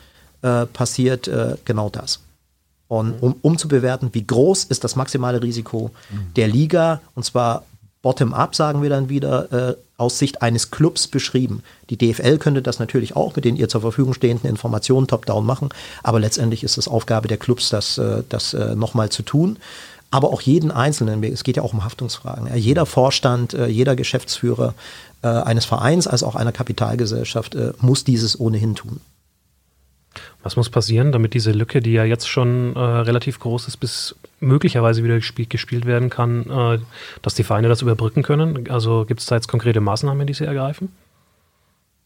äh, 0.43 0.67
passiert 0.67 1.27
äh, 1.27 1.57
genau 1.65 1.91
das. 1.91 2.21
Und 2.87 3.21
um, 3.21 3.35
um 3.43 3.59
zu 3.59 3.67
bewerten, 3.67 4.11
wie 4.13 4.25
groß 4.25 4.65
ist 4.65 4.85
das 4.85 4.95
maximale 4.95 5.43
Risiko 5.43 5.91
mhm. 6.09 6.35
der 6.37 6.47
Liga, 6.47 7.01
und 7.17 7.25
zwar 7.25 7.65
bottom-up, 8.07 8.55
sagen 8.55 8.83
wir 8.83 8.89
dann 8.89 9.09
wieder, 9.09 9.53
äh, 9.71 9.75
aus 9.97 10.17
Sicht 10.21 10.41
eines 10.41 10.71
Clubs 10.71 11.09
beschrieben. 11.09 11.65
Die 11.91 11.97
DFL 11.97 12.39
könnte 12.39 12.63
das 12.63 12.79
natürlich 12.79 13.17
auch 13.17 13.35
mit 13.35 13.45
den 13.45 13.57
ihr 13.57 13.69
zur 13.69 13.81
Verfügung 13.81 14.15
stehenden 14.15 14.49
Informationen 14.49 15.09
top-down 15.09 15.45
machen, 15.45 15.71
aber 16.05 16.21
letztendlich 16.21 16.63
ist 16.63 16.79
es 16.79 16.87
Aufgabe 16.87 17.27
der 17.27 17.37
Clubs, 17.37 17.69
das, 17.69 17.99
äh, 17.99 18.23
das 18.29 18.55
äh, 18.55 18.77
nochmal 18.77 19.09
zu 19.09 19.25
tun. 19.25 19.59
aber 20.13 20.29
auch 20.33 20.41
jeden 20.41 20.71
Einzelnen. 20.71 21.21
Es 21.25 21.43
geht 21.43 21.57
ja 21.57 21.65
auch 21.65 21.73
um 21.73 21.83
Haftungsfragen. 21.83 22.57
Jeder 22.57 22.87
Vorstand, 22.87 23.55
äh, 23.55 23.67
jeder 23.67 23.97
Geschäftsführer 23.97 24.75
eines 25.23 25.65
Vereins 25.65 26.07
als 26.07 26.23
auch 26.23 26.37
einer 26.37 26.53
Kapitalgesellschaft 26.53 27.57
muss 27.81 28.05
dieses 28.05 28.39
ohnehin 28.39 28.77
tun. 28.77 29.01
Was 30.43 30.55
muss 30.55 30.71
passieren, 30.71 31.11
damit 31.11 31.35
diese 31.35 31.51
Lücke, 31.51 31.81
die 31.81 31.93
ja 31.93 32.05
jetzt 32.05 32.29
schon 32.29 32.77
äh, 32.77 32.79
relativ 32.79 33.41
groß 33.41 33.67
ist, 33.67 33.79
bis 33.79 34.15
möglicherweise 34.41 35.03
wieder 35.03 35.17
gespielt, 35.17 35.51
gespielt 35.51 35.87
werden 35.87 36.11
kann, 36.11 36.51
äh, 36.51 36.79
dass 37.23 37.35
die 37.35 37.45
Vereine 37.45 37.69
das 37.69 37.83
überbrücken 37.83 38.23
können? 38.23 38.69
Also 38.71 39.05
gibt 39.07 39.21
es 39.21 39.27
da 39.27 39.37
jetzt 39.37 39.49
konkrete 39.49 39.81
Maßnahmen, 39.81 40.27
die 40.27 40.35
sie 40.35 40.45
ergreifen? 40.45 40.91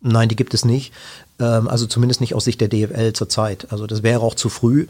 Nein, 0.03 0.31
die 0.31 0.37
gibt 0.37 0.55
es 0.55 0.65
nicht. 0.65 0.93
Ähm, 1.39 1.69
also 1.69 1.87
zumindest 1.87 2.21
nicht 2.21 2.35
aus 2.35 2.45
Sicht 2.45 2.61
der 2.61 2.69
DFL 2.69 3.13
zurzeit. 3.13 3.67
Also 3.71 3.87
das 3.87 4.03
wäre 4.03 4.21
auch 4.21 4.35
zu 4.35 4.49
früh. 4.49 4.87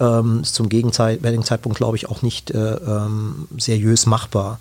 Ähm, 0.00 0.40
ist 0.42 0.54
zum 0.54 0.68
gegenteiligen 0.68 1.44
Zeitpunkt, 1.44 1.76
glaube 1.76 1.96
ich, 1.96 2.08
auch 2.08 2.22
nicht 2.22 2.50
äh, 2.50 2.74
ähm, 2.74 3.46
seriös 3.58 4.06
machbar. 4.06 4.58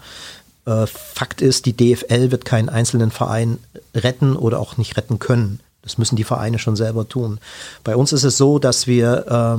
Äh, 0.65 0.87
Fakt 0.87 1.41
ist, 1.41 1.65
die 1.65 1.75
DFL 1.75 2.31
wird 2.31 2.45
keinen 2.45 2.69
einzelnen 2.69 3.11
Verein 3.11 3.59
retten 3.95 4.35
oder 4.35 4.59
auch 4.59 4.77
nicht 4.77 4.97
retten 4.97 5.19
können. 5.19 5.61
Das 5.83 5.97
müssen 5.97 6.15
die 6.15 6.23
Vereine 6.23 6.59
schon 6.59 6.75
selber 6.75 7.07
tun. 7.07 7.39
Bei 7.83 7.95
uns 7.95 8.13
ist 8.13 8.23
es 8.23 8.37
so, 8.37 8.57
dass 8.57 8.87
wir 8.87 9.57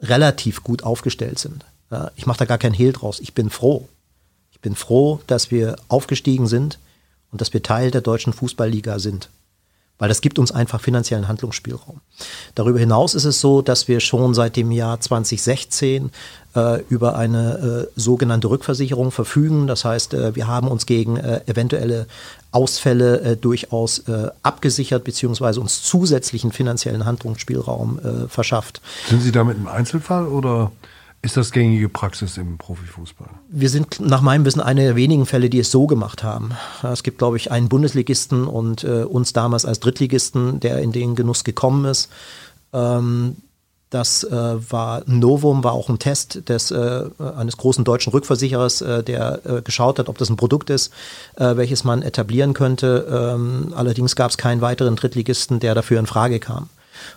relativ 0.00 0.62
gut 0.62 0.84
aufgestellt 0.84 1.40
sind. 1.40 1.64
Ja, 1.90 2.10
ich 2.16 2.26
mache 2.26 2.38
da 2.38 2.44
gar 2.44 2.58
keinen 2.58 2.74
Hehl 2.74 2.92
draus. 2.92 3.20
Ich 3.20 3.34
bin 3.34 3.50
froh. 3.50 3.88
Ich 4.52 4.60
bin 4.60 4.74
froh, 4.74 5.20
dass 5.26 5.50
wir 5.50 5.76
aufgestiegen 5.88 6.46
sind 6.46 6.78
und 7.32 7.40
dass 7.40 7.52
wir 7.52 7.62
Teil 7.62 7.90
der 7.90 8.00
deutschen 8.00 8.32
Fußballliga 8.32 8.98
sind 8.98 9.30
weil 10.00 10.08
das 10.08 10.22
gibt 10.22 10.38
uns 10.40 10.50
einfach 10.50 10.80
finanziellen 10.80 11.28
Handlungsspielraum. 11.28 12.00
Darüber 12.56 12.80
hinaus 12.80 13.14
ist 13.14 13.26
es 13.26 13.40
so, 13.40 13.62
dass 13.62 13.86
wir 13.86 14.00
schon 14.00 14.34
seit 14.34 14.56
dem 14.56 14.72
Jahr 14.72 14.98
2016 14.98 16.10
äh, 16.56 16.82
über 16.88 17.16
eine 17.16 17.86
äh, 17.94 18.00
sogenannte 18.00 18.48
Rückversicherung 18.48 19.10
verfügen. 19.12 19.66
Das 19.66 19.84
heißt, 19.84 20.14
äh, 20.14 20.34
wir 20.34 20.48
haben 20.48 20.68
uns 20.68 20.86
gegen 20.86 21.18
äh, 21.18 21.42
eventuelle 21.46 22.06
Ausfälle 22.50 23.20
äh, 23.20 23.36
durchaus 23.36 24.00
äh, 24.00 24.30
abgesichert 24.42 25.04
beziehungsweise 25.04 25.60
uns 25.60 25.82
zusätzlichen 25.82 26.50
finanziellen 26.50 27.04
Handlungsspielraum 27.04 28.00
verschafft. 28.28 28.80
Sind 29.08 29.20
Sie 29.20 29.32
damit 29.32 29.58
im 29.58 29.68
Einzelfall 29.68 30.26
oder? 30.26 30.72
Ist 31.22 31.36
das 31.36 31.52
gängige 31.52 31.90
Praxis 31.90 32.38
im 32.38 32.56
Profifußball? 32.56 33.28
Wir 33.50 33.68
sind 33.68 34.00
nach 34.00 34.22
meinem 34.22 34.46
Wissen 34.46 34.62
eine 34.62 34.82
der 34.82 34.96
wenigen 34.96 35.26
Fälle, 35.26 35.50
die 35.50 35.58
es 35.58 35.70
so 35.70 35.86
gemacht 35.86 36.22
haben. 36.22 36.52
Es 36.82 37.02
gibt, 37.02 37.18
glaube 37.18 37.36
ich, 37.36 37.50
einen 37.50 37.68
Bundesligisten 37.68 38.46
und 38.46 38.84
äh, 38.84 39.02
uns 39.02 39.34
damals 39.34 39.66
als 39.66 39.80
Drittligisten, 39.80 40.60
der 40.60 40.78
in 40.80 40.92
den 40.92 41.16
Genuss 41.16 41.44
gekommen 41.44 41.84
ist. 41.84 42.08
Ähm, 42.72 43.36
das 43.90 44.24
äh, 44.24 44.30
war 44.70 45.02
ein 45.06 45.18
Novum, 45.18 45.62
war 45.62 45.72
auch 45.72 45.90
ein 45.90 45.98
Test 45.98 46.48
des, 46.48 46.70
äh, 46.70 47.04
eines 47.36 47.58
großen 47.58 47.84
deutschen 47.84 48.12
Rückversicherers, 48.12 48.80
äh, 48.80 49.02
der 49.02 49.40
äh, 49.44 49.62
geschaut 49.62 49.98
hat, 49.98 50.08
ob 50.08 50.16
das 50.16 50.30
ein 50.30 50.36
Produkt 50.36 50.70
ist, 50.70 50.90
äh, 51.36 51.56
welches 51.56 51.84
man 51.84 52.00
etablieren 52.00 52.54
könnte. 52.54 53.34
Ähm, 53.34 53.74
allerdings 53.74 54.16
gab 54.16 54.30
es 54.30 54.38
keinen 54.38 54.62
weiteren 54.62 54.96
Drittligisten, 54.96 55.60
der 55.60 55.74
dafür 55.74 55.98
in 55.98 56.06
Frage 56.06 56.38
kam 56.38 56.70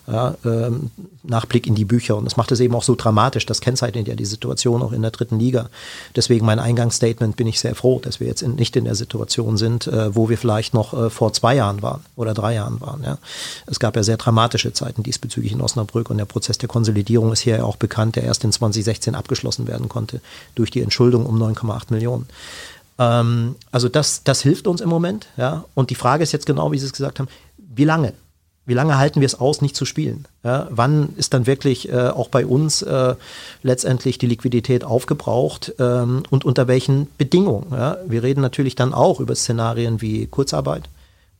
ja, 0.07 0.35
ähm, 0.45 0.91
Nachblick 1.23 1.67
in 1.67 1.75
die 1.75 1.85
Bücher. 1.85 2.15
Und 2.17 2.25
das 2.25 2.37
macht 2.37 2.51
es 2.51 2.59
eben 2.59 2.75
auch 2.75 2.83
so 2.83 2.95
dramatisch. 2.95 3.45
Das 3.45 3.61
kennzeichnet 3.61 4.07
ja 4.07 4.15
die 4.15 4.25
Situation 4.25 4.81
auch 4.81 4.91
in 4.91 5.01
der 5.01 5.11
dritten 5.11 5.39
Liga. 5.39 5.69
Deswegen 6.15 6.45
mein 6.45 6.59
Eingangsstatement 6.59 7.35
bin 7.35 7.47
ich 7.47 7.59
sehr 7.59 7.75
froh, 7.75 7.99
dass 7.99 8.19
wir 8.19 8.27
jetzt 8.27 8.41
in, 8.41 8.55
nicht 8.55 8.75
in 8.75 8.85
der 8.85 8.95
Situation 8.95 9.57
sind, 9.57 9.87
äh, 9.87 10.15
wo 10.15 10.29
wir 10.29 10.37
vielleicht 10.37 10.73
noch 10.73 10.93
äh, 10.93 11.09
vor 11.09 11.33
zwei 11.33 11.55
Jahren 11.55 11.81
waren 11.81 12.01
oder 12.15 12.33
drei 12.33 12.53
Jahren 12.55 12.81
waren. 12.81 13.03
Ja. 13.03 13.17
Es 13.65 13.79
gab 13.79 13.95
ja 13.95 14.03
sehr 14.03 14.17
dramatische 14.17 14.73
Zeiten 14.73 15.03
diesbezüglich 15.03 15.53
in 15.53 15.61
Osnabrück 15.61 16.09
und 16.09 16.17
der 16.17 16.25
Prozess 16.25 16.57
der 16.57 16.69
Konsolidierung 16.69 17.31
ist 17.31 17.41
hier 17.41 17.57
ja 17.57 17.63
auch 17.63 17.77
bekannt, 17.77 18.15
der 18.15 18.23
erst 18.23 18.43
in 18.43 18.51
2016 18.51 19.15
abgeschlossen 19.15 19.67
werden 19.67 19.89
konnte 19.89 20.21
durch 20.55 20.71
die 20.71 20.81
Entschuldung 20.81 21.25
um 21.25 21.41
9,8 21.41 21.85
Millionen 21.89 22.27
ähm, 22.99 23.55
also 23.71 23.89
das, 23.89 24.23
das 24.23 24.41
hilft 24.41 24.67
uns 24.67 24.81
im 24.81 24.89
Moment. 24.89 25.27
Ja? 25.37 25.65
Und 25.73 25.89
die 25.89 25.95
Frage 25.95 26.23
ist 26.23 26.31
jetzt 26.31 26.45
genau, 26.45 26.71
wie 26.71 26.79
Sie 26.79 26.85
es 26.85 26.93
gesagt 26.93 27.19
haben, 27.19 27.27
wie 27.57 27.85
lange? 27.85 28.13
Wie 28.65 28.73
lange 28.73 28.97
halten 28.97 29.19
wir 29.19 29.25
es 29.25 29.39
aus, 29.39 29.61
nicht 29.61 29.75
zu 29.75 29.85
spielen? 29.85 30.25
Ja, 30.43 30.67
wann 30.69 31.09
ist 31.17 31.33
dann 31.33 31.47
wirklich 31.47 31.89
äh, 31.89 32.09
auch 32.09 32.29
bei 32.29 32.45
uns 32.45 32.81
äh, 32.81 33.15
letztendlich 33.61 34.17
die 34.17 34.27
Liquidität 34.27 34.85
aufgebraucht 34.85 35.73
ähm, 35.79 36.23
und 36.29 36.45
unter 36.45 36.67
welchen 36.67 37.07
Bedingungen? 37.17 37.67
Ja? 37.71 37.97
Wir 38.07 38.23
reden 38.23 38.41
natürlich 38.41 38.75
dann 38.75 38.93
auch 38.93 39.19
über 39.19 39.35
Szenarien 39.35 40.01
wie 40.01 40.27
Kurzarbeit, 40.27 40.83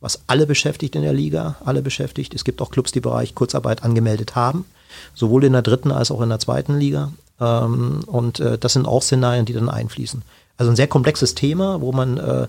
was 0.00 0.20
alle 0.26 0.46
beschäftigt 0.46 0.96
in 0.96 1.02
der 1.02 1.14
Liga, 1.14 1.56
alle 1.64 1.80
beschäftigt. 1.80 2.34
Es 2.34 2.44
gibt 2.44 2.60
auch 2.60 2.70
Clubs, 2.70 2.92
die 2.92 3.00
Bereich 3.00 3.34
Kurzarbeit 3.34 3.82
angemeldet 3.82 4.36
haben, 4.36 4.66
sowohl 5.14 5.44
in 5.44 5.52
der 5.52 5.62
dritten 5.62 5.92
als 5.92 6.10
auch 6.10 6.20
in 6.20 6.28
der 6.28 6.40
zweiten 6.40 6.78
Liga. 6.78 7.12
Ähm, 7.40 8.00
und 8.06 8.40
äh, 8.40 8.58
das 8.58 8.74
sind 8.74 8.86
auch 8.86 9.02
Szenarien, 9.02 9.46
die 9.46 9.54
dann 9.54 9.70
einfließen. 9.70 10.22
Also 10.56 10.70
ein 10.70 10.76
sehr 10.76 10.86
komplexes 10.86 11.34
Thema, 11.34 11.80
wo 11.80 11.90
man 11.90 12.16
äh, 12.16 12.46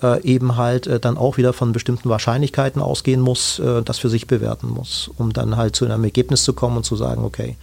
äh, 0.00 0.22
eben 0.22 0.56
halt 0.56 0.86
äh, 0.86 0.98
dann 0.98 1.18
auch 1.18 1.36
wieder 1.36 1.52
von 1.52 1.72
bestimmten 1.72 2.08
Wahrscheinlichkeiten 2.08 2.80
ausgehen 2.80 3.20
muss, 3.20 3.58
äh, 3.58 3.82
das 3.82 3.98
für 3.98 4.08
sich 4.08 4.26
bewerten 4.26 4.68
muss, 4.68 5.10
um 5.18 5.34
dann 5.34 5.56
halt 5.56 5.76
zu 5.76 5.84
einem 5.84 6.02
Ergebnis 6.02 6.44
zu 6.44 6.54
kommen 6.54 6.78
und 6.78 6.84
zu 6.84 6.96
sagen, 6.96 7.24
okay, 7.24 7.56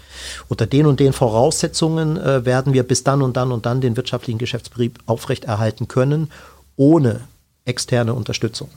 unter 0.48 0.68
den 0.68 0.86
und 0.86 1.00
den 1.00 1.12
Voraussetzungen 1.12 2.18
äh, 2.18 2.46
werden 2.46 2.74
wir 2.74 2.84
bis 2.84 3.04
dann 3.04 3.24
und 3.24 3.36
dann 3.36 3.52
und 3.52 3.66
dann 3.66 3.82
den 3.82 3.98
wirtschaftlichen 3.98 4.38
Geschäftsbetrieb 4.38 5.00
aufrechterhalten 5.08 5.88
können, 5.88 6.30
ohne 6.76 7.22
externe 7.66 8.14
Unterstützung. 8.14 8.70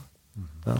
Ja. 0.65 0.77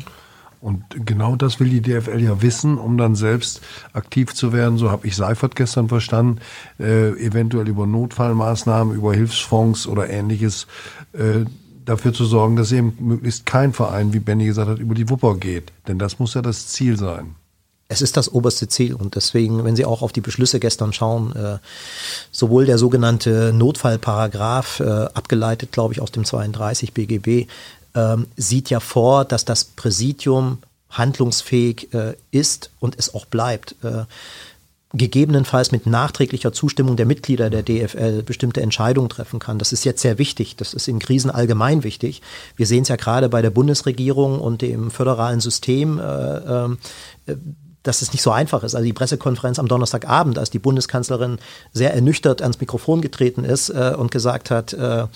Und 0.63 0.85
genau 1.05 1.35
das 1.35 1.59
will 1.59 1.67
die 1.67 1.81
DFL 1.81 2.21
ja 2.21 2.41
wissen, 2.41 2.77
um 2.77 2.97
dann 2.97 3.15
selbst 3.15 3.59
aktiv 3.91 4.33
zu 4.33 4.53
werden. 4.53 4.77
So 4.77 4.91
habe 4.91 5.05
ich 5.05 5.17
Seifert 5.17 5.57
gestern 5.57 5.89
verstanden, 5.89 6.39
äh, 6.79 7.09
eventuell 7.21 7.67
über 7.67 7.85
Notfallmaßnahmen, 7.85 8.95
über 8.95 9.13
Hilfsfonds 9.13 9.87
oder 9.87 10.09
ähnliches 10.09 10.67
äh, 11.11 11.43
dafür 11.83 12.13
zu 12.13 12.23
sorgen, 12.23 12.55
dass 12.55 12.71
eben 12.71 12.95
möglichst 12.97 13.45
kein 13.45 13.73
Verein, 13.73 14.13
wie 14.13 14.19
Benny 14.19 14.45
gesagt 14.45 14.69
hat, 14.69 14.79
über 14.79 14.95
die 14.95 15.09
Wupper 15.09 15.35
geht. 15.35 15.73
Denn 15.89 15.99
das 15.99 16.17
muss 16.17 16.33
ja 16.33 16.41
das 16.41 16.67
Ziel 16.67 16.97
sein. 16.97 17.35
Es 17.89 18.01
ist 18.01 18.15
das 18.15 18.31
oberste 18.31 18.69
Ziel 18.69 18.93
und 18.93 19.15
deswegen, 19.15 19.65
wenn 19.65 19.75
Sie 19.75 19.83
auch 19.83 20.01
auf 20.01 20.13
die 20.13 20.21
Beschlüsse 20.21 20.61
gestern 20.61 20.93
schauen, 20.93 21.35
äh, 21.35 21.57
sowohl 22.31 22.65
der 22.65 22.77
sogenannte 22.77 23.51
Notfallparagraph, 23.53 24.79
äh, 24.79 24.83
abgeleitet, 25.13 25.73
glaube 25.73 25.93
ich, 25.93 25.99
aus 25.99 26.11
dem 26.11 26.23
32 26.23 26.93
BGB, 26.93 27.47
ähm, 27.95 28.27
sieht 28.35 28.69
ja 28.69 28.79
vor, 28.79 29.25
dass 29.25 29.45
das 29.45 29.63
Präsidium 29.63 30.59
handlungsfähig 30.89 31.93
äh, 31.93 32.13
ist 32.31 32.71
und 32.79 32.97
es 32.97 33.13
auch 33.13 33.25
bleibt. 33.25 33.75
Äh, 33.83 34.05
gegebenenfalls 34.95 35.71
mit 35.71 35.87
nachträglicher 35.87 36.53
Zustimmung 36.53 36.95
der 36.95 37.07
Mitglieder 37.07 37.49
der 37.49 37.63
DFL 37.63 38.21
bestimmte 38.21 38.61
Entscheidungen 38.61 39.09
treffen 39.09 39.39
kann. 39.39 39.57
Das 39.57 39.73
ist 39.73 39.85
jetzt 39.85 40.03
sehr 40.03 40.19
wichtig. 40.19 40.55
Das 40.55 40.75
ist 40.75 40.87
in 40.87 40.99
Krisen 40.99 41.31
allgemein 41.31 41.83
wichtig. 41.83 42.21
Wir 42.55 42.67
sehen 42.67 42.83
es 42.83 42.89
ja 42.89 42.95
gerade 42.95 43.27
bei 43.27 43.41
der 43.41 43.49
Bundesregierung 43.49 44.39
und 44.39 44.61
dem 44.61 44.91
föderalen 44.91 45.39
System. 45.39 45.99
Äh, 45.99 46.65
äh, 46.65 46.77
dass 47.83 48.01
es 48.01 48.13
nicht 48.13 48.21
so 48.21 48.31
einfach 48.31 48.63
ist. 48.63 48.75
Also 48.75 48.85
die 48.85 48.93
Pressekonferenz 48.93 49.59
am 49.59 49.67
Donnerstagabend, 49.67 50.39
als 50.39 50.49
die 50.49 50.59
Bundeskanzlerin 50.59 51.37
sehr 51.73 51.93
ernüchtert 51.93 52.41
ans 52.41 52.61
Mikrofon 52.61 53.01
getreten 53.01 53.43
ist 53.43 53.69
äh, 53.69 53.93
und 53.97 54.09
gesagt 54.09 54.49
hat, 54.51 54.71
äh, 54.71 55.07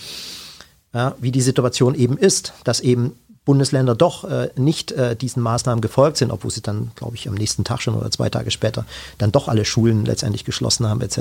wie 1.20 1.32
die 1.32 1.42
Situation 1.42 1.96
eben 1.96 2.18
ist, 2.18 2.54
dass 2.64 2.80
eben 2.80 3.14
Bundesländer 3.48 3.96
doch 3.96 4.26
äh, 4.26 4.50
nicht 4.58 4.92
äh, 4.92 5.16
diesen 5.16 5.42
Maßnahmen 5.42 5.80
gefolgt 5.80 6.18
sind, 6.18 6.32
obwohl 6.32 6.52
sie 6.52 6.62
dann, 6.62 6.92
glaube 6.96 7.16
ich, 7.16 7.30
am 7.30 7.34
nächsten 7.34 7.64
Tag 7.64 7.82
schon 7.82 7.96
oder 7.96 8.12
zwei 8.12 8.30
Tage 8.30 8.52
später 8.52 8.86
dann 9.18 9.32
doch 9.32 9.48
alle 9.48 9.64
Schulen 9.64 10.06
letztendlich 10.06 10.44
geschlossen 10.44 10.88
haben 10.88 11.00
etc. 11.00 11.18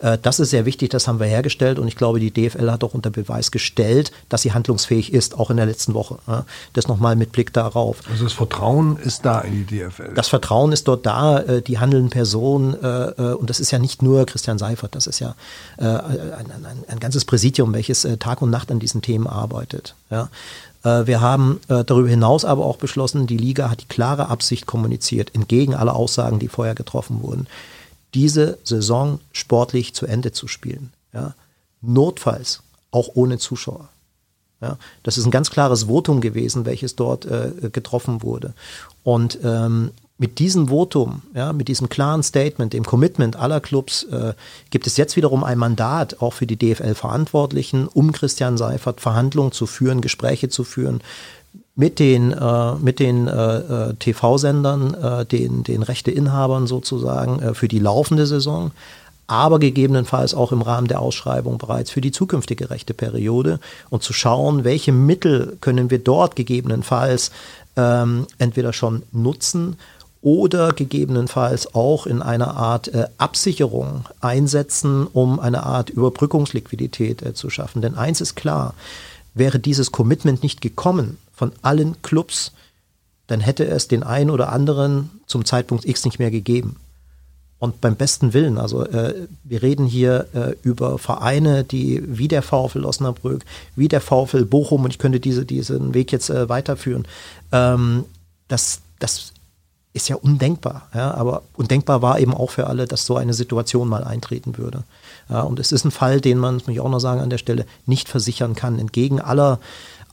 Äh, 0.00 0.18
das 0.20 0.38
ist 0.38 0.50
sehr 0.50 0.66
wichtig, 0.66 0.90
das 0.90 1.08
haben 1.08 1.18
wir 1.18 1.26
hergestellt 1.26 1.78
und 1.78 1.88
ich 1.88 1.96
glaube, 1.96 2.20
die 2.20 2.30
DFL 2.30 2.70
hat 2.70 2.84
auch 2.84 2.92
unter 2.92 3.08
Beweis 3.08 3.50
gestellt, 3.50 4.12
dass 4.28 4.42
sie 4.42 4.52
handlungsfähig 4.52 5.14
ist, 5.14 5.38
auch 5.38 5.48
in 5.48 5.56
der 5.56 5.64
letzten 5.64 5.94
Woche. 5.94 6.18
Ja. 6.26 6.44
Das 6.74 6.88
nochmal 6.88 7.16
mit 7.16 7.32
Blick 7.32 7.54
darauf. 7.54 8.02
Also 8.10 8.24
das 8.24 8.34
Vertrauen 8.34 8.98
ist 8.98 9.24
da 9.24 9.40
in 9.40 9.66
die 9.66 9.78
DFL. 9.78 10.12
Das 10.14 10.28
Vertrauen 10.28 10.72
ist 10.72 10.86
dort 10.86 11.06
da, 11.06 11.38
äh, 11.40 11.62
die 11.62 11.78
handelnden 11.78 12.10
Personen 12.10 12.74
äh, 12.74 12.88
äh, 12.88 13.32
und 13.32 13.48
das 13.48 13.60
ist 13.60 13.70
ja 13.70 13.78
nicht 13.78 14.02
nur 14.02 14.26
Christian 14.26 14.58
Seifert, 14.58 14.94
das 14.94 15.06
ist 15.06 15.20
ja 15.20 15.34
ein, 15.78 15.86
ein, 15.88 16.84
ein 16.88 17.00
ganzes 17.00 17.24
Präsidium, 17.24 17.72
welches 17.72 18.06
Tag 18.18 18.42
und 18.42 18.50
Nacht 18.50 18.70
an 18.70 18.78
diesen 18.78 19.00
Themen 19.00 19.26
arbeitet. 19.26 19.94
Ja. 20.10 20.28
Äh, 20.86 21.06
wir 21.06 21.20
haben 21.20 21.60
äh, 21.68 21.84
darüber 21.84 22.08
hinaus 22.08 22.44
aber 22.44 22.64
auch 22.64 22.76
beschlossen, 22.76 23.26
die 23.26 23.36
Liga 23.36 23.68
hat 23.68 23.82
die 23.82 23.88
klare 23.88 24.28
Absicht 24.28 24.66
kommuniziert, 24.66 25.34
entgegen 25.34 25.74
aller 25.74 25.96
Aussagen, 25.96 26.38
die 26.38 26.48
vorher 26.48 26.76
getroffen 26.76 27.22
wurden, 27.22 27.48
diese 28.14 28.58
Saison 28.62 29.18
sportlich 29.32 29.94
zu 29.94 30.06
Ende 30.06 30.30
zu 30.30 30.46
spielen. 30.46 30.92
Ja? 31.12 31.34
Notfalls 31.82 32.62
auch 32.92 33.10
ohne 33.14 33.38
Zuschauer. 33.38 33.88
Ja? 34.60 34.78
Das 35.02 35.18
ist 35.18 35.24
ein 35.24 35.32
ganz 35.32 35.50
klares 35.50 35.84
Votum 35.84 36.20
gewesen, 36.20 36.64
welches 36.64 36.94
dort 36.94 37.26
äh, 37.26 37.70
getroffen 37.72 38.22
wurde. 38.22 38.54
Und 39.02 39.40
ähm, 39.42 39.90
mit 40.18 40.38
diesem 40.38 40.68
Votum, 40.68 41.22
ja, 41.34 41.52
mit 41.52 41.68
diesem 41.68 41.88
klaren 41.88 42.22
Statement, 42.22 42.72
dem 42.72 42.84
Commitment 42.84 43.36
aller 43.36 43.60
Clubs, 43.60 44.04
äh, 44.04 44.32
gibt 44.70 44.86
es 44.86 44.96
jetzt 44.96 45.16
wiederum 45.16 45.44
ein 45.44 45.58
Mandat, 45.58 46.22
auch 46.22 46.32
für 46.32 46.46
die 46.46 46.56
DFL-Verantwortlichen, 46.56 47.86
um 47.86 48.12
Christian 48.12 48.56
Seifert 48.56 49.00
Verhandlungen 49.00 49.52
zu 49.52 49.66
führen, 49.66 50.00
Gespräche 50.00 50.48
zu 50.48 50.64
führen 50.64 51.02
mit 51.74 51.98
den, 51.98 52.32
äh, 52.32 52.74
mit 52.76 52.98
den 52.98 53.28
äh, 53.28 53.58
äh 53.90 53.94
TV-Sendern, 53.94 54.94
äh, 54.94 55.26
den, 55.26 55.62
den 55.62 55.82
Rechteinhabern 55.82 56.66
sozusagen 56.66 57.40
äh, 57.40 57.54
für 57.54 57.68
die 57.68 57.78
laufende 57.78 58.26
Saison, 58.26 58.70
aber 59.26 59.58
gegebenenfalls 59.58 60.34
auch 60.34 60.52
im 60.52 60.62
Rahmen 60.62 60.88
der 60.88 61.00
Ausschreibung 61.00 61.58
bereits 61.58 61.90
für 61.90 62.00
die 62.00 62.12
zukünftige 62.12 62.70
rechte 62.70 62.94
Periode 62.94 63.60
und 63.90 64.02
zu 64.02 64.14
schauen, 64.14 64.64
welche 64.64 64.92
Mittel 64.92 65.58
können 65.60 65.90
wir 65.90 65.98
dort 65.98 66.36
gegebenenfalls 66.36 67.32
ähm, 67.76 68.26
entweder 68.38 68.72
schon 68.72 69.02
nutzen 69.12 69.76
oder 70.26 70.72
gegebenenfalls 70.72 71.72
auch 71.76 72.04
in 72.04 72.20
einer 72.20 72.56
Art 72.56 72.88
äh, 72.88 73.06
Absicherung 73.16 74.06
einsetzen, 74.20 75.06
um 75.06 75.38
eine 75.38 75.62
Art 75.62 75.88
Überbrückungsliquidität 75.88 77.22
äh, 77.22 77.32
zu 77.32 77.48
schaffen. 77.48 77.80
Denn 77.80 77.94
eins 77.94 78.20
ist 78.20 78.34
klar, 78.34 78.74
wäre 79.34 79.60
dieses 79.60 79.92
Commitment 79.92 80.42
nicht 80.42 80.60
gekommen 80.60 81.18
von 81.32 81.52
allen 81.62 82.02
Clubs, 82.02 82.50
dann 83.28 83.38
hätte 83.38 83.68
es 83.68 83.86
den 83.86 84.02
einen 84.02 84.30
oder 84.30 84.52
anderen 84.52 85.10
zum 85.28 85.44
Zeitpunkt 85.44 85.84
X 85.84 86.04
nicht 86.04 86.18
mehr 86.18 86.32
gegeben. 86.32 86.74
Und 87.60 87.80
beim 87.80 87.94
besten 87.94 88.34
Willen, 88.34 88.58
also 88.58 88.84
äh, 88.84 89.28
wir 89.44 89.62
reden 89.62 89.86
hier 89.86 90.26
äh, 90.34 90.56
über 90.64 90.98
Vereine, 90.98 91.62
die 91.62 92.02
wie 92.04 92.26
der 92.26 92.42
VfL 92.42 92.84
Osnabrück, 92.84 93.44
wie 93.76 93.86
der 93.86 94.00
VfL 94.00 94.44
Bochum, 94.44 94.82
und 94.82 94.90
ich 94.90 94.98
könnte 94.98 95.20
diese, 95.20 95.44
diesen 95.44 95.94
Weg 95.94 96.10
jetzt 96.10 96.30
äh, 96.30 96.48
weiterführen, 96.48 97.06
ähm, 97.52 98.06
das, 98.48 98.80
das 98.98 99.32
ist 99.96 100.08
ja 100.08 100.16
undenkbar. 100.16 100.88
Ja? 100.94 101.14
Aber 101.14 101.42
undenkbar 101.56 102.02
war 102.02 102.20
eben 102.20 102.34
auch 102.34 102.50
für 102.50 102.66
alle, 102.66 102.86
dass 102.86 103.06
so 103.06 103.16
eine 103.16 103.34
Situation 103.34 103.88
mal 103.88 104.04
eintreten 104.04 104.58
würde. 104.58 104.84
Ja, 105.28 105.40
und 105.40 105.58
es 105.58 105.72
ist 105.72 105.84
ein 105.84 105.90
Fall, 105.90 106.20
den 106.20 106.38
man, 106.38 106.58
das 106.58 106.66
muss 106.66 106.74
ich 106.74 106.80
auch 106.80 106.88
noch 106.88 107.00
sagen 107.00 107.20
an 107.20 107.30
der 107.30 107.38
Stelle, 107.38 107.66
nicht 107.86 108.08
versichern 108.08 108.54
kann. 108.54 108.78
Entgegen 108.78 109.20
aller 109.20 109.58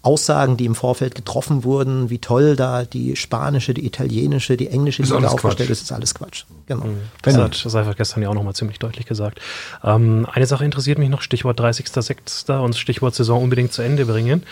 Aussagen, 0.03 0.57
die 0.57 0.65
im 0.65 0.75
Vorfeld 0.75 1.15
getroffen 1.15 1.63
wurden, 1.63 2.09
wie 2.09 2.19
toll 2.19 2.57
da 2.57 2.83
die 2.83 3.15
spanische, 3.15 3.73
die 3.73 3.85
italienische, 3.85 4.57
die 4.57 4.67
englische 4.67 5.01
ist 5.01 5.11
Liga 5.11 5.29
aufgestellt 5.29 5.69
ist, 5.69 5.81
ist 5.81 5.93
alles 5.93 6.13
Quatsch. 6.13 6.43
Genau. 6.65 6.83
Mhm. 6.85 6.97
Das 7.21 7.37
hat 7.37 7.55
Seifert 7.55 7.95
gestern 7.95 8.21
ja 8.21 8.27
auch 8.27 8.33
nochmal 8.33 8.53
ziemlich 8.53 8.79
deutlich 8.79 9.05
gesagt. 9.05 9.39
Ähm, 9.81 10.27
eine 10.29 10.45
Sache 10.45 10.65
interessiert 10.65 10.99
mich 10.99 11.09
noch, 11.09 11.21
Stichwort 11.21 11.57
30.06. 11.57 12.59
und 12.59 12.75
Stichwort 12.75 13.15
Saison 13.15 13.41
unbedingt 13.41 13.71
zu 13.71 13.81
Ende 13.81 14.05
bringen. 14.05 14.43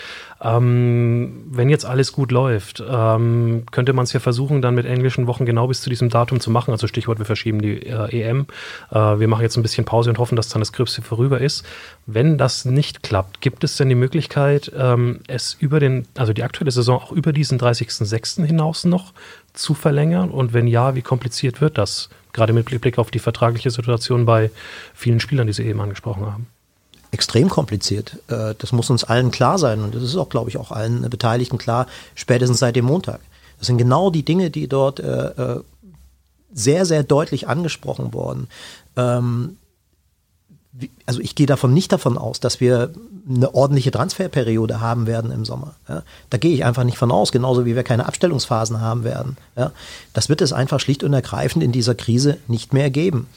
Ähm, 0.42 1.44
wenn 1.50 1.68
jetzt 1.68 1.84
alles 1.84 2.12
gut 2.12 2.32
läuft, 2.32 2.82
ähm, 2.86 3.64
könnte 3.70 3.92
man 3.92 4.04
es 4.04 4.12
ja 4.12 4.18
versuchen, 4.18 4.60
dann 4.60 4.74
mit 4.74 4.86
englischen 4.86 5.28
Wochen 5.28 5.46
genau 5.46 5.68
bis 5.68 5.82
zu 5.82 5.90
diesem 5.90 6.08
Datum 6.08 6.40
zu 6.40 6.50
machen. 6.50 6.72
Also 6.72 6.88
Stichwort, 6.88 7.18
wir 7.18 7.26
verschieben 7.26 7.62
die 7.62 7.86
äh, 7.86 8.22
EM. 8.22 8.46
Äh, 8.90 9.20
wir 9.20 9.28
machen 9.28 9.42
jetzt 9.42 9.56
ein 9.56 9.62
bisschen 9.62 9.84
Pause 9.84 10.10
und 10.10 10.18
hoffen, 10.18 10.34
dass 10.34 10.48
dann 10.48 10.60
das 10.60 10.72
Gröbste 10.72 11.00
vorüber 11.02 11.40
ist. 11.40 11.64
Wenn 12.06 12.38
das 12.38 12.64
nicht 12.64 13.04
klappt, 13.04 13.40
gibt 13.40 13.62
es 13.62 13.76
denn 13.76 13.88
die 13.88 13.94
Möglichkeit, 13.94 14.72
ähm, 14.76 15.20
es 15.28 15.54
über 15.58 15.78
den, 15.78 16.08
also 16.16 16.32
die 16.32 16.42
aktuelle 16.42 16.72
Saison 16.72 17.00
auch 17.00 17.12
über 17.12 17.32
diesen 17.32 17.60
30.06. 17.60 18.44
hinaus 18.44 18.84
noch 18.84 19.12
zu 19.52 19.74
verlängern? 19.74 20.30
Und 20.30 20.52
wenn 20.52 20.66
ja, 20.66 20.96
wie 20.96 21.02
kompliziert 21.02 21.60
wird 21.60 21.78
das? 21.78 22.08
Gerade 22.32 22.52
mit 22.52 22.64
Blick 22.64 22.98
auf 22.98 23.10
die 23.10 23.18
vertragliche 23.20 23.70
Situation 23.70 24.24
bei 24.24 24.50
vielen 24.94 25.20
Spielern, 25.20 25.46
die 25.46 25.52
Sie 25.52 25.64
eben 25.64 25.80
angesprochen 25.80 26.26
haben 26.26 26.46
extrem 27.12 27.48
kompliziert. 27.48 28.18
Äh, 28.26 28.54
das 28.58 28.72
muss 28.72 28.90
uns 28.90 29.04
allen 29.04 29.30
klar 29.30 29.58
sein 29.58 29.82
und 29.82 29.94
das 29.94 30.02
ist 30.02 30.16
auch, 30.16 30.28
glaube 30.28 30.50
ich, 30.50 30.56
auch 30.56 30.72
allen 30.72 31.08
Beteiligten 31.08 31.58
klar, 31.58 31.86
spätestens 32.16 32.58
seit 32.58 32.74
dem 32.74 32.86
Montag. 32.86 33.20
Das 33.58 33.68
sind 33.68 33.78
genau 33.78 34.10
die 34.10 34.24
Dinge, 34.24 34.50
die 34.50 34.66
dort 34.66 34.98
äh, 34.98 35.26
äh, 35.26 35.60
sehr, 36.52 36.84
sehr 36.84 37.04
deutlich 37.04 37.46
angesprochen 37.46 38.12
wurden. 38.12 38.48
Ähm, 38.96 39.56
also 41.06 41.20
ich 41.20 41.34
gehe 41.34 41.46
davon 41.46 41.74
nicht 41.74 41.92
davon 41.92 42.16
aus, 42.16 42.40
dass 42.40 42.60
wir 42.60 42.92
eine 43.28 43.54
ordentliche 43.54 43.90
Transferperiode 43.90 44.80
haben 44.80 45.06
werden 45.06 45.30
im 45.30 45.44
Sommer. 45.44 45.74
Da 45.86 46.38
gehe 46.38 46.54
ich 46.54 46.64
einfach 46.64 46.82
nicht 46.82 46.96
von 46.96 47.12
aus, 47.12 47.30
genauso 47.30 47.66
wie 47.66 47.76
wir 47.76 47.82
keine 47.82 48.06
Abstellungsphasen 48.06 48.80
haben 48.80 49.04
werden. 49.04 49.36
Das 50.14 50.30
wird 50.30 50.40
es 50.40 50.54
einfach 50.54 50.80
schlicht 50.80 51.04
und 51.04 51.12
ergreifend 51.12 51.62
in 51.62 51.72
dieser 51.72 51.94
Krise 51.94 52.38
nicht 52.48 52.72
mehr 52.72 52.88
geben. 52.88 53.28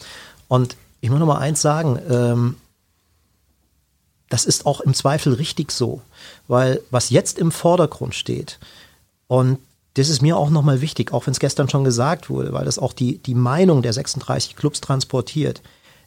Und 0.47 0.77
ich 1.01 1.09
muss 1.09 1.19
noch 1.19 1.27
mal 1.27 1.39
eins 1.39 1.61
sagen, 1.61 1.99
ähm, 2.09 2.55
das 4.29 4.45
ist 4.45 4.65
auch 4.65 4.81
im 4.81 4.93
Zweifel 4.93 5.33
richtig 5.33 5.71
so, 5.71 6.01
weil 6.47 6.81
was 6.91 7.09
jetzt 7.09 7.37
im 7.37 7.51
Vordergrund 7.51 8.15
steht 8.15 8.59
und 9.27 9.59
das 9.95 10.09
ist 10.09 10.21
mir 10.21 10.37
auch 10.37 10.49
nochmal 10.49 10.81
wichtig, 10.81 11.13
auch 11.13 11.25
wenn 11.25 11.31
es 11.31 11.39
gestern 11.39 11.69
schon 11.69 11.85
gesagt 11.85 12.29
wurde, 12.29 12.51
weil 12.51 12.65
das 12.65 12.79
auch 12.79 12.93
die, 12.93 13.17
die 13.17 13.33
Meinung 13.33 13.81
der 13.81 13.93
36 13.93 14.55
Clubs 14.55 14.81
transportiert. 14.81 15.61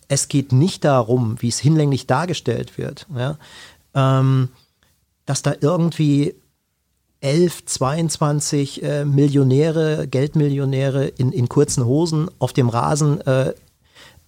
Es 0.08 0.28
geht 0.28 0.52
nicht 0.52 0.84
darum, 0.84 1.36
wie 1.40 1.48
es 1.48 1.58
hinlänglich 1.58 2.06
dargestellt 2.06 2.76
wird, 2.76 3.06
ja, 3.14 3.38
ähm, 3.94 4.50
dass 5.24 5.42
da 5.42 5.54
irgendwie 5.60 6.34
11, 7.20 7.64
22 7.64 8.82
äh, 8.82 9.04
Millionäre, 9.04 10.06
Geldmillionäre 10.06 11.06
in, 11.06 11.32
in 11.32 11.48
kurzen 11.48 11.84
Hosen 11.84 12.30
auf 12.38 12.52
dem 12.52 12.68
Rasen 12.68 13.20
äh, 13.22 13.54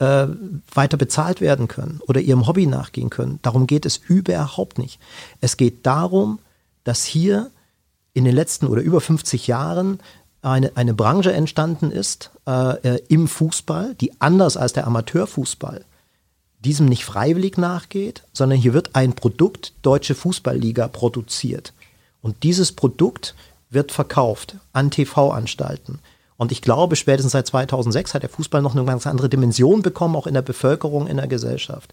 äh, 0.01 0.27
weiter 0.75 0.97
bezahlt 0.97 1.41
werden 1.41 1.69
können 1.69 2.01
oder 2.07 2.21
ihrem 2.21 2.47
Hobby 2.47 2.67
nachgehen 2.67 3.11
können. 3.11 3.39
Darum 3.43 3.67
geht 3.67 3.87
es 3.87 3.97
überhaupt 3.97 4.79
nicht. 4.79 4.99
Es 5.41 5.57
geht 5.57 5.87
darum, 5.87 6.41
dass 6.85 7.05
hier 7.05 7.51
in 8.13 8.25
den 8.25 8.35
letzten 8.35 8.67
oder 8.67 8.83
über 8.83 9.01
50 9.01 9.47
Jahren 9.47 10.01
eine, 10.43 10.73
eine 10.75 10.95
Branche 10.95 11.33
entstanden 11.33 11.93
ist 11.93 12.31
äh, 12.47 12.97
äh, 12.97 13.03
im 13.09 13.29
Fußball, 13.29 13.95
die 13.95 14.21
anders 14.21 14.57
als 14.57 14.73
der 14.73 14.87
Amateurfußball 14.87 15.85
diesem 16.65 16.87
nicht 16.87 17.05
freiwillig 17.05 17.57
nachgeht, 17.57 18.23
sondern 18.33 18.59
hier 18.59 18.75
wird 18.75 18.95
ein 18.95 19.15
Produkt 19.15 19.73
Deutsche 19.83 20.15
Fußballliga 20.15 20.89
produziert. 20.89 21.73
Und 22.23 22.43
dieses 22.43 22.73
Produkt 22.73 23.35
wird 23.71 23.93
verkauft 23.93 24.57
an 24.73 24.91
TV-Anstalten. 24.91 26.01
Und 26.41 26.53
ich 26.53 26.63
glaube, 26.63 26.97
spätestens 26.97 27.33
seit 27.33 27.47
2006 27.49 28.15
hat 28.15 28.23
der 28.23 28.31
Fußball 28.31 28.63
noch 28.63 28.75
eine 28.75 28.87
ganz 28.87 29.07
andere 29.07 29.29
Dimension 29.29 29.83
bekommen, 29.83 30.17
auch 30.17 30.27
in 30.27 30.33
der 30.33 30.41
Bevölkerung, 30.41 31.07
in 31.07 31.19
der 31.19 31.27
Gesellschaft. 31.27 31.93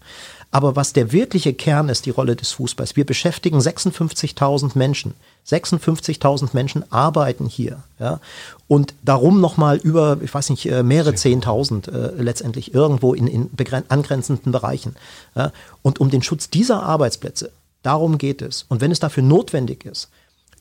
Aber 0.50 0.74
was 0.74 0.94
der 0.94 1.12
wirkliche 1.12 1.52
Kern 1.52 1.90
ist, 1.90 2.06
die 2.06 2.10
Rolle 2.10 2.34
des 2.34 2.52
Fußballs. 2.52 2.96
Wir 2.96 3.04
beschäftigen 3.04 3.58
56.000 3.58 4.70
Menschen. 4.72 5.12
56.000 5.46 6.48
Menschen 6.54 6.90
arbeiten 6.90 7.44
hier. 7.44 7.82
Ja? 7.98 8.20
Und 8.68 8.94
darum 9.02 9.42
nochmal 9.42 9.76
über, 9.76 10.16
ich 10.22 10.32
weiß 10.32 10.48
nicht, 10.48 10.64
äh, 10.64 10.82
mehrere 10.82 11.10
10.000 11.10 11.92
äh, 11.92 12.22
letztendlich 12.22 12.72
irgendwo 12.72 13.12
in, 13.12 13.26
in 13.26 13.50
angrenzenden 13.90 14.50
Bereichen. 14.50 14.96
Ja? 15.36 15.52
Und 15.82 16.00
um 16.00 16.08
den 16.08 16.22
Schutz 16.22 16.48
dieser 16.48 16.82
Arbeitsplätze, 16.84 17.52
darum 17.82 18.16
geht 18.16 18.40
es. 18.40 18.64
Und 18.70 18.80
wenn 18.80 18.92
es 18.92 18.98
dafür 18.98 19.24
notwendig 19.24 19.84
ist, 19.84 20.08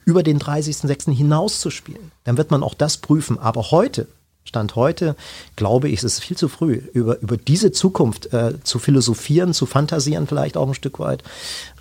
über 0.08 0.24
den 0.24 0.40
30.06. 0.40 1.12
hinaus 1.12 1.60
zu 1.60 1.70
spielen. 1.70 2.12
Dann 2.24 2.38
wird 2.38 2.50
man 2.50 2.64
auch 2.64 2.74
das 2.74 2.98
prüfen. 2.98 3.38
Aber 3.38 3.72
heute, 3.72 4.08
Stand 4.46 4.78
heute, 4.78 5.18
glaube 5.58 5.90
ich, 5.90 5.96
ist 5.96 6.06
es 6.06 6.20
viel 6.20 6.38
zu 6.38 6.48
früh, 6.48 6.82
über, 6.94 7.20
über 7.20 7.36
diese 7.36 7.74
Zukunft 7.74 8.32
äh, 8.32 8.54
zu 8.64 8.80
philosophieren, 8.80 9.54
zu 9.54 9.66
fantasieren 9.66 10.26
vielleicht 10.26 10.56
auch 10.56 10.70
ein 10.70 10.74
Stück 10.74 11.00
weit, 11.00 11.24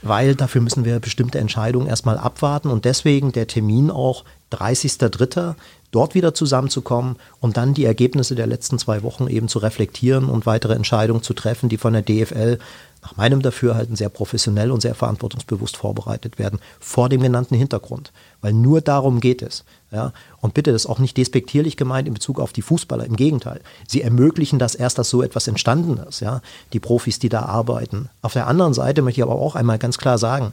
weil 0.02 0.34
dafür 0.34 0.60
müssen 0.60 0.84
wir 0.84 0.98
bestimmte 0.98 1.38
Entscheidungen 1.38 1.86
erstmal 1.86 2.18
abwarten 2.18 2.68
und 2.68 2.84
deswegen 2.84 3.30
der 3.30 3.46
Termin 3.46 3.92
auch 3.92 4.24
30.03. 4.50 5.54
dort 5.92 6.16
wieder 6.16 6.34
zusammenzukommen 6.34 7.14
und 7.38 7.56
dann 7.56 7.74
die 7.74 7.84
Ergebnisse 7.84 8.34
der 8.34 8.48
letzten 8.48 8.80
zwei 8.80 9.04
Wochen 9.04 9.28
eben 9.28 9.46
zu 9.46 9.60
reflektieren 9.60 10.24
und 10.24 10.46
weitere 10.46 10.74
Entscheidungen 10.74 11.22
zu 11.22 11.32
treffen, 11.32 11.68
die 11.68 11.78
von 11.78 11.92
der 11.92 12.02
DFL 12.02 12.58
nach 13.06 13.16
meinem 13.16 13.40
Dafürhalten 13.40 13.94
sehr 13.94 14.08
professionell 14.08 14.72
und 14.72 14.80
sehr 14.80 14.96
verantwortungsbewusst 14.96 15.76
vorbereitet 15.76 16.40
werden, 16.40 16.58
vor 16.80 17.08
dem 17.08 17.22
genannten 17.22 17.54
Hintergrund. 17.54 18.12
Weil 18.40 18.52
nur 18.52 18.80
darum 18.80 19.20
geht 19.20 19.42
es. 19.42 19.64
Ja? 19.92 20.12
Und 20.40 20.54
bitte, 20.54 20.72
das 20.72 20.82
ist 20.82 20.90
auch 20.90 20.98
nicht 20.98 21.16
despektierlich 21.16 21.76
gemeint 21.76 22.08
in 22.08 22.14
Bezug 22.14 22.40
auf 22.40 22.52
die 22.52 22.62
Fußballer. 22.62 23.04
Im 23.04 23.14
Gegenteil. 23.14 23.60
Sie 23.86 24.02
ermöglichen 24.02 24.58
das 24.58 24.74
erst, 24.74 24.98
dass 24.98 25.08
so 25.08 25.22
etwas 25.22 25.46
entstanden 25.46 25.98
ist. 25.98 26.18
Ja? 26.18 26.42
Die 26.72 26.80
Profis, 26.80 27.20
die 27.20 27.28
da 27.28 27.42
arbeiten. 27.42 28.08
Auf 28.22 28.32
der 28.32 28.48
anderen 28.48 28.74
Seite 28.74 29.02
möchte 29.02 29.20
ich 29.20 29.22
aber 29.22 29.36
auch 29.36 29.54
einmal 29.54 29.78
ganz 29.78 29.98
klar 29.98 30.18
sagen, 30.18 30.52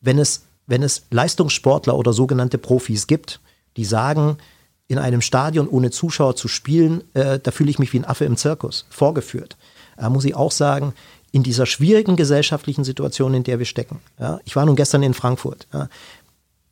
wenn 0.00 0.18
es, 0.18 0.44
wenn 0.66 0.82
es 0.82 1.02
Leistungssportler 1.10 1.98
oder 1.98 2.14
sogenannte 2.14 2.56
Profis 2.56 3.06
gibt, 3.06 3.40
die 3.76 3.84
sagen, 3.84 4.38
in 4.86 4.96
einem 4.96 5.20
Stadion 5.20 5.68
ohne 5.68 5.90
Zuschauer 5.90 6.34
zu 6.34 6.48
spielen, 6.48 7.04
äh, 7.12 7.38
da 7.38 7.50
fühle 7.50 7.68
ich 7.68 7.78
mich 7.78 7.92
wie 7.92 7.98
ein 7.98 8.06
Affe 8.06 8.24
im 8.24 8.38
Zirkus, 8.38 8.86
vorgeführt. 8.88 9.58
Da 9.98 10.08
muss 10.10 10.24
ich 10.24 10.34
auch 10.34 10.52
sagen, 10.52 10.94
in 11.38 11.44
dieser 11.44 11.66
schwierigen 11.66 12.16
gesellschaftlichen 12.16 12.82
Situation, 12.82 13.32
in 13.32 13.44
der 13.44 13.60
wir 13.60 13.66
stecken. 13.66 14.00
Ja, 14.18 14.40
ich 14.44 14.56
war 14.56 14.66
nun 14.66 14.74
gestern 14.74 15.04
in 15.04 15.14
Frankfurt. 15.14 15.68
Ja, 15.72 15.88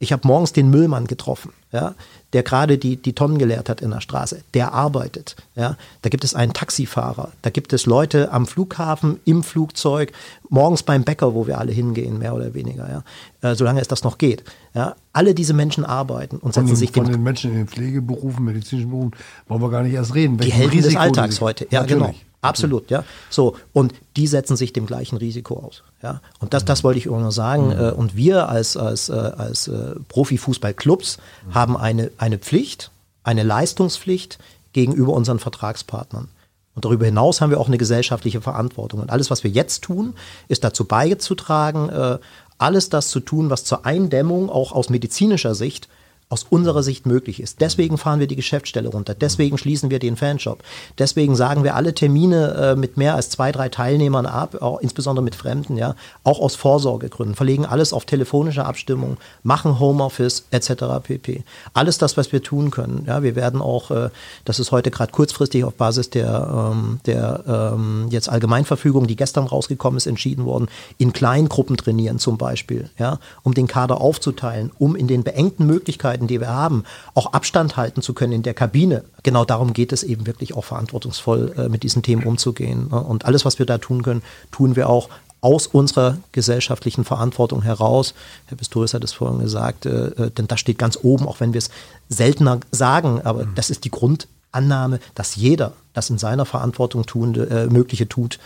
ich 0.01 0.13
habe 0.13 0.27
morgens 0.27 0.53
den 0.53 0.71
Müllmann 0.71 1.07
getroffen, 1.07 1.53
ja, 1.73 1.95
der 2.33 2.43
gerade 2.43 2.79
die, 2.79 2.97
die 2.97 3.13
Tonnen 3.13 3.39
geleert 3.39 3.69
hat 3.69 3.81
in 3.81 3.93
der 3.93 4.01
Straße. 4.01 4.43
Der 4.55 4.73
arbeitet. 4.73 5.37
Ja. 5.55 5.77
Da 6.03 6.09
gibt 6.09 6.25
es 6.25 6.35
einen 6.35 6.53
Taxifahrer. 6.53 7.31
Da 7.43 7.51
gibt 7.51 7.73
es 7.73 7.87
Leute 7.87 8.33
am 8.33 8.47
Flughafen, 8.47 9.21
im 9.25 9.45
Flugzeug, 9.45 10.13
morgens 10.51 10.83
beim 10.83 11.05
Bäcker, 11.05 11.33
wo 11.33 11.47
wir 11.47 11.59
alle 11.59 11.73
hingehen, 11.73 12.19
mehr 12.19 12.35
oder 12.35 12.53
weniger. 12.53 13.05
Ja. 13.41 13.51
Äh, 13.51 13.55
solange 13.55 13.81
es 13.81 13.87
das 13.87 14.03
noch 14.03 14.19
geht. 14.19 14.43
Ja. 14.75 14.97
Alle 15.13 15.33
diese 15.33 15.55
Menschen 15.55 15.85
arbeiten 15.85 16.39
und 16.39 16.55
setzen 16.55 16.67
von, 16.67 16.77
sich 16.77 16.91
Von 16.91 17.07
den 17.07 17.23
Menschen 17.23 17.53
in 17.53 17.57
den 17.59 17.69
Pflegeberufen, 17.69 18.45
medizinischen 18.45 18.91
Berufen, 18.91 19.13
wollen 19.47 19.63
wir 19.63 19.71
gar 19.71 19.85
nicht 19.85 19.95
erst 19.95 20.15
reden. 20.15 20.37
Die 20.39 20.53
Helden 20.53 20.73
Risiko 20.73 20.89
des 20.89 20.97
Alltags 20.97 21.41
heute. 21.41 21.69
Ja, 21.71 21.83
Natürlich. 21.83 22.03
genau. 22.03 22.15
Absolut, 22.49 22.91
ja. 22.91 23.05
So, 23.31 23.57
und 23.73 23.95
die 24.17 24.27
setzen 24.27 24.57
sich 24.57 24.73
dem 24.73 24.87
gleichen 24.87 25.17
Risiko 25.17 25.59
aus. 25.59 25.83
Ja. 26.03 26.21
Und 26.41 26.55
das, 26.55 26.65
das 26.65 26.85
wollte 26.85 26.99
ich 26.99 27.07
noch 27.07 27.31
sagen. 27.31 27.67
Mhm. 27.69 27.73
Äh, 27.73 27.91
und 27.91 28.17
wir 28.17 28.49
als, 28.49 28.77
als, 28.77 29.09
äh, 29.09 29.13
als 29.13 29.69
äh, 29.69 29.95
Profifußballclubs 30.09 31.19
mhm. 31.19 31.55
haben 31.55 31.77
eine, 31.77 32.11
eine 32.19 32.39
Pflicht, 32.39 32.91
eine 33.25 33.43
Leistungspflicht 33.43 34.39
gegenüber 34.73 35.13
unseren 35.13 35.39
Vertragspartnern. 35.39 36.29
Und 36.75 36.85
darüber 36.85 37.07
hinaus 37.07 37.41
haben 37.41 37.51
wir 37.51 37.59
auch 37.59 37.69
eine 37.69 37.79
gesellschaftliche 37.79 38.43
Verantwortung. 38.43 39.01
Und 39.01 39.11
alles, 39.11 39.31
was 39.31 39.43
wir 39.45 39.51
jetzt 39.51 39.83
tun, 39.83 40.15
ist 40.49 40.63
dazu 40.63 40.85
beizutragen, 40.85 42.19
alles 42.59 42.91
das 42.91 43.09
zu 43.09 43.21
tun, 43.21 43.49
was 43.49 43.65
zur 43.65 43.87
Eindämmung 43.87 44.51
auch 44.51 44.73
aus 44.73 44.91
medizinischer 44.91 45.55
Sicht 45.55 45.89
aus 46.29 46.45
unserer 46.51 46.83
Sicht 46.83 47.07
möglich 47.07 47.41
ist. 47.41 47.61
Deswegen 47.61 47.99
fahren 47.99 48.19
wir 48.19 48.27
die 48.27 48.35
Geschäftsstelle 48.35 48.89
runter. 48.89 49.15
Deswegen 49.15 49.59
schließen 49.59 49.91
wir 49.91 50.01
den 50.01 50.17
Fanshop. 50.17 50.65
Deswegen 50.99 51.37
sagen 51.37 51.63
wir 51.63 51.77
alle 51.77 51.95
Termine 51.95 52.55
äh, 52.55 52.77
mit 52.77 52.97
mehr 52.97 53.15
als 53.15 53.31
zwei, 53.31 53.53
drei 53.53 53.69
Teilnehmern 53.69 54.27
ab, 54.27 54.61
auch, 54.61 54.81
insbesondere 54.81 55.23
mit 55.23 55.37
Fremden, 55.37 55.77
ja, 55.77 55.95
auch 56.25 56.41
aus 56.41 56.57
Vorsorgegründen. 56.57 57.37
Verlegen 57.37 57.65
alles 57.65 57.93
auf 57.93 58.07
telefonische 58.07 58.65
Abstimmung, 58.65 59.19
machen 59.45 59.79
Homeoffice 59.79 60.47
etc. 60.51 61.01
pp. 61.01 61.45
Alles 61.75 61.99
das, 61.99 62.17
was 62.17 62.33
wir 62.33 62.43
tun 62.43 62.73
können. 62.73 63.05
Ja, 63.07 63.23
wir 63.23 63.37
werden 63.37 63.63
auch, 63.63 63.93
äh, 63.93 64.11
das 64.45 64.59
ist 64.59 64.73
heute 64.73 64.91
gerade 64.91 65.13
kurzfristig 65.13 65.63
auf 65.63 65.75
Basis 65.75 66.11
der, 66.11 66.73
ähm, 66.73 66.99
der 67.07 67.45
ähm, 67.47 68.09
jetzt 68.11 68.29
Allgemeinverfügung, 68.29 69.07
die 69.07 69.15
gestern 69.15 69.47
rausgekommen 69.47 69.97
ist, 69.97 70.07
entschieden 70.07 70.45
worden, 70.45 70.67
in 70.99 71.13
Kleingruppen 71.13 71.77
trainieren 71.77 72.19
zum 72.19 72.37
Beispiel, 72.37 72.91
ja, 72.99 73.21
um 73.45 73.55
den 73.55 73.69
Kader 73.69 74.01
aufzuteilen, 74.01 74.73
um 74.81 74.97
in 74.97 75.07
den 75.07 75.23
beengten 75.23 75.67
Möglichkeiten 75.67 76.16
Möglichkeiten, 76.17 76.27
die 76.27 76.41
wir 76.41 76.49
haben, 76.49 76.85
auch 77.15 77.33
Abstand 77.33 77.77
halten 77.77 78.03
zu 78.03 78.15
können 78.15 78.33
in 78.33 78.43
der 78.43 78.55
Kabine. 78.55 79.05
Genau 79.23 79.45
darum 79.45 79.73
geht 79.73 79.93
es 79.93 80.03
eben 80.03 80.27
wirklich 80.27 80.55
auch 80.55 80.65
verantwortungsvoll 80.65 81.55
äh, 81.57 81.69
mit 81.69 81.83
diesen 81.83 82.03
Themen 82.03 82.25
umzugehen. 82.25 82.89
Ne? 82.91 83.01
Und 83.01 83.25
alles, 83.25 83.45
was 83.45 83.59
wir 83.59 83.67
da 83.67 83.79
tun 83.79 84.03
können, 84.03 84.23
tun 84.51 84.77
wir 84.77 84.89
auch 84.89 85.09
aus 85.41 85.67
unserer 85.67 86.17
gesellschaftlichen 86.33 87.05
Verantwortung 87.05 87.63
heraus. 87.63 88.15
Herr 88.47 88.57
Pistorius 88.57 88.95
hat 88.95 89.05
es 89.05 89.13
vorhin 89.13 89.39
gesagt, 89.41 89.87
äh, 89.87 90.09
äh, 90.09 90.31
denn 90.31 90.49
das 90.49 90.61
steht 90.61 90.79
ganz 90.79 90.99
oben, 91.03 91.29
auch 91.29 91.41
wenn 91.41 91.53
wir 91.53 91.59
es 91.59 91.71
seltener 92.09 92.61
sagen, 92.73 93.21
aber 93.23 93.45
mhm. 93.45 93.55
das 93.55 93.71
ist 93.71 93.85
die 93.85 93.91
Grundannahme, 93.91 94.99
dass 95.15 95.37
jeder 95.37 95.73
das 95.93 96.11
in 96.11 96.19
seiner 96.19 96.47
Verantwortung 96.47 97.07
tun, 97.07 97.35
äh, 97.35 97.67
Mögliche 97.67 98.09
tut, 98.09 98.39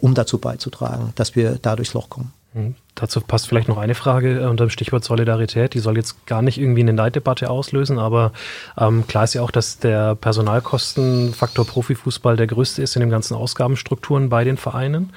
um 0.00 0.14
dazu 0.14 0.38
beizutragen, 0.38 1.12
dass 1.16 1.36
wir 1.36 1.58
da 1.60 1.76
durchs 1.76 1.92
Loch 1.92 2.08
kommen. 2.08 2.32
Mhm. 2.56 2.74
Dazu 2.94 3.20
passt 3.20 3.46
vielleicht 3.46 3.68
noch 3.68 3.76
eine 3.76 3.94
Frage 3.94 4.40
äh, 4.40 4.46
unter 4.46 4.64
dem 4.64 4.70
Stichwort 4.70 5.04
Solidarität. 5.04 5.74
Die 5.74 5.78
soll 5.78 5.96
jetzt 5.96 6.26
gar 6.26 6.40
nicht 6.40 6.58
irgendwie 6.58 6.80
eine 6.80 6.94
Neiddebatte 6.94 7.50
auslösen, 7.50 7.98
aber 7.98 8.32
ähm, 8.78 9.06
klar 9.06 9.24
ist 9.24 9.34
ja 9.34 9.42
auch, 9.42 9.50
dass 9.50 9.78
der 9.78 10.14
Personalkostenfaktor 10.14 11.66
Profifußball 11.66 12.36
der 12.36 12.46
größte 12.46 12.82
ist 12.82 12.96
in 12.96 13.00
den 13.00 13.10
ganzen 13.10 13.34
Ausgabenstrukturen 13.34 14.30
bei 14.30 14.44
den 14.44 14.56
Vereinen. 14.56 15.12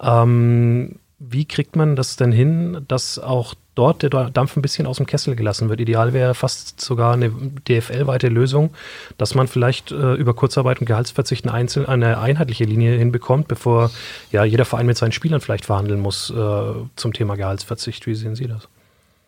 Ähm, 0.00 1.00
wie 1.18 1.44
kriegt 1.44 1.76
man 1.76 1.96
das 1.96 2.16
denn 2.16 2.32
hin, 2.32 2.84
dass 2.88 3.18
auch 3.18 3.54
dort 3.74 4.02
der 4.02 4.10
Dampf 4.10 4.56
ein 4.56 4.62
bisschen 4.62 4.86
aus 4.86 4.98
dem 4.98 5.06
Kessel 5.06 5.36
gelassen 5.36 5.68
wird? 5.68 5.80
Ideal 5.80 6.12
wäre 6.12 6.34
fast 6.34 6.80
sogar 6.80 7.14
eine 7.14 7.30
DFL-weite 7.30 8.28
Lösung, 8.28 8.70
dass 9.16 9.34
man 9.34 9.48
vielleicht 9.48 9.90
äh, 9.92 10.14
über 10.14 10.34
Kurzarbeit 10.34 10.80
und 10.80 10.86
Gehaltsverzicht 10.86 11.48
eine, 11.48 11.88
eine 11.88 12.18
einheitliche 12.18 12.64
Linie 12.64 12.96
hinbekommt, 12.96 13.48
bevor 13.48 13.90
ja 14.32 14.44
jeder 14.44 14.64
Verein 14.64 14.86
mit 14.86 14.96
seinen 14.96 15.12
Spielern 15.12 15.40
vielleicht 15.40 15.66
verhandeln 15.66 16.00
muss 16.00 16.30
äh, 16.30 16.72
zum 16.96 17.12
Thema 17.12 17.36
Gehaltsverzicht. 17.36 18.06
Wie 18.06 18.14
sehen 18.14 18.34
Sie 18.34 18.46
das? 18.46 18.68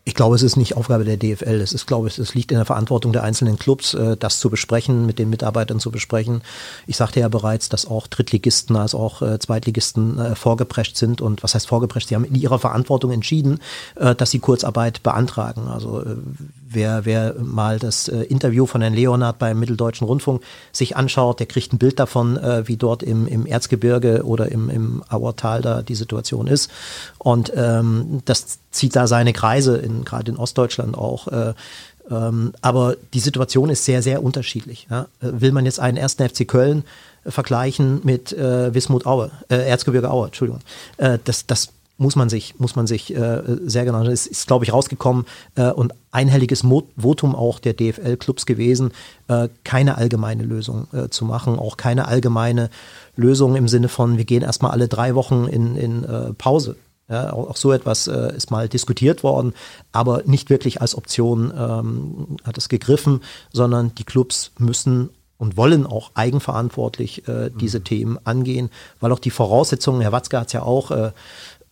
Ich 0.09 0.15
glaube, 0.15 0.37
es 0.37 0.43
ist 0.43 0.55
nicht 0.55 0.77
Aufgabe 0.77 1.05
der 1.05 1.17
DFL. 1.17 1.61
Es 1.61 1.73
ist, 1.73 1.89
glaube 1.89 2.07
ich, 2.07 2.17
es 2.17 2.33
liegt 2.33 2.53
in 2.53 2.59
der 2.59 2.65
Verantwortung 2.65 3.13
der 3.13 3.25
einzelnen 3.25 3.59
Clubs, 3.59 3.93
äh, 3.93 4.17
das 4.17 4.39
zu 4.39 4.51
besprechen, 4.51 5.05
mit 5.05 5.19
den 5.19 5.29
Mitarbeitern 5.31 5.81
zu 5.81 5.91
besprechen. 5.91 6.43
Ich 6.87 6.97
sagte 6.97 7.19
ja 7.19 7.29
bereits, 7.29 7.69
dass 7.69 7.87
auch 7.87 8.07
Drittligisten 8.07 8.77
als 8.77 8.95
auch 8.95 9.21
äh, 9.21 9.41
Zweitligisten 9.41 10.17
äh, 10.17 10.37
vorgeprescht 10.37 10.97
sind. 10.97 11.21
Und 11.21 11.43
was 11.43 11.57
heißt 11.57 11.67
vorgeprescht? 11.67 12.09
Sie 12.09 12.15
haben 12.15 12.25
in 12.25 12.37
ihrer 12.37 12.61
Verantwortung 12.61 13.11
entschieden, 13.11 13.59
dass 13.97 14.31
sie 14.31 14.39
Kurzarbeit 14.39 15.03
beantragen. 15.03 15.67
Also 15.69 16.05
wer, 16.69 17.05
wer 17.05 17.35
mal 17.39 17.79
das 17.79 18.09
Interview 18.09 18.67
von 18.67 18.81
Herrn 18.81 18.95
Leonard 18.95 19.39
beim 19.39 19.59
Mitteldeutschen 19.59 20.07
Rundfunk 20.07 20.43
sich 20.73 20.97
anschaut, 20.97 21.41
der 21.41 21.47
kriegt 21.47 21.73
ein 21.73 21.79
Bild 21.79 21.99
davon, 21.99 22.39
wie 22.65 22.77
dort 22.77 23.03
im, 23.03 23.27
im 23.27 23.47
Erzgebirge 23.47 24.25
oder 24.25 24.51
im, 24.53 24.69
im 24.71 25.03
Auertal 25.09 25.63
da 25.63 25.83
die 25.83 25.95
Situation 25.95 26.47
ist. 26.47 26.71
Und 27.19 27.53
ähm, 27.57 28.23
das 28.25 28.59
zieht 28.77 28.95
da 28.95 29.07
seine 29.07 29.33
Kreise, 29.33 29.79
in, 29.79 29.96
gerade 30.05 30.31
in 30.31 30.37
Ostdeutschland 30.37 30.97
auch. 30.97 31.29
Äh, 31.29 31.55
ähm, 32.11 32.53
aber 32.61 32.97
die 33.15 33.21
Situation 33.21 33.71
ist 33.71 33.85
sehr, 33.85 34.03
sehr 34.03 34.23
unterschiedlich. 34.23 34.87
Ja? 34.91 35.07
Will 35.21 35.53
man 35.53 35.65
jetzt 35.65 35.81
einen 35.81 35.97
ersten 35.97 36.29
FC 36.29 36.47
Köln 36.47 36.85
äh, 37.25 37.31
vergleichen 37.31 38.01
mit 38.05 38.33
äh, 38.33 38.73
Wismut 38.75 39.07
Aue, 39.07 39.31
äh, 39.49 39.69
Erzgebirge 39.69 40.11
Aue, 40.11 40.27
Entschuldigung. 40.27 40.61
Äh, 40.99 41.19
das, 41.25 41.47
das 41.47 41.71
muss 41.99 42.15
man 42.15 42.29
sich, 42.29 42.59
muss 42.59 42.77
man 42.77 42.87
sich 42.87 43.15
äh, 43.15 43.43
sehr 43.65 43.85
genau, 43.85 44.03
es 44.05 44.27
ist, 44.27 44.47
glaube 44.47 44.65
ich, 44.65 44.73
rausgekommen 44.73 45.25
äh, 45.55 45.71
und 45.71 45.95
einhelliges 46.11 46.63
Votum 46.97 47.35
auch 47.35 47.59
der 47.59 47.73
DFL-Clubs 47.73 48.45
gewesen, 48.45 48.93
äh, 49.29 49.49
keine 49.65 49.97
allgemeine 49.97 50.43
Lösung 50.43 50.89
äh, 50.93 51.09
zu 51.09 51.25
machen, 51.25 51.59
auch 51.59 51.77
keine 51.77 52.07
allgemeine 52.07 52.71
Lösung 53.17 53.57
im 53.57 53.67
Sinne 53.67 53.89
von, 53.89 54.19
wir 54.19 54.27
gehen 54.27 54.43
erstmal 54.43 54.73
alle 54.73 54.89
drei 54.89 55.15
Wochen 55.15 55.47
in, 55.47 55.77
in 55.77 56.05
äh, 56.05 56.33
Pause. 56.35 56.77
Ja, 57.09 57.33
auch, 57.33 57.57
so 57.57 57.71
etwas 57.71 58.09
äh, 58.09 58.35
ist 58.37 58.51
mal 58.51 58.69
diskutiert 58.69 59.23
worden, 59.23 59.55
aber 59.93 60.23
nicht 60.27 60.51
wirklich 60.51 60.81
als 60.81 60.97
Option 60.97 61.53
ähm, 61.57 62.37
hat 62.43 62.59
es 62.59 62.69
gegriffen, 62.69 63.21
sondern 63.53 63.95
die 63.95 64.03
Clubs 64.03 64.51
müssen 64.59 65.11
und 65.39 65.57
wollen 65.57 65.87
auch 65.87 66.11
eigenverantwortlich 66.15 67.29
äh, 67.29 67.51
diese 67.51 67.79
mhm. 67.79 67.85
Themen 67.85 68.19
angehen, 68.25 68.71
weil 68.99 69.13
auch 69.13 69.21
die 69.21 69.31
Voraussetzungen, 69.31 70.01
Herr 70.01 70.13
Watzke 70.13 70.41
hat 70.41 70.49
es 70.49 70.53
ja 70.55 70.63
auch 70.63 70.91
äh, 70.91 71.13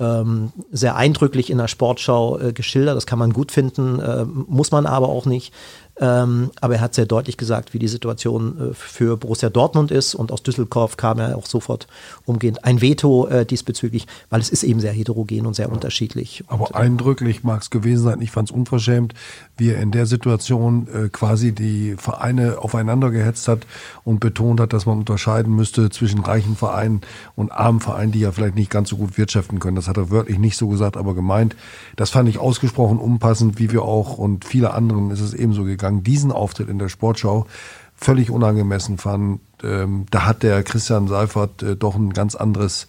ähm, 0.01 0.53
sehr 0.73 0.97
eindrücklich 0.97 1.51
in 1.51 1.59
der 1.59 1.69
Sportschau 1.69 2.39
äh, 2.39 2.53
geschildert, 2.53 2.97
das 2.97 3.07
kann 3.07 3.19
man 3.19 3.33
gut 3.33 3.53
finden, 3.53 4.01
äh, 4.01 4.25
muss 4.25 4.71
man 4.71 4.87
aber 4.87 5.09
auch 5.09 5.27
nicht. 5.27 5.53
Ähm, 6.01 6.51
aber 6.61 6.75
er 6.75 6.81
hat 6.81 6.95
sehr 6.95 7.07
deutlich 7.07 7.37
gesagt, 7.37 7.73
wie 7.73 7.79
die 7.79 7.87
Situation 7.87 8.71
äh, 8.71 8.75
für 8.75 9.17
Borussia 9.17 9.49
Dortmund 9.49 9.93
ist. 9.93 10.15
Und 10.15 10.33
aus 10.33 10.43
Düsseldorf 10.43 10.97
kam 10.97 11.21
er 11.21 11.39
auch 11.39 11.47
sofort 11.47 11.87
umgehend 12.25 12.65
ein 12.65 12.81
Veto 12.81 13.29
äh, 13.29 13.47
diesbezüglich, 13.47 14.07
weil 14.29 14.41
es 14.41 14.51
ist 14.51 14.65
eben 14.65 14.81
sehr 14.81 14.93
heterogen 14.93 15.47
und 15.47 15.55
sehr 15.55 15.71
unterschiedlich. 15.71 16.43
Aber 16.49 16.67
und, 16.67 16.75
äh, 16.75 16.79
eindrücklich 16.79 17.45
mag 17.45 17.63
es 17.63 17.71
gewesen 17.71 18.03
sein. 18.03 18.21
Ich 18.21 18.33
fand 18.33 18.51
es 18.51 18.57
unverschämt, 18.57 19.15
wie 19.57 19.71
er 19.71 19.81
in 19.81 19.93
der 19.93 20.07
Situation 20.07 20.89
äh, 20.93 21.09
quasi 21.11 21.53
die 21.53 21.95
Vereine 21.97 22.59
aufeinander 22.59 23.11
gehetzt 23.13 23.47
hat 23.47 23.61
und 24.03 24.19
betont 24.19 24.59
hat, 24.59 24.73
dass 24.73 24.87
man 24.87 24.99
unterscheiden 24.99 25.55
müsste 25.55 25.91
zwischen 25.91 26.21
reichen 26.21 26.57
Vereinen 26.57 27.03
und 27.37 27.53
armen 27.53 27.81
Vereinen, 27.81 28.11
die 28.11 28.21
ja 28.21 28.33
vielleicht 28.33 28.57
nicht 28.57 28.71
ganz 28.71 28.89
so 28.89 28.97
gut 28.97 29.17
wirtschaften 29.17 29.61
können. 29.61 29.77
Das 29.77 29.87
hat 29.87 29.97
er 29.97 30.11
wörtlich 30.11 30.39
nicht 30.39 30.57
so 30.57 30.67
gesagt, 30.67 30.97
aber 30.97 31.15
gemeint. 31.15 31.55
Das 31.95 32.11
fand 32.11 32.29
ich 32.29 32.39
ausgesprochen 32.39 32.99
unpassend, 32.99 33.61
wie 33.61 33.71
wir 33.71 33.83
auch 33.83 34.19
und 34.19 34.45
viele 34.45 34.75
anderen 34.75 35.13
ist 35.13 35.21
es 35.21 35.35
ebenso 35.35 35.63
gegangen 35.63 35.84
gegangen, 35.85 36.03
diesen 36.03 36.33
Auftritt 36.33 36.69
in 36.69 36.79
der 36.79 36.89
Sportschau 36.89 37.47
völlig 37.95 38.31
unangemessen 38.31 38.99
fand. 38.99 39.41
Ähm, 39.63 40.07
da 40.11 40.27
hat 40.27 40.43
der 40.43 40.63
Christian 40.63 41.09
Seifert 41.09 41.63
äh, 41.63 41.77
doch 41.77 41.95
ein 41.95 42.13
ganz 42.13 42.35
anderes 42.35 42.87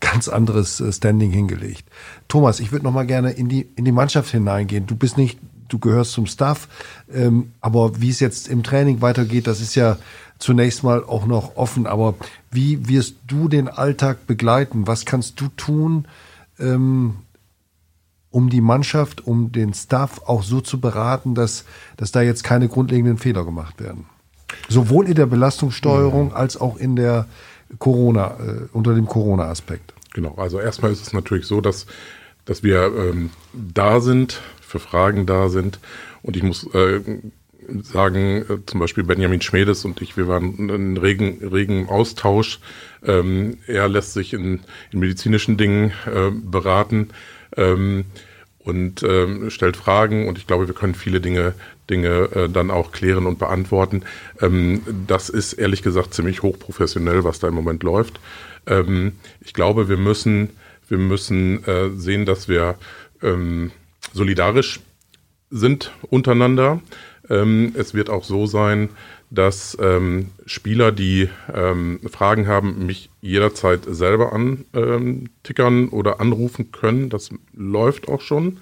ganz 0.00 0.28
anderes 0.28 0.80
äh, 0.80 0.92
Standing 0.92 1.30
hingelegt. 1.30 1.84
Thomas, 2.28 2.60
ich 2.60 2.72
würde 2.72 2.84
noch 2.84 2.92
mal 2.92 3.06
gerne 3.06 3.32
in 3.32 3.48
die 3.48 3.68
in 3.76 3.84
die 3.84 3.92
Mannschaft 3.92 4.30
hineingehen. 4.30 4.86
Du 4.86 4.96
bist 4.96 5.16
nicht, 5.16 5.38
du 5.68 5.78
gehörst 5.78 6.12
zum 6.12 6.26
Staff, 6.26 6.68
ähm, 7.12 7.52
aber 7.60 8.00
wie 8.00 8.10
es 8.10 8.20
jetzt 8.20 8.48
im 8.48 8.62
Training 8.62 9.00
weitergeht, 9.00 9.46
das 9.46 9.60
ist 9.60 9.74
ja 9.74 9.96
zunächst 10.38 10.82
mal 10.82 11.02
auch 11.04 11.26
noch 11.26 11.56
offen. 11.56 11.86
Aber 11.86 12.14
wie 12.50 12.88
wirst 12.88 13.16
du 13.26 13.48
den 13.48 13.68
Alltag 13.68 14.26
begleiten? 14.26 14.86
Was 14.86 15.04
kannst 15.04 15.40
du 15.40 15.48
tun? 15.56 16.06
Ähm, 16.58 17.16
um 18.30 18.50
die 18.50 18.60
Mannschaft, 18.60 19.26
um 19.26 19.52
den 19.52 19.72
Staff 19.74 20.20
auch 20.26 20.42
so 20.42 20.60
zu 20.60 20.80
beraten, 20.80 21.34
dass, 21.34 21.64
dass 21.96 22.12
da 22.12 22.22
jetzt 22.22 22.44
keine 22.44 22.68
grundlegenden 22.68 23.18
Fehler 23.18 23.44
gemacht 23.44 23.80
werden. 23.80 24.06
Sowohl 24.68 25.08
in 25.08 25.14
der 25.14 25.26
Belastungssteuerung 25.26 26.34
als 26.34 26.56
auch 26.56 26.76
in 26.76 26.96
der 26.96 27.26
Corona, 27.78 28.36
äh, 28.38 28.68
unter 28.72 28.94
dem 28.94 29.06
Corona-Aspekt. 29.06 29.92
Genau, 30.14 30.34
also 30.36 30.60
erstmal 30.60 30.92
ist 30.92 31.02
es 31.02 31.12
natürlich 31.12 31.46
so, 31.46 31.60
dass, 31.60 31.86
dass 32.44 32.62
wir 32.62 32.84
ähm, 32.84 33.30
da 33.52 34.00
sind, 34.00 34.40
für 34.60 34.78
Fragen 34.78 35.26
da 35.26 35.48
sind. 35.48 35.78
Und 36.22 36.36
ich 36.36 36.42
muss 36.42 36.66
äh, 36.74 37.00
sagen, 37.82 38.44
äh, 38.48 38.58
zum 38.66 38.80
Beispiel 38.80 39.04
Benjamin 39.04 39.40
Schmedes 39.40 39.84
und 39.84 40.02
ich, 40.02 40.16
wir 40.16 40.28
waren 40.28 40.68
in 40.68 40.96
regen, 40.96 41.46
regen 41.46 41.88
Austausch. 41.88 42.60
Ähm, 43.04 43.58
er 43.66 43.88
lässt 43.88 44.12
sich 44.12 44.32
in, 44.32 44.60
in 44.90 44.98
medizinischen 44.98 45.56
Dingen 45.56 45.92
äh, 46.06 46.30
beraten. 46.30 47.08
Ähm, 47.56 48.04
und 48.58 49.04
ähm, 49.04 49.48
stellt 49.48 49.76
Fragen 49.76 50.26
und 50.26 50.38
ich 50.38 50.46
glaube, 50.48 50.66
wir 50.66 50.74
können 50.74 50.96
viele 50.96 51.20
Dinge, 51.20 51.54
Dinge 51.88 52.28
äh, 52.34 52.48
dann 52.48 52.72
auch 52.72 52.90
klären 52.90 53.26
und 53.26 53.38
beantworten. 53.38 54.02
Ähm, 54.40 54.82
das 55.06 55.28
ist 55.28 55.52
ehrlich 55.52 55.82
gesagt 55.82 56.14
ziemlich 56.14 56.42
hochprofessionell, 56.42 57.22
was 57.22 57.38
da 57.38 57.46
im 57.46 57.54
Moment 57.54 57.84
läuft. 57.84 58.18
Ähm, 58.66 59.12
ich 59.40 59.54
glaube, 59.54 59.88
wir 59.88 59.96
müssen, 59.96 60.50
wir 60.88 60.98
müssen 60.98 61.64
äh, 61.64 61.90
sehen, 61.90 62.26
dass 62.26 62.48
wir 62.48 62.74
ähm, 63.22 63.70
solidarisch 64.12 64.80
sind 65.50 65.92
untereinander. 66.10 66.80
Ähm, 67.30 67.72
es 67.76 67.94
wird 67.94 68.10
auch 68.10 68.24
so 68.24 68.46
sein, 68.46 68.88
dass 69.30 69.76
ähm, 69.80 70.28
Spieler, 70.46 70.92
die 70.92 71.28
ähm, 71.52 72.00
Fragen 72.10 72.46
haben, 72.46 72.86
mich 72.86 73.10
jederzeit 73.20 73.80
selber 73.86 74.32
antickern 74.32 75.78
ähm, 75.78 75.88
oder 75.92 76.20
anrufen 76.20 76.72
können. 76.72 77.10
Das 77.10 77.30
läuft 77.54 78.08
auch 78.08 78.20
schon. 78.20 78.58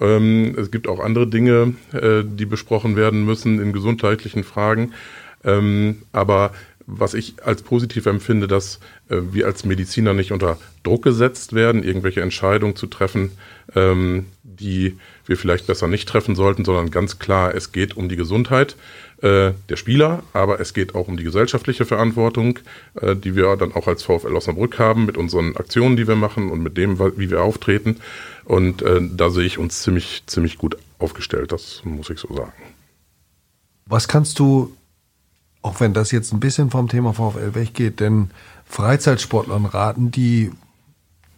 Ähm, 0.00 0.56
es 0.58 0.70
gibt 0.70 0.88
auch 0.88 1.00
andere 1.00 1.26
Dinge, 1.26 1.74
äh, 1.92 2.24
die 2.24 2.46
besprochen 2.46 2.96
werden 2.96 3.24
müssen 3.24 3.60
in 3.60 3.72
gesundheitlichen 3.72 4.44
Fragen. 4.44 4.92
Ähm, 5.44 6.02
aber 6.12 6.52
was 6.98 7.14
ich 7.14 7.34
als 7.44 7.62
positiv 7.62 8.06
empfinde, 8.06 8.48
dass 8.48 8.80
äh, 9.08 9.16
wir 9.32 9.46
als 9.46 9.64
Mediziner 9.64 10.14
nicht 10.14 10.32
unter 10.32 10.58
Druck 10.82 11.02
gesetzt 11.02 11.52
werden, 11.52 11.82
irgendwelche 11.82 12.20
Entscheidungen 12.20 12.76
zu 12.76 12.86
treffen, 12.86 13.32
ähm, 13.74 14.26
die 14.42 14.98
wir 15.26 15.36
vielleicht 15.36 15.66
besser 15.66 15.88
nicht 15.88 16.08
treffen 16.08 16.34
sollten, 16.34 16.64
sondern 16.64 16.90
ganz 16.90 17.18
klar, 17.18 17.54
es 17.54 17.72
geht 17.72 17.96
um 17.96 18.08
die 18.08 18.16
Gesundheit 18.16 18.76
äh, 19.22 19.52
der 19.68 19.76
Spieler, 19.76 20.22
aber 20.32 20.60
es 20.60 20.74
geht 20.74 20.94
auch 20.94 21.08
um 21.08 21.16
die 21.16 21.24
gesellschaftliche 21.24 21.84
Verantwortung, 21.84 22.58
äh, 23.00 23.14
die 23.16 23.36
wir 23.36 23.56
dann 23.56 23.72
auch 23.72 23.86
als 23.86 24.02
VfL 24.02 24.34
Osnabrück 24.34 24.78
haben 24.78 25.06
mit 25.06 25.16
unseren 25.16 25.56
Aktionen, 25.56 25.96
die 25.96 26.08
wir 26.08 26.16
machen 26.16 26.50
und 26.50 26.62
mit 26.62 26.76
dem, 26.76 26.98
wie 26.98 27.30
wir 27.30 27.42
auftreten. 27.42 27.98
Und 28.44 28.82
äh, 28.82 29.00
da 29.00 29.30
sehe 29.30 29.44
ich 29.44 29.58
uns 29.58 29.82
ziemlich, 29.82 30.24
ziemlich 30.26 30.58
gut 30.58 30.76
aufgestellt, 30.98 31.52
das 31.52 31.82
muss 31.84 32.10
ich 32.10 32.18
so 32.18 32.34
sagen. 32.34 32.52
Was 33.86 34.08
kannst 34.08 34.38
du, 34.38 34.74
auch 35.62 35.80
wenn 35.80 35.94
das 35.94 36.10
jetzt 36.10 36.32
ein 36.32 36.40
bisschen 36.40 36.70
vom 36.70 36.88
Thema 36.88 37.12
VfL 37.12 37.54
weggeht, 37.54 38.00
denn 38.00 38.30
Freizeitsportlern 38.66 39.64
raten, 39.64 40.10
die 40.10 40.50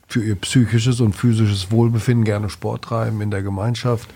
für 0.09 0.22
ihr 0.22 0.37
psychisches 0.37 1.01
und 1.01 1.14
physisches 1.14 1.70
Wohlbefinden 1.70 2.25
gerne 2.25 2.51
Sport 2.51 2.83
treiben 2.85 3.20
in 3.20 3.31
der 3.31 3.43
Gemeinschaft. 3.43 4.09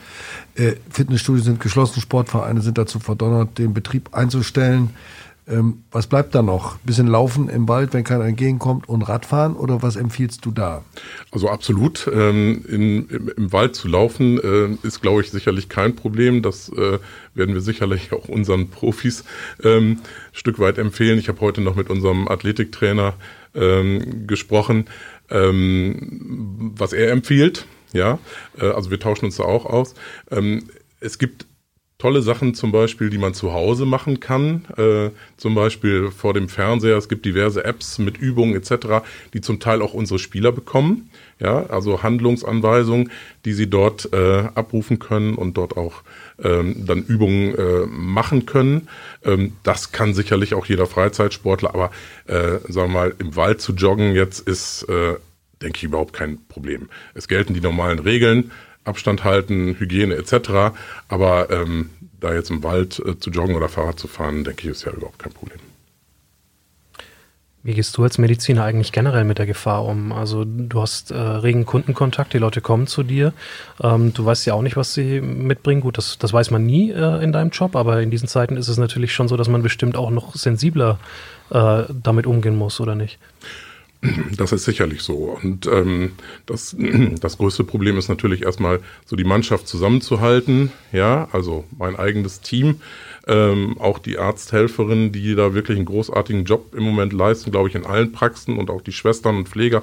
Äh, 0.54 0.74
Fitnessstudios 0.90 1.44
sind 1.44 1.60
geschlossen, 1.60 2.00
Sportvereine 2.00 2.60
sind 2.60 2.78
dazu 2.78 3.00
verdonnert, 3.00 3.58
den 3.58 3.74
Betrieb 3.74 4.14
einzustellen. 4.14 4.90
Ähm, 5.48 5.84
was 5.90 6.06
bleibt 6.06 6.34
da 6.34 6.42
noch? 6.42 6.76
Bisschen 6.78 7.06
laufen 7.06 7.48
im 7.48 7.68
Wald, 7.68 7.94
wenn 7.94 8.04
keiner 8.04 8.24
entgegenkommt 8.24 8.88
und 8.88 9.02
Radfahren 9.02 9.56
oder 9.56 9.82
was 9.82 9.96
empfiehlst 9.96 10.44
du 10.44 10.50
da? 10.50 10.84
Also 11.30 11.48
absolut. 11.48 12.08
Ähm, 12.12 12.64
in, 12.68 13.08
im, 13.08 13.32
im, 13.34 13.52
Wald 13.52 13.74
zu 13.74 13.88
laufen 13.88 14.38
äh, 14.38 14.86
ist, 14.86 15.00
glaube 15.00 15.22
ich, 15.22 15.30
sicherlich 15.30 15.70
kein 15.70 15.96
Problem. 15.96 16.42
Das 16.42 16.68
äh, 16.68 16.98
werden 17.34 17.54
wir 17.54 17.62
sicherlich 17.62 18.12
auch 18.12 18.28
unseren 18.28 18.68
Profis 18.68 19.24
ähm, 19.62 20.00
ein 20.00 20.00
Stück 20.32 20.58
weit 20.58 20.76
empfehlen. 20.76 21.18
Ich 21.18 21.28
habe 21.28 21.40
heute 21.40 21.62
noch 21.62 21.76
mit 21.76 21.88
unserem 21.88 22.28
Athletiktrainer 22.28 23.14
ähm, 23.54 24.26
gesprochen, 24.26 24.86
ähm, 25.30 26.72
was 26.76 26.92
er 26.92 27.10
empfiehlt. 27.10 27.66
Ja, 27.94 28.18
äh, 28.60 28.66
also 28.66 28.90
wir 28.90 29.00
tauschen 29.00 29.24
uns 29.24 29.36
da 29.36 29.44
auch 29.44 29.64
aus. 29.64 29.94
Ähm, 30.30 30.64
es 31.00 31.18
gibt 31.18 31.46
tolle 31.98 32.22
Sachen 32.22 32.54
zum 32.54 32.70
Beispiel, 32.70 33.10
die 33.10 33.18
man 33.18 33.34
zu 33.34 33.52
Hause 33.52 33.84
machen 33.84 34.20
kann. 34.20 34.64
Äh, 34.76 35.10
zum 35.36 35.56
Beispiel 35.56 36.12
vor 36.12 36.32
dem 36.32 36.48
Fernseher. 36.48 36.96
Es 36.96 37.08
gibt 37.08 37.24
diverse 37.24 37.64
Apps 37.64 37.98
mit 37.98 38.18
Übungen 38.18 38.54
etc., 38.54 39.04
die 39.34 39.40
zum 39.40 39.58
Teil 39.58 39.82
auch 39.82 39.94
unsere 39.94 40.20
Spieler 40.20 40.52
bekommen. 40.52 41.10
Ja, 41.40 41.66
also 41.66 42.02
Handlungsanweisungen, 42.04 43.10
die 43.44 43.52
sie 43.52 43.68
dort 43.68 44.12
äh, 44.12 44.48
abrufen 44.54 45.00
können 45.00 45.34
und 45.34 45.56
dort 45.56 45.76
auch 45.76 46.02
ähm, 46.40 46.86
dann 46.86 47.02
Übungen 47.02 47.54
äh, 47.56 47.86
machen 47.86 48.46
können. 48.46 48.88
Ähm, 49.24 49.54
das 49.64 49.90
kann 49.90 50.14
sicherlich 50.14 50.54
auch 50.54 50.66
jeder 50.66 50.86
Freizeitsportler, 50.86 51.74
aber 51.74 51.90
äh, 52.26 52.60
sagen 52.68 52.92
wir 52.92 53.00
mal, 53.00 53.14
im 53.18 53.34
Wald 53.34 53.60
zu 53.60 53.72
joggen 53.72 54.14
jetzt 54.14 54.40
ist, 54.40 54.84
äh, 54.84 55.16
denke 55.62 55.78
ich, 55.78 55.84
überhaupt 55.84 56.12
kein 56.12 56.38
Problem. 56.46 56.88
Es 57.14 57.26
gelten 57.26 57.54
die 57.54 57.60
normalen 57.60 57.98
Regeln. 57.98 58.52
Abstand 58.88 59.24
halten, 59.24 59.76
Hygiene 59.78 60.14
etc. 60.16 60.74
Aber 61.08 61.50
ähm, 61.50 61.90
da 62.20 62.34
jetzt 62.34 62.50
im 62.50 62.62
Wald 62.62 63.00
äh, 63.04 63.18
zu 63.18 63.30
joggen 63.30 63.54
oder 63.54 63.68
Fahrrad 63.68 63.98
zu 63.98 64.08
fahren, 64.08 64.44
denke 64.44 64.62
ich, 64.62 64.70
ist 64.70 64.84
ja 64.84 64.92
überhaupt 64.92 65.18
kein 65.18 65.32
Problem. 65.32 65.58
Wie 67.64 67.74
gehst 67.74 67.96
du 67.96 68.04
als 68.04 68.18
Mediziner 68.18 68.64
eigentlich 68.64 68.92
generell 68.92 69.24
mit 69.24 69.38
der 69.38 69.46
Gefahr 69.46 69.84
um? 69.84 70.12
Also 70.12 70.44
du 70.46 70.80
hast 70.80 71.10
äh, 71.10 71.18
regen 71.18 71.66
Kundenkontakt, 71.66 72.32
die 72.32 72.38
Leute 72.38 72.60
kommen 72.60 72.86
zu 72.86 73.02
dir. 73.02 73.32
Ähm, 73.82 74.14
du 74.14 74.24
weißt 74.24 74.46
ja 74.46 74.54
auch 74.54 74.62
nicht, 74.62 74.76
was 74.76 74.94
sie 74.94 75.20
mitbringen. 75.20 75.80
Gut, 75.80 75.98
das, 75.98 76.18
das 76.18 76.32
weiß 76.32 76.50
man 76.50 76.64
nie 76.64 76.92
äh, 76.92 77.22
in 77.22 77.32
deinem 77.32 77.50
Job, 77.50 77.74
aber 77.74 78.00
in 78.00 78.10
diesen 78.10 78.28
Zeiten 78.28 78.56
ist 78.56 78.68
es 78.68 78.78
natürlich 78.78 79.12
schon 79.12 79.28
so, 79.28 79.36
dass 79.36 79.48
man 79.48 79.62
bestimmt 79.62 79.96
auch 79.96 80.10
noch 80.10 80.34
sensibler 80.36 80.98
äh, 81.50 81.82
damit 81.92 82.26
umgehen 82.26 82.56
muss, 82.56 82.80
oder 82.80 82.94
nicht? 82.94 83.18
Das 84.36 84.52
ist 84.52 84.64
sicherlich 84.64 85.02
so. 85.02 85.38
Und 85.42 85.66
ähm, 85.66 86.12
das, 86.46 86.76
das 87.20 87.38
größte 87.38 87.64
Problem 87.64 87.98
ist 87.98 88.08
natürlich 88.08 88.42
erstmal 88.42 88.80
so 89.04 89.16
die 89.16 89.24
Mannschaft 89.24 89.66
zusammenzuhalten. 89.66 90.70
Ja, 90.92 91.28
also 91.32 91.64
mein 91.76 91.96
eigenes 91.96 92.40
Team, 92.40 92.80
ähm, 93.26 93.76
auch 93.78 93.98
die 93.98 94.18
Arzthelferinnen, 94.18 95.10
die 95.10 95.34
da 95.34 95.52
wirklich 95.52 95.76
einen 95.76 95.86
großartigen 95.86 96.44
Job 96.44 96.74
im 96.74 96.84
Moment 96.84 97.12
leisten, 97.12 97.50
glaube 97.50 97.68
ich, 97.68 97.74
in 97.74 97.84
allen 97.84 98.12
Praxen 98.12 98.56
und 98.56 98.70
auch 98.70 98.82
die 98.82 98.92
Schwestern 98.92 99.36
und 99.36 99.48
Pfleger 99.48 99.82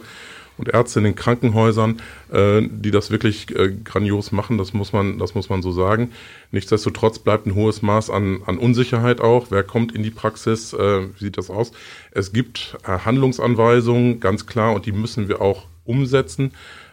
und 0.57 0.69
Ärzte 0.69 0.99
in 0.99 1.05
den 1.05 1.15
Krankenhäusern, 1.15 2.01
äh, 2.31 2.61
die 2.61 2.91
das 2.91 3.11
wirklich 3.11 3.55
äh, 3.55 3.73
grandios 3.83 4.31
machen, 4.31 4.57
das 4.57 4.73
muss 4.73 4.93
man, 4.93 5.17
das 5.17 5.35
muss 5.35 5.49
man 5.49 5.61
so 5.61 5.71
sagen. 5.71 6.11
Nichtsdestotrotz 6.51 7.19
bleibt 7.19 7.45
ein 7.45 7.55
hohes 7.55 7.81
Maß 7.81 8.09
an, 8.09 8.41
an 8.45 8.57
Unsicherheit 8.57 9.21
auch. 9.21 9.47
Wer 9.49 9.63
kommt 9.63 9.93
in 9.93 10.03
die 10.03 10.11
Praxis? 10.11 10.73
Äh, 10.73 11.07
wie 11.17 11.25
sieht 11.25 11.37
das 11.37 11.49
aus? 11.49 11.71
Es 12.11 12.33
gibt 12.33 12.77
äh, 12.83 12.99
Handlungsanweisungen, 12.99 14.19
ganz 14.19 14.45
klar, 14.45 14.73
und 14.73 14.85
die 14.85 14.91
müssen 14.91 15.27
wir 15.27 15.41
auch 15.41 15.65
umsetzen. 15.83 16.51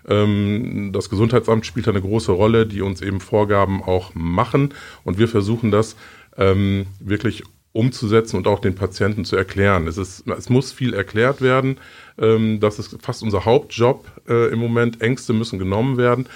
Ähm, 0.08 0.90
das 0.92 1.10
Gesundheitsamt 1.10 1.66
spielt 1.66 1.88
eine 1.88 2.00
große 2.00 2.32
Rolle, 2.32 2.66
die 2.66 2.82
uns 2.82 3.00
eben 3.00 3.20
Vorgaben 3.20 3.82
auch 3.82 4.14
machen. 4.14 4.74
Und 5.04 5.18
wir 5.18 5.28
versuchen 5.28 5.70
das 5.70 5.96
ähm, 6.36 6.86
wirklich 7.00 7.44
umzusetzen 7.72 8.36
und 8.36 8.46
auch 8.46 8.58
den 8.58 8.74
Patienten 8.74 9.24
zu 9.24 9.36
erklären. 9.36 9.86
Es, 9.86 9.96
ist, 9.96 10.28
es 10.28 10.50
muss 10.50 10.72
viel 10.72 10.92
erklärt 10.92 11.40
werden. 11.40 11.78
Ähm, 12.18 12.60
das 12.60 12.78
ist 12.78 12.96
fast 13.02 13.22
unser 13.22 13.44
Hauptjob 13.44 14.04
äh, 14.28 14.52
im 14.52 14.58
Moment. 14.58 15.00
Ängste 15.00 15.32
müssen 15.32 15.58
genommen 15.58 15.96
werden. 15.96 16.26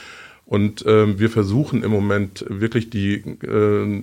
Und 0.47 0.85
ähm, 0.87 1.18
wir 1.18 1.29
versuchen 1.29 1.83
im 1.83 1.91
Moment 1.91 2.45
wirklich 2.49 2.89
die, 2.89 3.14
äh, 3.14 4.03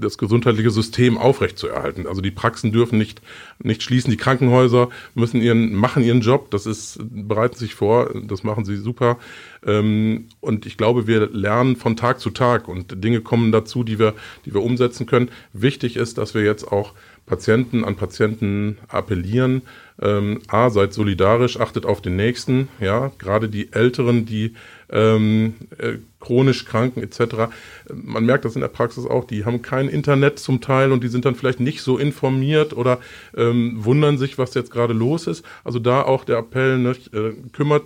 das 0.00 0.16
gesundheitliche 0.16 0.70
System 0.70 1.18
aufrechtzuerhalten. 1.18 2.06
Also 2.06 2.22
die 2.22 2.30
Praxen 2.30 2.72
dürfen 2.72 2.96
nicht, 2.96 3.20
nicht 3.58 3.82
schließen. 3.82 4.10
Die 4.10 4.16
Krankenhäuser 4.16 4.88
müssen 5.14 5.42
ihren, 5.42 5.74
machen 5.74 6.02
ihren 6.02 6.22
Job. 6.22 6.50
Das 6.50 6.64
ist, 6.64 6.98
bereiten 7.02 7.56
sich 7.56 7.74
vor. 7.74 8.10
Das 8.26 8.42
machen 8.42 8.64
sie 8.64 8.76
super. 8.76 9.18
Ähm, 9.66 10.28
und 10.40 10.64
ich 10.64 10.78
glaube, 10.78 11.06
wir 11.06 11.28
lernen 11.28 11.76
von 11.76 11.94
Tag 11.94 12.20
zu 12.20 12.30
Tag 12.30 12.68
und 12.68 13.04
Dinge 13.04 13.20
kommen 13.20 13.52
dazu, 13.52 13.84
die 13.84 13.98
wir, 13.98 14.14
die 14.46 14.54
wir 14.54 14.62
umsetzen 14.62 15.04
können. 15.04 15.28
Wichtig 15.52 15.96
ist, 15.96 16.16
dass 16.16 16.32
wir 16.32 16.42
jetzt 16.42 16.72
auch 16.72 16.94
Patienten 17.26 17.84
an 17.84 17.96
Patienten 17.96 18.78
appellieren, 18.88 19.62
ähm, 20.00 20.40
A, 20.48 20.70
seid 20.70 20.92
solidarisch, 20.92 21.58
achtet 21.60 21.86
auf 21.86 22.00
den 22.00 22.16
Nächsten, 22.16 22.68
ja, 22.80 23.12
gerade 23.18 23.48
die 23.48 23.72
Älteren, 23.72 24.24
die 24.24 24.54
ähm, 24.90 25.54
äh, 25.78 25.94
chronisch 26.20 26.64
Kranken 26.64 27.02
etc. 27.02 27.52
Man 27.92 28.24
merkt 28.26 28.44
das 28.44 28.54
in 28.54 28.60
der 28.60 28.68
Praxis 28.68 29.06
auch, 29.06 29.24
die 29.24 29.44
haben 29.44 29.62
kein 29.62 29.88
Internet 29.88 30.38
zum 30.38 30.60
Teil 30.60 30.92
und 30.92 31.02
die 31.02 31.08
sind 31.08 31.24
dann 31.24 31.34
vielleicht 31.34 31.60
nicht 31.60 31.82
so 31.82 31.98
informiert 31.98 32.76
oder 32.76 32.98
ähm, 33.36 33.84
wundern 33.84 34.18
sich, 34.18 34.38
was 34.38 34.54
jetzt 34.54 34.70
gerade 34.70 34.94
los 34.94 35.26
ist. 35.26 35.44
Also 35.64 35.78
da 35.78 36.02
auch 36.02 36.24
der 36.24 36.38
Appell, 36.38 36.78
ne, 36.78 36.90
äh, 37.12 37.32
kümmert, 37.52 37.84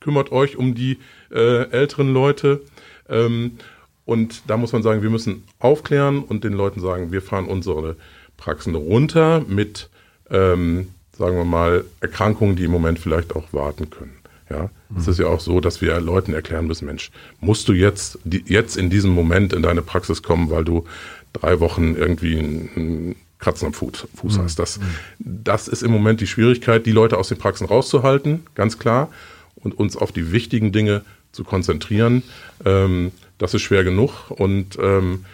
kümmert 0.00 0.32
euch 0.32 0.56
um 0.56 0.74
die 0.74 0.98
äh, 1.32 1.70
älteren 1.70 2.12
Leute. 2.12 2.60
Ähm, 3.08 3.58
und 4.04 4.42
da 4.46 4.56
muss 4.56 4.72
man 4.72 4.82
sagen, 4.82 5.02
wir 5.02 5.10
müssen 5.10 5.44
aufklären 5.58 6.22
und 6.22 6.42
den 6.42 6.54
Leuten 6.54 6.80
sagen, 6.80 7.12
wir 7.12 7.20
fahren 7.20 7.46
unsere 7.46 7.96
Praxen 8.36 8.74
runter 8.74 9.44
mit 9.46 9.90
ähm, 10.30 10.88
sagen 11.18 11.36
wir 11.36 11.44
mal, 11.44 11.84
Erkrankungen, 12.00 12.56
die 12.56 12.64
im 12.64 12.70
Moment 12.70 12.98
vielleicht 12.98 13.34
auch 13.34 13.52
warten 13.52 13.90
können. 13.90 14.12
Ja, 14.50 14.70
mhm. 14.88 14.98
es 14.98 15.08
ist 15.08 15.18
ja 15.18 15.26
auch 15.26 15.40
so, 15.40 15.60
dass 15.60 15.82
wir 15.82 16.00
Leuten 16.00 16.32
erklären 16.32 16.66
müssen, 16.66 16.86
Mensch, 16.86 17.10
musst 17.40 17.68
du 17.68 17.72
jetzt, 17.72 18.18
die, 18.24 18.44
jetzt 18.46 18.76
in 18.76 18.88
diesem 18.88 19.10
Moment 19.10 19.52
in 19.52 19.62
deine 19.62 19.82
Praxis 19.82 20.22
kommen, 20.22 20.50
weil 20.50 20.64
du 20.64 20.84
drei 21.32 21.60
Wochen 21.60 21.94
irgendwie 21.94 22.38
einen 22.38 23.16
Kratzen 23.38 23.66
am 23.66 23.74
Fuß, 23.74 24.08
Fuß 24.14 24.38
mhm. 24.38 24.42
hast. 24.42 24.58
Das, 24.58 24.80
das 25.18 25.68
ist 25.68 25.82
im 25.82 25.90
Moment 25.90 26.20
die 26.20 26.26
Schwierigkeit, 26.26 26.86
die 26.86 26.92
Leute 26.92 27.18
aus 27.18 27.28
den 27.28 27.38
Praxen 27.38 27.66
rauszuhalten, 27.66 28.46
ganz 28.54 28.78
klar, 28.78 29.10
und 29.56 29.78
uns 29.78 29.96
auf 29.96 30.12
die 30.12 30.32
wichtigen 30.32 30.72
Dinge 30.72 31.02
zu 31.32 31.44
konzentrieren. 31.44 32.22
Ähm, 32.64 33.12
das 33.36 33.54
ist 33.54 33.62
schwer 33.62 33.84
genug 33.84 34.30
und 34.30 34.78
ähm, 34.80 35.24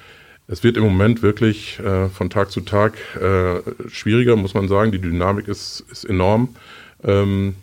es 0.47 0.63
wird 0.63 0.77
im 0.77 0.83
Moment 0.85 1.23
wirklich 1.23 1.79
äh, 1.81 2.09
von 2.09 2.31
Tag 2.31 2.51
zu 2.51 2.61
Tag 2.61 2.95
äh, 3.17 3.61
schwieriger, 3.89 4.37
muss 4.37 4.55
man 4.55 4.69
sagen. 4.69 4.93
Die 4.93 5.01
Dynamik 5.01 5.49
ist, 5.49 5.85
ist 5.91 6.05
enorm. 6.05 6.55
Ähm, 7.03 7.55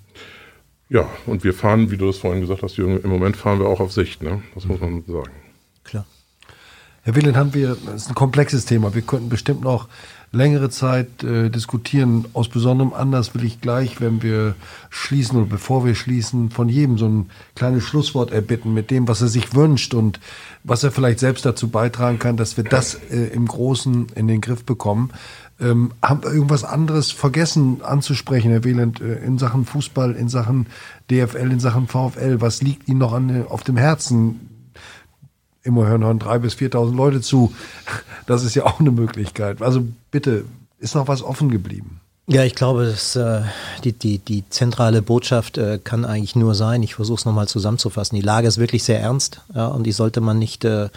ja, 0.89 1.07
und 1.25 1.43
wir 1.43 1.53
fahren, 1.53 1.91
wie 1.91 1.97
du 1.97 2.07
das 2.07 2.17
vorhin 2.17 2.41
gesagt 2.41 2.63
hast, 2.63 2.77
Jürgen, 2.77 2.99
im 3.01 3.09
Moment 3.09 3.37
fahren 3.37 3.59
wir 3.59 3.67
auch 3.67 3.79
auf 3.79 3.93
Sicht. 3.93 4.23
Ne? 4.23 4.41
Das 4.55 4.65
muss 4.65 4.81
man 4.81 5.03
sagen. 5.07 5.31
Klar. 5.83 6.05
Herr 7.03 7.15
Willen, 7.15 7.37
haben 7.37 7.53
wir, 7.53 7.77
das 7.85 8.03
ist 8.03 8.09
ein 8.09 8.15
komplexes 8.15 8.65
Thema. 8.65 8.93
Wir 8.93 9.01
könnten 9.01 9.29
bestimmt 9.29 9.61
noch 9.61 9.87
längere 10.31 10.69
Zeit 10.69 11.23
äh, 11.23 11.49
diskutieren. 11.49 12.25
Aus 12.33 12.47
besonderem 12.47 12.93
Anlass 12.93 13.35
will 13.35 13.43
ich 13.43 13.59
gleich, 13.59 13.99
wenn 13.99 14.23
wir 14.23 14.55
schließen 14.89 15.37
oder 15.37 15.47
bevor 15.47 15.85
wir 15.85 15.95
schließen, 15.95 16.49
von 16.51 16.69
jedem 16.69 16.97
so 16.97 17.07
ein 17.07 17.29
kleines 17.55 17.83
Schlusswort 17.83 18.31
erbitten 18.31 18.73
mit 18.73 18.91
dem, 18.91 19.07
was 19.07 19.21
er 19.21 19.27
sich 19.27 19.53
wünscht 19.53 19.93
und 19.93 20.19
was 20.63 20.83
er 20.83 20.91
vielleicht 20.91 21.19
selbst 21.19 21.45
dazu 21.45 21.69
beitragen 21.69 22.19
kann, 22.19 22.37
dass 22.37 22.55
wir 22.55 22.63
das 22.63 22.95
äh, 22.95 23.27
im 23.33 23.45
Großen 23.45 24.07
in 24.15 24.27
den 24.27 24.41
Griff 24.41 24.63
bekommen. 24.63 25.11
Ähm, 25.59 25.91
haben 26.01 26.23
wir 26.23 26.31
irgendwas 26.31 26.63
anderes 26.63 27.11
vergessen 27.11 27.81
anzusprechen, 27.83 28.51
Herr 28.51 28.63
Wieland, 28.63 29.01
äh, 29.01 29.15
in 29.23 29.37
Sachen 29.37 29.65
Fußball, 29.65 30.13
in 30.13 30.29
Sachen 30.29 30.67
DFL, 31.09 31.51
in 31.51 31.59
Sachen 31.59 31.87
VfL? 31.87 32.39
Was 32.39 32.61
liegt 32.61 32.87
Ihnen 32.87 32.99
noch 32.99 33.13
an, 33.13 33.45
auf 33.47 33.63
dem 33.63 33.77
Herzen? 33.77 34.50
Immer 35.63 35.87
hören, 35.87 36.03
hören 36.03 36.19
drei 36.19 36.39
bis 36.39 36.55
4.000 36.55 36.95
Leute 36.95 37.21
zu. 37.21 37.53
Das 38.25 38.43
ist 38.43 38.55
ja 38.55 38.65
auch 38.65 38.79
eine 38.79 38.91
Möglichkeit. 38.91 39.61
Also 39.61 39.83
bitte, 40.11 40.45
ist 40.79 40.95
noch 40.95 41.07
was 41.07 41.23
offen 41.23 41.49
geblieben? 41.49 41.99
Ja, 42.27 42.43
ich 42.43 42.55
glaube, 42.55 42.85
dass, 42.85 43.15
äh, 43.15 43.41
die, 43.83 43.93
die, 43.93 44.19
die 44.19 44.47
zentrale 44.49 45.01
Botschaft 45.01 45.57
äh, 45.57 45.79
kann 45.83 46.05
eigentlich 46.05 46.35
nur 46.35 46.55
sein, 46.55 46.81
ich 46.83 46.95
versuche 46.95 47.19
es 47.19 47.25
nochmal 47.25 47.47
zusammenzufassen, 47.47 48.15
die 48.15 48.21
Lage 48.21 48.47
ist 48.47 48.57
wirklich 48.57 48.83
sehr 48.83 49.01
ernst 49.01 49.41
ja, 49.53 49.67
und 49.67 49.83
die 49.83 49.91
sollte 49.91 50.21
man 50.21 50.39
nicht 50.39 50.63
äh, 50.63 50.89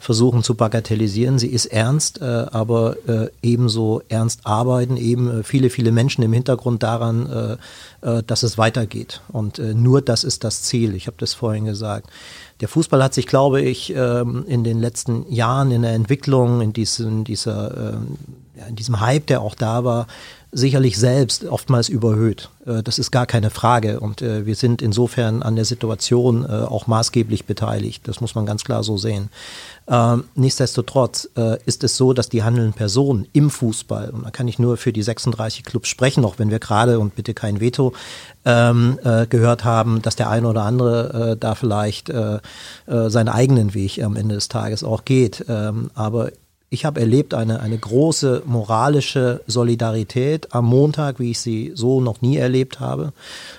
versuchen 0.00 0.42
zu 0.42 0.54
bagatellisieren. 0.54 1.38
Sie 1.38 1.48
ist 1.48 1.66
ernst, 1.66 2.22
äh, 2.22 2.24
aber 2.24 2.96
äh, 3.06 3.28
ebenso 3.42 4.00
ernst 4.08 4.40
arbeiten 4.44 4.96
eben 4.96 5.40
äh, 5.40 5.42
viele, 5.42 5.68
viele 5.68 5.92
Menschen 5.92 6.24
im 6.24 6.32
Hintergrund 6.32 6.82
daran, 6.82 7.58
äh, 8.02 8.18
äh, 8.18 8.22
dass 8.26 8.42
es 8.42 8.56
weitergeht. 8.56 9.20
Und 9.28 9.58
nur 9.58 10.00
das 10.00 10.24
ist 10.24 10.42
das 10.42 10.62
Ziel. 10.62 10.94
Ich 10.94 11.06
habe 11.06 11.18
das 11.20 11.34
vorhin 11.34 11.66
gesagt. 11.66 12.08
Der 12.60 12.68
Fußball 12.68 13.04
hat 13.04 13.12
sich, 13.12 13.26
glaube 13.26 13.60
ich, 13.60 13.94
ähm, 13.94 14.44
in 14.46 14.64
den 14.64 14.80
letzten 14.80 15.30
Jahren 15.30 15.70
in 15.70 15.82
der 15.82 15.92
Entwicklung, 15.92 16.62
in, 16.62 16.72
diesen, 16.72 17.24
dieser, 17.24 17.94
ähm, 17.94 18.16
in 18.68 18.76
diesem 18.76 19.00
Hype, 19.00 19.26
der 19.26 19.42
auch 19.42 19.54
da 19.54 19.84
war, 19.84 20.06
sicherlich 20.52 20.98
selbst 20.98 21.44
oftmals 21.44 21.88
überhöht. 21.88 22.50
Äh, 22.66 22.82
das 22.82 22.98
ist 22.98 23.10
gar 23.10 23.26
keine 23.26 23.50
Frage. 23.50 24.00
Und 24.00 24.22
äh, 24.22 24.46
wir 24.46 24.56
sind 24.56 24.82
insofern 24.82 25.42
an 25.42 25.56
der 25.56 25.64
Situation 25.64 26.44
äh, 26.44 26.48
auch 26.48 26.86
maßgeblich 26.86 27.44
beteiligt. 27.44 28.06
Das 28.08 28.20
muss 28.20 28.34
man 28.34 28.46
ganz 28.46 28.64
klar 28.64 28.82
so 28.82 28.96
sehen. 28.96 29.28
Ähm, 29.88 30.24
nichtsdestotrotz 30.34 31.28
ist 31.66 31.82
es 31.82 31.96
so, 31.96 32.12
dass 32.12 32.28
die 32.28 32.44
handelnden 32.44 32.74
Personen 32.74 33.26
im 33.32 33.50
Fußball, 33.50 34.10
und 34.10 34.24
da 34.24 34.30
kann 34.30 34.46
ich 34.46 34.58
nur 34.58 34.76
für 34.76 34.92
die 34.92 35.02
36 35.02 35.64
Clubs 35.64 35.88
sprechen, 35.88 36.24
auch 36.24 36.38
wenn 36.38 36.50
wir 36.50 36.60
gerade 36.60 37.00
und 37.00 37.16
bitte 37.16 37.34
kein 37.34 37.60
Veto 37.60 37.92
ähm, 38.44 39.00
äh, 39.02 39.26
gehört 39.26 39.64
haben, 39.64 40.00
dass 40.02 40.14
der 40.14 40.30
eine 40.30 40.46
oder 40.48 40.62
andere 40.62 41.36
da 41.40 41.54
vielleicht 41.54 42.12
seinen 42.86 43.28
eigenen 43.28 43.74
Weg 43.74 44.02
am 44.02 44.16
Ende 44.16 44.34
des 44.34 44.48
Tages 44.48 44.84
auch 44.84 45.04
geht. 45.04 45.44
Ähm, 45.48 45.90
aber 45.94 46.30
ich 46.72 46.84
habe 46.84 47.00
erlebt 47.00 47.34
eine, 47.34 47.60
eine 47.60 47.76
große 47.76 48.44
moralische 48.46 49.42
Solidarität 49.48 50.54
am 50.54 50.66
Montag, 50.66 51.18
wie 51.18 51.32
ich 51.32 51.40
sie 51.40 51.72
so 51.74 52.00
noch 52.00 52.22
nie 52.22 52.36
erlebt 52.36 52.78
habe. 52.78 53.12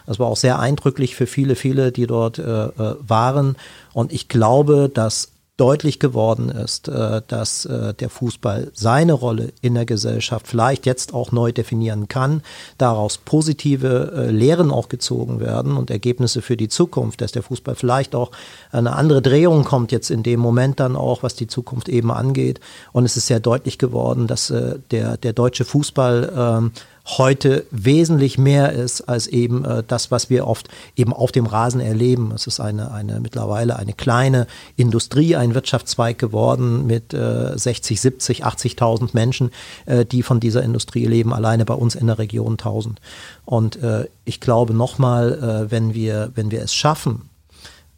Das 0.08 0.18
war 0.18 0.28
auch 0.28 0.38
sehr 0.38 0.60
eindrücklich 0.60 1.16
für 1.16 1.28
viele, 1.28 1.58
viele, 1.58 1.92
die 1.92 2.08
dort 2.08 2.40
äh, 2.40 2.44
äh 2.68 2.96
waren. 3.02 3.58
Und 3.92 4.14
ich 4.14 4.30
glaube, 4.30 4.90
dass 4.92 5.31
deutlich 5.58 6.00
geworden 6.00 6.50
ist, 6.50 6.88
äh, 6.88 7.22
dass 7.28 7.66
äh, 7.66 7.94
der 7.94 8.10
Fußball 8.10 8.72
seine 8.74 9.14
Rolle 9.14 9.54
in 9.62 9.76
der 9.76 9.86
Gesellschaft 9.86 10.48
vielleicht 10.48 10.86
jetzt 10.86 11.14
auch 11.14 11.32
neu 11.32 11.52
definieren 11.52 12.08
kann, 12.08 12.42
daraus 12.78 13.20
positive 13.20 14.12
äh, 14.16 14.32
Lehren 14.32 14.72
auch 14.72 14.90
gezogen 14.90 15.40
werden 15.40 15.78
und 15.78 15.92
Ergebnisse 15.92 16.42
für 16.42 16.58
die 16.58 16.70
Zukunft, 16.70 17.22
dass 17.22 17.32
der 17.32 17.44
Fußball 17.44 17.76
vielleicht 17.76 18.16
auch 18.16 18.32
eine 18.72 18.96
andere 18.96 19.22
Drehung 19.22 19.64
kommt 19.64 19.92
jetzt 19.92 20.10
in 20.10 20.24
dem 20.24 20.40
Moment 20.40 20.80
dann 20.80 20.96
auch, 20.96 21.22
was 21.22 21.36
die 21.36 21.48
Zukunft 21.48 21.90
eben 21.90 22.12
angeht. 22.12 22.60
Und 22.92 23.06
es 23.06 23.18
ist 23.18 23.28
sehr 23.28 23.40
deutlich 23.40 23.78
geworden, 23.78 24.28
dass 24.28 24.52
der, 24.92 25.18
der 25.18 25.34
deutsche 25.34 25.66
Fußball 25.66 26.34
ähm, 26.36 26.72
heute 27.18 27.66
wesentlich 27.72 28.38
mehr 28.38 28.72
ist 28.72 29.02
als 29.02 29.28
eben 29.28 29.66
äh, 29.66 29.84
das, 29.86 30.12
was 30.12 30.30
wir 30.30 30.48
oft 30.48 30.68
eben 30.96 31.14
auf 31.14 31.32
dem 31.32 31.46
Rasen 31.46 31.82
erleben. 31.82 32.32
Es 32.34 32.48
ist 32.48 32.60
eine, 32.60 32.92
eine 32.92 33.20
mittlerweile 33.20 33.76
eine 33.76 33.94
kleine 33.94 34.48
Industrie, 34.76 35.36
ein 35.36 35.54
Wirtschaftszweig 35.54 36.18
geworden 36.18 36.88
mit 36.88 37.14
äh, 37.14 37.58
60, 37.58 38.00
70, 38.00 38.46
80.000 38.46 39.10
Menschen, 39.14 39.52
äh, 39.86 40.06
die 40.06 40.24
von 40.24 40.40
dieser 40.40 40.64
Industrie 40.64 41.06
leben, 41.06 41.34
alleine 41.34 41.66
bei 41.66 41.74
uns 41.74 41.96
in 41.96 42.08
der 42.08 42.18
Region 42.18 42.54
1000. 42.54 43.00
Und 43.46 43.78
äh, 43.78 44.08
ich 44.26 44.40
glaube 44.40 44.74
nochmal, 44.74 45.66
äh, 45.68 45.72
wenn 45.72 45.94
wir, 45.94 46.32
wenn 46.36 46.52
wir 46.52 46.62
es 46.62 46.74
schaffen, 46.74 47.30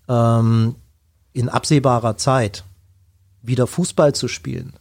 ähm, 0.08 0.76
in 1.34 1.50
absehbarer 1.50 2.18
Zeit 2.18 2.64
wieder 3.42 3.68
Fußball 3.68 4.14
zu 4.14 4.28
spielen, 4.28 4.74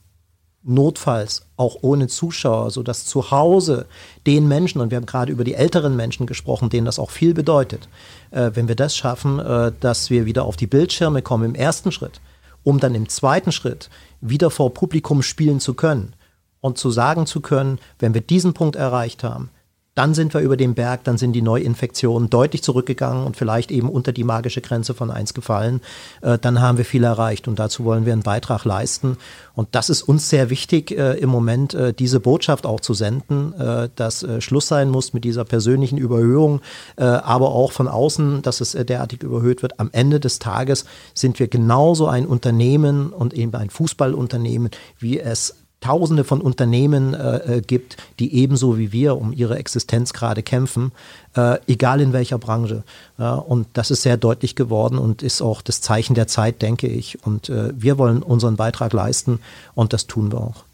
notfalls 0.65 1.47
auch 1.57 1.79
ohne 1.83 2.09
Zuschauer, 2.09 2.71
sodass 2.71 3.05
zu 3.05 3.31
Hause 3.31 3.87
den 4.27 4.49
Menschen, 4.49 4.81
und 4.81 4.91
wir 4.91 4.97
haben 4.97 5.07
gerade 5.07 5.33
über 5.33 5.45
die 5.45 5.55
älteren 5.55 5.97
Menschen 5.97 6.27
gesprochen, 6.27 6.71
denen 6.71 6.85
das 6.85 6.99
auch 6.99 7.11
viel 7.11 7.35
bedeutet, 7.35 7.89
äh, 8.31 8.51
wenn 8.55 8.69
wir 8.69 8.77
das 8.77 8.97
schaffen, 8.97 9.39
äh, 9.39 9.73
dass 9.81 10.11
wir 10.11 10.25
wieder 10.25 10.45
auf 10.45 10.57
die 10.57 10.67
Bildschirme 10.67 11.23
kommen 11.23 11.45
im 11.45 11.55
ersten 11.55 11.93
Schritt, 11.93 12.21
um 12.63 12.79
dann 12.79 12.95
im 12.95 13.09
zweiten 13.09 13.53
Schritt 13.53 13.91
wieder 14.21 14.51
vor 14.51 14.73
Publikum 14.73 15.23
spielen 15.23 15.61
zu 15.61 15.75
können 15.75 16.15
und 16.61 16.79
zu 16.79 16.91
sagen 16.91 17.27
zu 17.27 17.41
können, 17.41 17.79
wenn 17.99 18.15
wir 18.15 18.21
diesen 18.21 18.55
Punkt 18.55 18.77
erreicht 18.77 19.25
haben, 19.25 19.51
dann 19.95 20.15
sind 20.15 20.33
wir 20.33 20.41
über 20.41 20.57
den 20.57 20.75
Berg, 20.75 21.05
dann 21.05 21.19
sind 21.19 21.35
die 21.35 21.43
Neuinfektionen 21.43 22.31
deutlich 22.31 22.63
zurückgegangen 22.63 23.27
und 23.27 23.37
vielleicht 23.37 23.71
eben 23.71 23.91
unter 23.91 24.13
die 24.13 24.25
magische 24.25 24.63
Grenze 24.63 24.95
von 24.95 25.11
eins 25.11 25.35
gefallen. 25.35 25.83
Äh, 26.23 26.39
dann 26.39 26.63
haben 26.63 26.79
wir 26.79 26.87
viel 26.87 27.05
erreicht 27.05 27.47
und 27.47 27.59
dazu 27.59 27.85
wollen 27.85 28.07
wir 28.07 28.15
einen 28.15 28.23
Beitrag 28.23 28.65
leisten. 28.65 29.19
Und 29.55 29.69
das 29.73 29.91
ist 29.91 30.03
uns 30.03 30.31
sehr 30.31 30.49
wichtig, 30.49 30.93
äh, 30.93 31.19
im 31.19 31.29
Moment 31.29 31.75
äh, 31.75 31.93
diese 31.93 32.21
Botschaft 32.21 32.65
auch 32.65 32.81
zu 32.81 32.95
senden, 32.95 33.55
dass 33.97 34.27
Schluss 34.39 34.69
sein 34.69 34.89
muss 34.89 35.13
mit 35.13 35.25
dieser 35.25 35.45
persönlichen 35.45 35.99
Überhöhung, 35.99 36.61
aber 36.97 37.51
auch 37.51 37.73
von 37.73 37.89
außen, 37.89 38.43
dass 38.43 38.61
es 38.61 38.73
derartig 38.73 39.23
überhöht 39.23 39.63
wird. 39.63 39.79
Am 39.79 39.91
Ende 39.93 40.21
des 40.21 40.39
Tages 40.39 40.85
sind 41.15 41.39
wir 41.39 41.49
genauso 41.49 42.07
ein 42.07 42.27
Unternehmen 42.27 43.11
und 43.13 43.35
eben 43.35 43.55
ein 43.55 43.71
Fußballunternehmen, 43.71 44.71
wie 44.99 45.21
es 45.21 45.62
Tausende 45.83 46.25
von 46.25 46.41
Unternehmen 46.41 47.13
äh, 47.13 47.59
äh, 47.59 47.61
gibt, 47.61 47.97
die 48.21 48.35
ebenso 48.37 48.79
wie 48.79 48.93
wir 48.93 49.17
um 49.17 49.33
ihre 49.33 49.59
Existenz 49.59 50.13
gerade 50.13 50.43
kämpfen, 50.43 50.93
äh, 51.35 51.59
egal 51.67 52.01
in 52.01 52.13
welcher 52.13 52.39
Branche. 52.39 52.85
Ja, 53.19 53.35
und 53.35 53.67
das 53.75 53.91
ist 53.91 54.03
sehr 54.03 54.17
deutlich 54.17 54.55
geworden 54.55 54.97
und 54.97 55.23
ist 55.23 55.43
auch 55.43 55.61
das 55.61 55.81
Zeichen 55.81 56.15
der 56.15 56.29
Zeit, 56.29 56.63
denke 56.63 56.87
ich. 56.87 57.27
Und 57.27 57.49
äh, 57.49 57.73
wir 57.77 57.99
wollen 57.99 58.23
unseren 58.23 58.57
Beitrag 58.57 58.93
leisten 58.93 59.41
und 59.75 59.93
das 59.93 60.07
tun 60.07 60.33
wir 60.33 60.41
auch. 60.41 60.65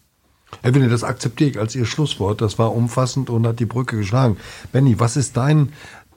Herr 0.62 0.74
Winne, 0.74 0.88
das 0.88 1.04
akzeptiere 1.04 1.50
ich 1.50 1.58
als 1.58 1.74
Ihr 1.74 1.86
Schlusswort. 1.86 2.40
Das 2.40 2.58
war 2.58 2.74
umfassend 2.74 3.30
und 3.30 3.46
hat 3.46 3.60
die 3.60 3.66
Brücke 3.66 3.96
geschlagen. 3.96 4.36
Benny, 4.72 5.00
was 5.00 5.16
ist 5.16 5.36
dein, 5.36 5.72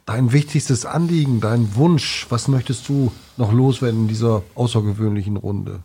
dein 0.05 0.33
wichtigstes 0.33 0.85
Anliegen, 0.85 1.39
dein 1.39 1.75
Wunsch? 1.75 2.27
Was 2.29 2.47
möchtest 2.49 2.89
du 2.89 3.11
noch 3.37 3.53
loswerden 3.53 4.01
in 4.01 4.07
dieser 4.09 4.43
außergewöhnlichen 4.55 5.37
Runde? 5.37 5.79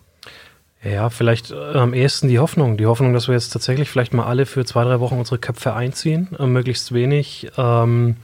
Ja, 0.82 1.10
vielleicht 1.10 1.50
äh, 1.50 1.54
am 1.54 1.94
ehesten 1.94 2.28
die 2.28 2.38
Hoffnung. 2.38 2.76
Die 2.76 2.86
Hoffnung, 2.86 3.12
dass 3.12 3.28
wir 3.28 3.34
jetzt 3.34 3.50
tatsächlich 3.50 3.90
vielleicht 3.90 4.14
mal 4.14 4.26
alle 4.26 4.46
für 4.46 4.64
zwei, 4.64 4.84
drei 4.84 5.00
Wochen 5.00 5.18
unsere 5.18 5.38
Köpfe 5.38 5.74
einziehen, 5.74 6.28
äh, 6.38 6.46
möglichst 6.46 6.92
wenig. 6.92 7.50
Ähm, 7.56 8.16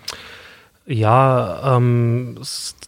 ja, 0.84 1.76
ähm, 1.76 2.38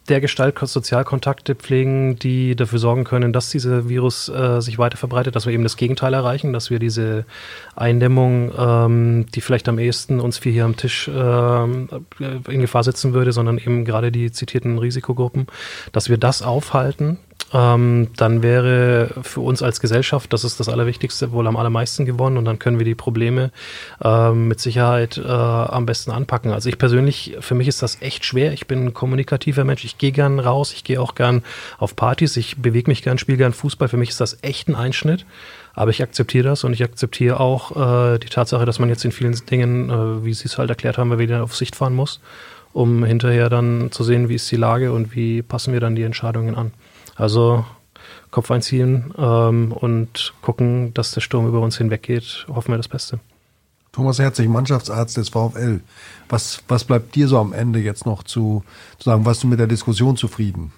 der 0.08 0.20
Gestalt 0.20 0.58
Sozialkontakte 0.58 1.54
pflegen, 1.54 2.18
die 2.18 2.56
dafür 2.56 2.78
sorgen 2.78 3.04
können, 3.04 3.32
dass 3.32 3.50
dieser 3.50 3.88
Virus 3.88 4.28
äh, 4.28 4.60
sich 4.60 4.78
weiter 4.78 4.96
verbreitet, 4.96 5.36
dass 5.36 5.46
wir 5.46 5.52
eben 5.52 5.62
das 5.62 5.76
Gegenteil 5.76 6.12
erreichen, 6.12 6.52
dass 6.52 6.70
wir 6.70 6.78
diese 6.78 7.24
Eindämmung, 7.76 8.52
ähm, 8.58 9.26
die 9.34 9.40
vielleicht 9.40 9.68
am 9.68 9.78
ehesten 9.78 10.20
uns 10.20 10.38
vier 10.38 10.52
hier 10.52 10.64
am 10.64 10.76
Tisch 10.76 11.08
ähm, 11.12 11.88
in 12.18 12.60
Gefahr 12.60 12.82
setzen 12.82 13.14
würde, 13.14 13.32
sondern 13.32 13.58
eben 13.58 13.84
gerade 13.84 14.10
die 14.10 14.32
zitierten 14.32 14.78
Risikogruppen, 14.78 15.46
dass 15.92 16.10
wir 16.10 16.18
das 16.18 16.42
aufhalten, 16.42 17.18
ähm, 17.52 18.08
dann 18.16 18.42
wäre 18.42 19.10
für 19.22 19.40
uns 19.40 19.62
als 19.62 19.80
Gesellschaft, 19.80 20.32
das 20.32 20.44
ist 20.44 20.58
das 20.60 20.68
Allerwichtigste, 20.68 21.32
wohl 21.32 21.46
am 21.46 21.56
allermeisten 21.56 22.04
gewonnen 22.04 22.36
und 22.36 22.44
dann 22.44 22.58
können 22.58 22.78
wir 22.78 22.84
die 22.84 22.94
Probleme 22.94 23.52
ähm, 24.02 24.48
mit 24.48 24.60
Sicherheit 24.60 25.18
äh, 25.18 25.28
am 25.28 25.86
besten 25.86 26.10
anpacken. 26.10 26.52
Also 26.52 26.68
ich 26.68 26.78
persönlich, 26.78 27.36
für 27.40 27.54
mich 27.54 27.68
ist 27.68 27.82
das 27.82 28.02
echt 28.02 28.24
schwer. 28.24 28.52
Ich 28.52 28.66
bin 28.66 28.86
ein 28.86 28.94
kommunikativer 28.94 29.64
Mensch. 29.64 29.84
Ich 29.84 29.98
gehe 29.98 30.12
gern 30.12 30.40
raus, 30.40 30.72
ich 30.72 30.84
gehe 30.84 31.00
auch 31.00 31.14
gern 31.14 31.42
auf 31.78 31.96
Partys, 31.96 32.36
ich 32.36 32.56
bewege 32.56 32.90
mich 32.90 33.02
gern, 33.02 33.18
spiele 33.18 33.38
gern 33.38 33.52
Fußball. 33.52 33.88
Für 33.88 33.96
mich 33.96 34.10
ist 34.10 34.20
das 34.20 34.38
echt 34.42 34.68
ein 34.68 34.74
Einschnitt. 34.74 35.24
Aber 35.74 35.90
ich 35.90 36.02
akzeptiere 36.02 36.44
das 36.44 36.64
und 36.64 36.72
ich 36.72 36.84
akzeptiere 36.84 37.40
auch 37.40 38.14
äh, 38.14 38.18
die 38.18 38.28
Tatsache, 38.28 38.64
dass 38.64 38.78
man 38.78 38.88
jetzt 38.88 39.04
in 39.04 39.12
vielen 39.12 39.34
Dingen, 39.46 39.90
äh, 39.90 40.24
wie 40.24 40.32
Sie 40.32 40.46
es 40.46 40.56
halt 40.56 40.70
erklärt 40.70 40.98
haben, 40.98 41.18
wieder 41.18 41.42
auf 41.42 41.56
Sicht 41.56 41.74
fahren 41.74 41.94
muss, 41.94 42.20
um 42.72 43.04
hinterher 43.04 43.50
dann 43.50 43.90
zu 43.90 44.04
sehen, 44.04 44.28
wie 44.28 44.36
ist 44.36 44.50
die 44.50 44.56
Lage 44.56 44.92
und 44.92 45.14
wie 45.16 45.42
passen 45.42 45.72
wir 45.72 45.80
dann 45.80 45.96
die 45.96 46.04
Entscheidungen 46.04 46.54
an. 46.54 46.72
Also 47.16 47.64
Kopf 48.30 48.50
einziehen 48.50 49.14
ähm, 49.16 49.72
und 49.72 50.34
gucken, 50.42 50.92
dass 50.94 51.12
der 51.12 51.20
Sturm 51.20 51.46
über 51.46 51.60
uns 51.60 51.78
hinweggeht. 51.78 52.46
Hoffen 52.48 52.72
wir 52.72 52.76
das 52.76 52.88
Beste. 52.88 53.20
Thomas 53.92 54.18
Herzig, 54.18 54.48
Mannschaftsarzt 54.48 55.16
des 55.16 55.28
VfL. 55.28 55.80
Was, 56.28 56.64
was 56.66 56.84
bleibt 56.84 57.14
dir 57.14 57.28
so 57.28 57.38
am 57.38 57.52
Ende 57.52 57.78
jetzt 57.78 58.06
noch 58.06 58.24
zu, 58.24 58.64
zu 58.98 59.04
sagen? 59.04 59.24
Warst 59.24 59.44
du 59.44 59.46
mit 59.46 59.60
der 59.60 59.68
Diskussion 59.68 60.16
zufrieden? 60.16 60.72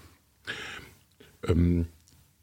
Ähm, 1.49 1.87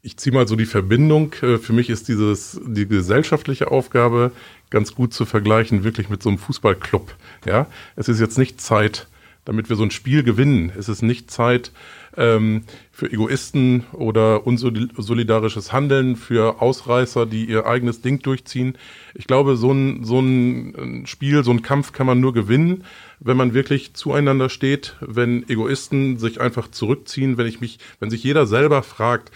ich 0.02 0.16
ziehe 0.16 0.34
mal 0.34 0.48
so 0.48 0.56
die 0.56 0.66
Verbindung. 0.66 1.32
Äh, 1.42 1.58
für 1.58 1.72
mich 1.72 1.90
ist 1.90 2.08
dieses, 2.08 2.60
die 2.66 2.88
gesellschaftliche 2.88 3.70
Aufgabe 3.70 4.32
ganz 4.70 4.96
gut 4.96 5.14
zu 5.14 5.24
vergleichen, 5.24 5.84
wirklich 5.84 6.08
mit 6.08 6.22
so 6.22 6.28
einem 6.28 6.38
Fußballclub. 6.38 7.14
Ja, 7.46 7.68
es 7.94 8.08
ist 8.08 8.18
jetzt 8.18 8.36
nicht 8.36 8.60
Zeit, 8.60 9.06
damit 9.44 9.68
wir 9.68 9.76
so 9.76 9.82
ein 9.82 9.90
Spiel 9.90 10.22
gewinnen. 10.22 10.72
Es 10.76 10.88
ist 10.88 11.02
nicht 11.02 11.30
Zeit, 11.30 11.72
ähm, 12.16 12.62
für 12.92 13.10
Egoisten 13.12 13.84
oder 13.92 14.46
unsolidarisches 14.46 15.72
Handeln, 15.72 16.16
für 16.16 16.62
Ausreißer, 16.62 17.26
die 17.26 17.44
ihr 17.44 17.66
eigenes 17.66 18.00
Ding 18.00 18.20
durchziehen. 18.22 18.78
Ich 19.14 19.26
glaube, 19.26 19.56
so 19.56 19.72
ein, 19.72 20.04
so 20.04 20.20
ein 20.20 21.06
Spiel, 21.06 21.44
so 21.44 21.50
ein 21.50 21.62
Kampf 21.62 21.92
kann 21.92 22.06
man 22.06 22.20
nur 22.20 22.32
gewinnen, 22.32 22.84
wenn 23.20 23.36
man 23.36 23.54
wirklich 23.54 23.94
zueinander 23.94 24.48
steht, 24.48 24.96
wenn 25.00 25.48
Egoisten 25.48 26.18
sich 26.18 26.40
einfach 26.40 26.70
zurückziehen, 26.70 27.36
wenn 27.36 27.46
ich 27.46 27.60
mich, 27.60 27.78
wenn 28.00 28.10
sich 28.10 28.22
jeder 28.22 28.46
selber 28.46 28.82
fragt, 28.82 29.30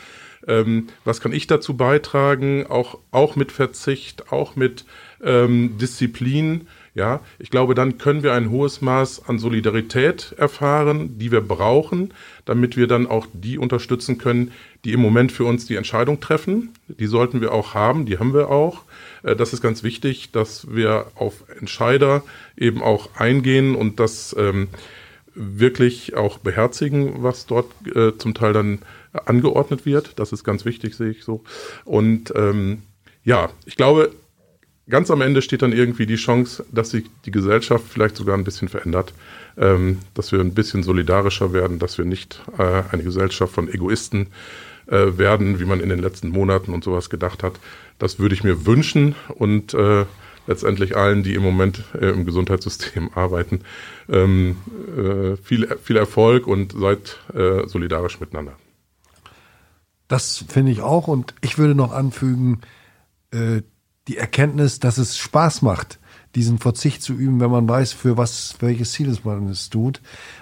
ähm, 0.47 0.87
was 1.05 1.21
kann 1.21 1.33
ich 1.33 1.47
dazu 1.47 1.77
beitragen, 1.77 2.67
auch, 2.67 2.99
auch 3.11 3.35
mit 3.35 3.51
Verzicht, 3.51 4.33
auch 4.33 4.57
mit 4.57 4.85
ähm, 5.23 5.79
Disziplin 5.79 6.69
Ja, 6.99 7.21
ich 7.39 7.51
glaube, 7.51 7.77
dann 7.77 7.97
können 7.97 8.25
wir 8.25 8.33
ein 8.33 8.51
hohes 8.51 8.81
Maß 8.81 9.29
an 9.29 9.39
Solidarität 9.39 10.35
erfahren, 10.37 11.17
die 11.17 11.31
wir 11.31 11.41
brauchen, 11.41 12.13
damit 12.45 12.77
wir 12.77 12.89
dann 12.89 13.07
auch 13.07 13.29
die 13.33 13.57
unterstützen 13.57 14.19
können, 14.19 14.51
die 14.85 14.95
im 14.95 15.01
Moment 15.01 15.31
für 15.31 15.45
uns 15.45 15.65
die 15.65 15.77
Entscheidung 15.77 16.19
treffen. 16.19 16.71
Die 16.89 17.07
sollten 17.07 17.41
wir 17.41 17.53
auch 17.53 17.73
haben, 17.73 18.05
die 18.05 18.19
haben 18.19 18.35
wir 18.35 18.51
auch. 18.51 18.83
Äh, 19.23 19.37
das 19.37 19.53
ist 19.53 19.63
ganz 19.63 19.85
wichtig, 19.85 20.33
dass 20.33 20.75
wir 20.75 21.07
auf 21.15 21.45
Entscheider 21.61 22.25
eben 22.57 22.83
auch 22.83 23.15
eingehen 23.15 23.77
und 23.77 24.01
das 24.01 24.35
ähm, 24.37 24.67
wirklich 25.37 26.17
auch 26.17 26.39
beherzigen, 26.39 27.23
was 27.23 27.47
dort 27.47 27.71
äh, 27.95 28.19
zum 28.19 28.35
Teil 28.35 28.53
dann 28.53 28.81
angeordnet 29.13 29.87
wird. 29.87 30.19
Das 30.19 30.33
ist 30.33 30.43
ganz 30.43 30.65
wichtig, 30.65 30.97
sehe 30.97 31.11
ich 31.11 31.23
so. 31.23 31.45
Und 31.85 32.33
ähm, 32.35 32.83
ja, 33.23 33.51
ich 33.67 33.77
glaube, 33.77 34.11
ganz 34.89 35.11
am 35.11 35.21
Ende 35.21 35.43
steht 35.43 35.63
dann 35.63 35.73
irgendwie 35.73 36.07
die 36.07 36.17
Chance, 36.17 36.65
dass 36.73 36.91
sich 36.91 37.05
die 37.25 37.31
Gesellschaft 37.31 37.85
vielleicht 37.89 38.17
sogar 38.17 38.37
ein 38.37 38.45
bisschen 38.45 38.69
verändert, 38.69 39.13
ähm, 39.57 39.99
dass 40.15 40.33
wir 40.33 40.41
ein 40.41 40.55
bisschen 40.55 40.83
solidarischer 40.83 41.53
werden, 41.53 41.79
dass 41.79 41.99
wir 41.99 42.05
nicht 42.05 42.43
äh, 42.59 42.83
eine 42.91 43.03
Gesellschaft 43.03 43.53
von 43.53 43.69
Egoisten 43.69 44.29
äh, 44.87 45.19
werden, 45.19 45.61
wie 45.61 45.65
man 45.65 45.81
in 45.81 45.89
den 45.89 45.99
letzten 45.99 46.31
Monaten 46.31 46.73
und 46.73 46.85
sowas 46.85 47.11
gedacht 47.11 47.43
hat. 47.43 47.59
Das 47.99 48.19
würde 48.19 48.35
ich 48.35 48.45
mir 48.45 48.67
wünschen 48.67 49.15
und 49.35 49.75
äh, 49.75 50.05
letztendlich 50.47 50.97
allen, 50.97 51.23
die 51.23 51.35
im 51.35 51.43
Moment 51.43 51.85
äh, 52.01 52.07
im 52.09 52.25
Gesundheitssystem 52.25 53.11
arbeiten, 53.15 53.61
ähm, 54.09 54.57
äh, 54.97 55.37
viel, 55.37 55.69
viel 55.83 55.97
Erfolg 55.97 56.47
und 56.47 56.73
seid 56.73 57.19
äh, 57.35 57.67
solidarisch 57.67 58.21
miteinander. 58.21 58.55
Das 60.09 60.43
finde 60.49 60.73
ich 60.73 60.81
auch 60.81 61.07
und 61.07 61.35
ich 61.43 61.59
würde 61.59 61.75
noch 61.75 61.93
anfügen, 61.93 62.63
die 64.09 64.17
Erkenntnis, 64.17 64.81
dass 64.81 64.99
es 64.99 65.17
Spaß 65.19 65.63
macht, 65.63 65.99
diesen 66.35 66.59
Verzicht 66.59 67.03
zu 67.03 67.15
üben, 67.15 67.41
wenn 67.41 67.51
man 67.51 67.69
weiß, 67.69 67.93
für 67.93 68.17
was, 68.17 68.57
welches 68.61 68.93
Ziel 68.93 69.15
man 69.25 69.49
es 69.49 69.71
tut. 69.71 70.01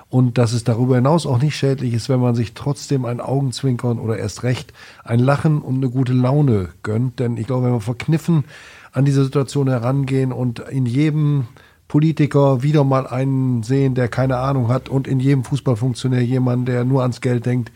Und 0.08 0.38
dass 0.38 0.52
es 0.52 0.64
darüber 0.64 0.96
hinaus 0.96 1.26
auch 1.26 1.40
nicht 1.40 1.56
schädlich 1.56 1.94
ist, 1.94 2.08
wenn 2.08 2.20
man 2.20 2.34
sich 2.34 2.54
trotzdem 2.54 3.04
ein 3.04 3.20
Augenzwinkern 3.20 3.98
oder 3.98 4.18
erst 4.18 4.42
recht 4.42 4.72
ein 5.04 5.18
Lachen 5.18 5.60
und 5.60 5.76
eine 5.76 5.90
gute 5.90 6.12
Laune 6.12 6.70
gönnt. 6.82 7.18
Denn 7.18 7.36
ich 7.36 7.46
glaube, 7.46 7.66
wenn 7.66 7.72
wir 7.72 7.80
verkniffen 7.80 8.44
an 8.92 9.04
diese 9.04 9.24
Situation 9.24 9.68
herangehen 9.68 10.32
und 10.32 10.60
in 10.60 10.86
jedem 10.86 11.48
Politiker 11.88 12.62
wieder 12.62 12.82
mal 12.82 13.06
einen 13.06 13.62
sehen, 13.62 13.94
der 13.94 14.08
keine 14.08 14.38
Ahnung 14.38 14.68
hat 14.68 14.88
und 14.88 15.06
in 15.06 15.20
jedem 15.20 15.44
Fußballfunktionär 15.44 16.24
jemanden, 16.24 16.66
der 16.66 16.84
nur 16.84 17.02
ans 17.02 17.20
Geld 17.20 17.46
denkt, 17.46 17.70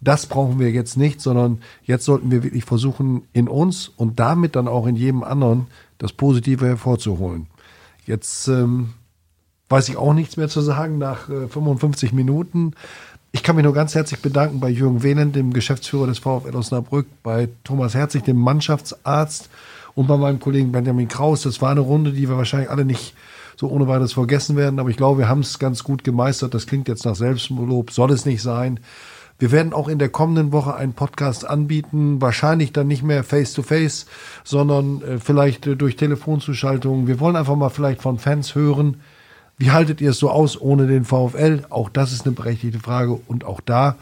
das 0.00 0.26
brauchen 0.26 0.58
wir 0.58 0.70
jetzt 0.70 0.96
nicht, 0.96 1.20
sondern 1.20 1.60
jetzt 1.82 2.04
sollten 2.04 2.30
wir 2.30 2.44
wirklich 2.44 2.64
versuchen, 2.64 3.22
in 3.32 3.48
uns 3.48 3.88
und 3.88 4.20
damit 4.20 4.56
dann 4.56 4.68
auch 4.68 4.86
in 4.86 4.96
jedem 4.96 5.24
anderen 5.24 5.66
das 5.98 6.12
Positive 6.12 6.66
hervorzuholen. 6.66 7.48
Jetzt 8.06 8.48
ähm, 8.48 8.90
weiß 9.68 9.88
ich 9.88 9.96
auch 9.96 10.14
nichts 10.14 10.36
mehr 10.36 10.48
zu 10.48 10.60
sagen 10.60 10.98
nach 10.98 11.28
äh, 11.28 11.48
55 11.48 12.12
Minuten. 12.12 12.72
Ich 13.32 13.42
kann 13.42 13.56
mich 13.56 13.64
nur 13.64 13.74
ganz 13.74 13.94
herzlich 13.94 14.20
bedanken 14.20 14.60
bei 14.60 14.70
Jürgen 14.70 15.02
Wehnen, 15.02 15.32
dem 15.32 15.52
Geschäftsführer 15.52 16.06
des 16.06 16.18
VfL 16.18 16.56
Osnabrück, 16.56 17.06
bei 17.22 17.48
Thomas 17.64 17.94
Herzig, 17.94 18.24
dem 18.24 18.38
Mannschaftsarzt 18.38 19.50
und 19.94 20.06
bei 20.06 20.16
meinem 20.16 20.38
Kollegen 20.38 20.72
Benjamin 20.72 21.08
Kraus. 21.08 21.42
Das 21.42 21.60
war 21.60 21.70
eine 21.70 21.80
Runde, 21.80 22.12
die 22.12 22.28
wir 22.28 22.36
wahrscheinlich 22.36 22.70
alle 22.70 22.84
nicht 22.84 23.14
so 23.56 23.68
ohne 23.68 23.88
weiteres 23.88 24.12
vergessen 24.12 24.56
werden, 24.56 24.78
aber 24.78 24.88
ich 24.88 24.96
glaube, 24.96 25.18
wir 25.18 25.28
haben 25.28 25.40
es 25.40 25.58
ganz 25.58 25.82
gut 25.82 26.04
gemeistert. 26.04 26.54
Das 26.54 26.68
klingt 26.68 26.86
jetzt 26.86 27.04
nach 27.04 27.16
Selbstlob, 27.16 27.90
soll 27.90 28.12
es 28.12 28.24
nicht 28.24 28.40
sein. 28.40 28.78
Wir 29.38 29.52
werden 29.52 29.72
auch 29.72 29.88
in 29.88 29.98
der 29.98 30.08
kommenden 30.08 30.50
Woche 30.52 30.74
einen 30.74 30.94
Podcast 30.94 31.46
anbieten, 31.46 32.20
wahrscheinlich 32.20 32.72
dann 32.72 32.88
nicht 32.88 33.02
mehr 33.02 33.22
face-to-face, 33.22 34.04
-face, 34.04 34.06
sondern 34.44 35.02
äh, 35.02 35.18
vielleicht 35.18 35.66
äh, 35.66 35.76
durch 35.76 35.96
Telefonzuschaltungen. 35.96 37.06
Wir 37.06 37.20
wollen 37.20 37.36
einfach 37.36 37.56
mal 37.56 37.68
vielleicht 37.68 38.02
von 38.02 38.18
Fans 38.18 38.54
hören, 38.54 39.00
wie 39.58 39.72
haltet 39.72 40.00
ihr 40.00 40.10
es 40.10 40.18
so 40.18 40.30
aus 40.30 40.60
ohne 40.60 40.86
den 40.86 41.04
VfL? 41.04 41.64
Auch 41.68 41.88
das 41.88 42.12
ist 42.12 42.26
eine 42.26 42.34
berechtigte 42.34 42.78
Frage 42.78 43.14
und 43.26 43.44
auch 43.44 43.60
da 43.60 43.96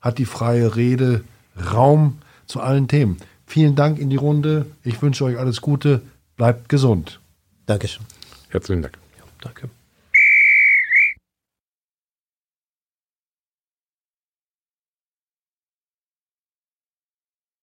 hat 0.00 0.18
die 0.18 0.24
freie 0.24 0.76
Rede 0.76 1.24
Raum 1.72 2.18
zu 2.46 2.60
allen 2.60 2.88
Themen. 2.88 3.18
Vielen 3.46 3.74
Dank 3.74 3.98
in 3.98 4.10
die 4.10 4.16
Runde. 4.16 4.66
Ich 4.84 5.02
wünsche 5.02 5.24
euch 5.24 5.38
alles 5.38 5.60
Gute. 5.60 6.02
Bleibt 6.36 6.68
gesund. 6.68 7.20
Dankeschön. 7.66 8.06
Herzlichen 8.48 8.82
Dank. 8.82 8.98
Ja, 9.18 9.24
danke. 9.40 9.79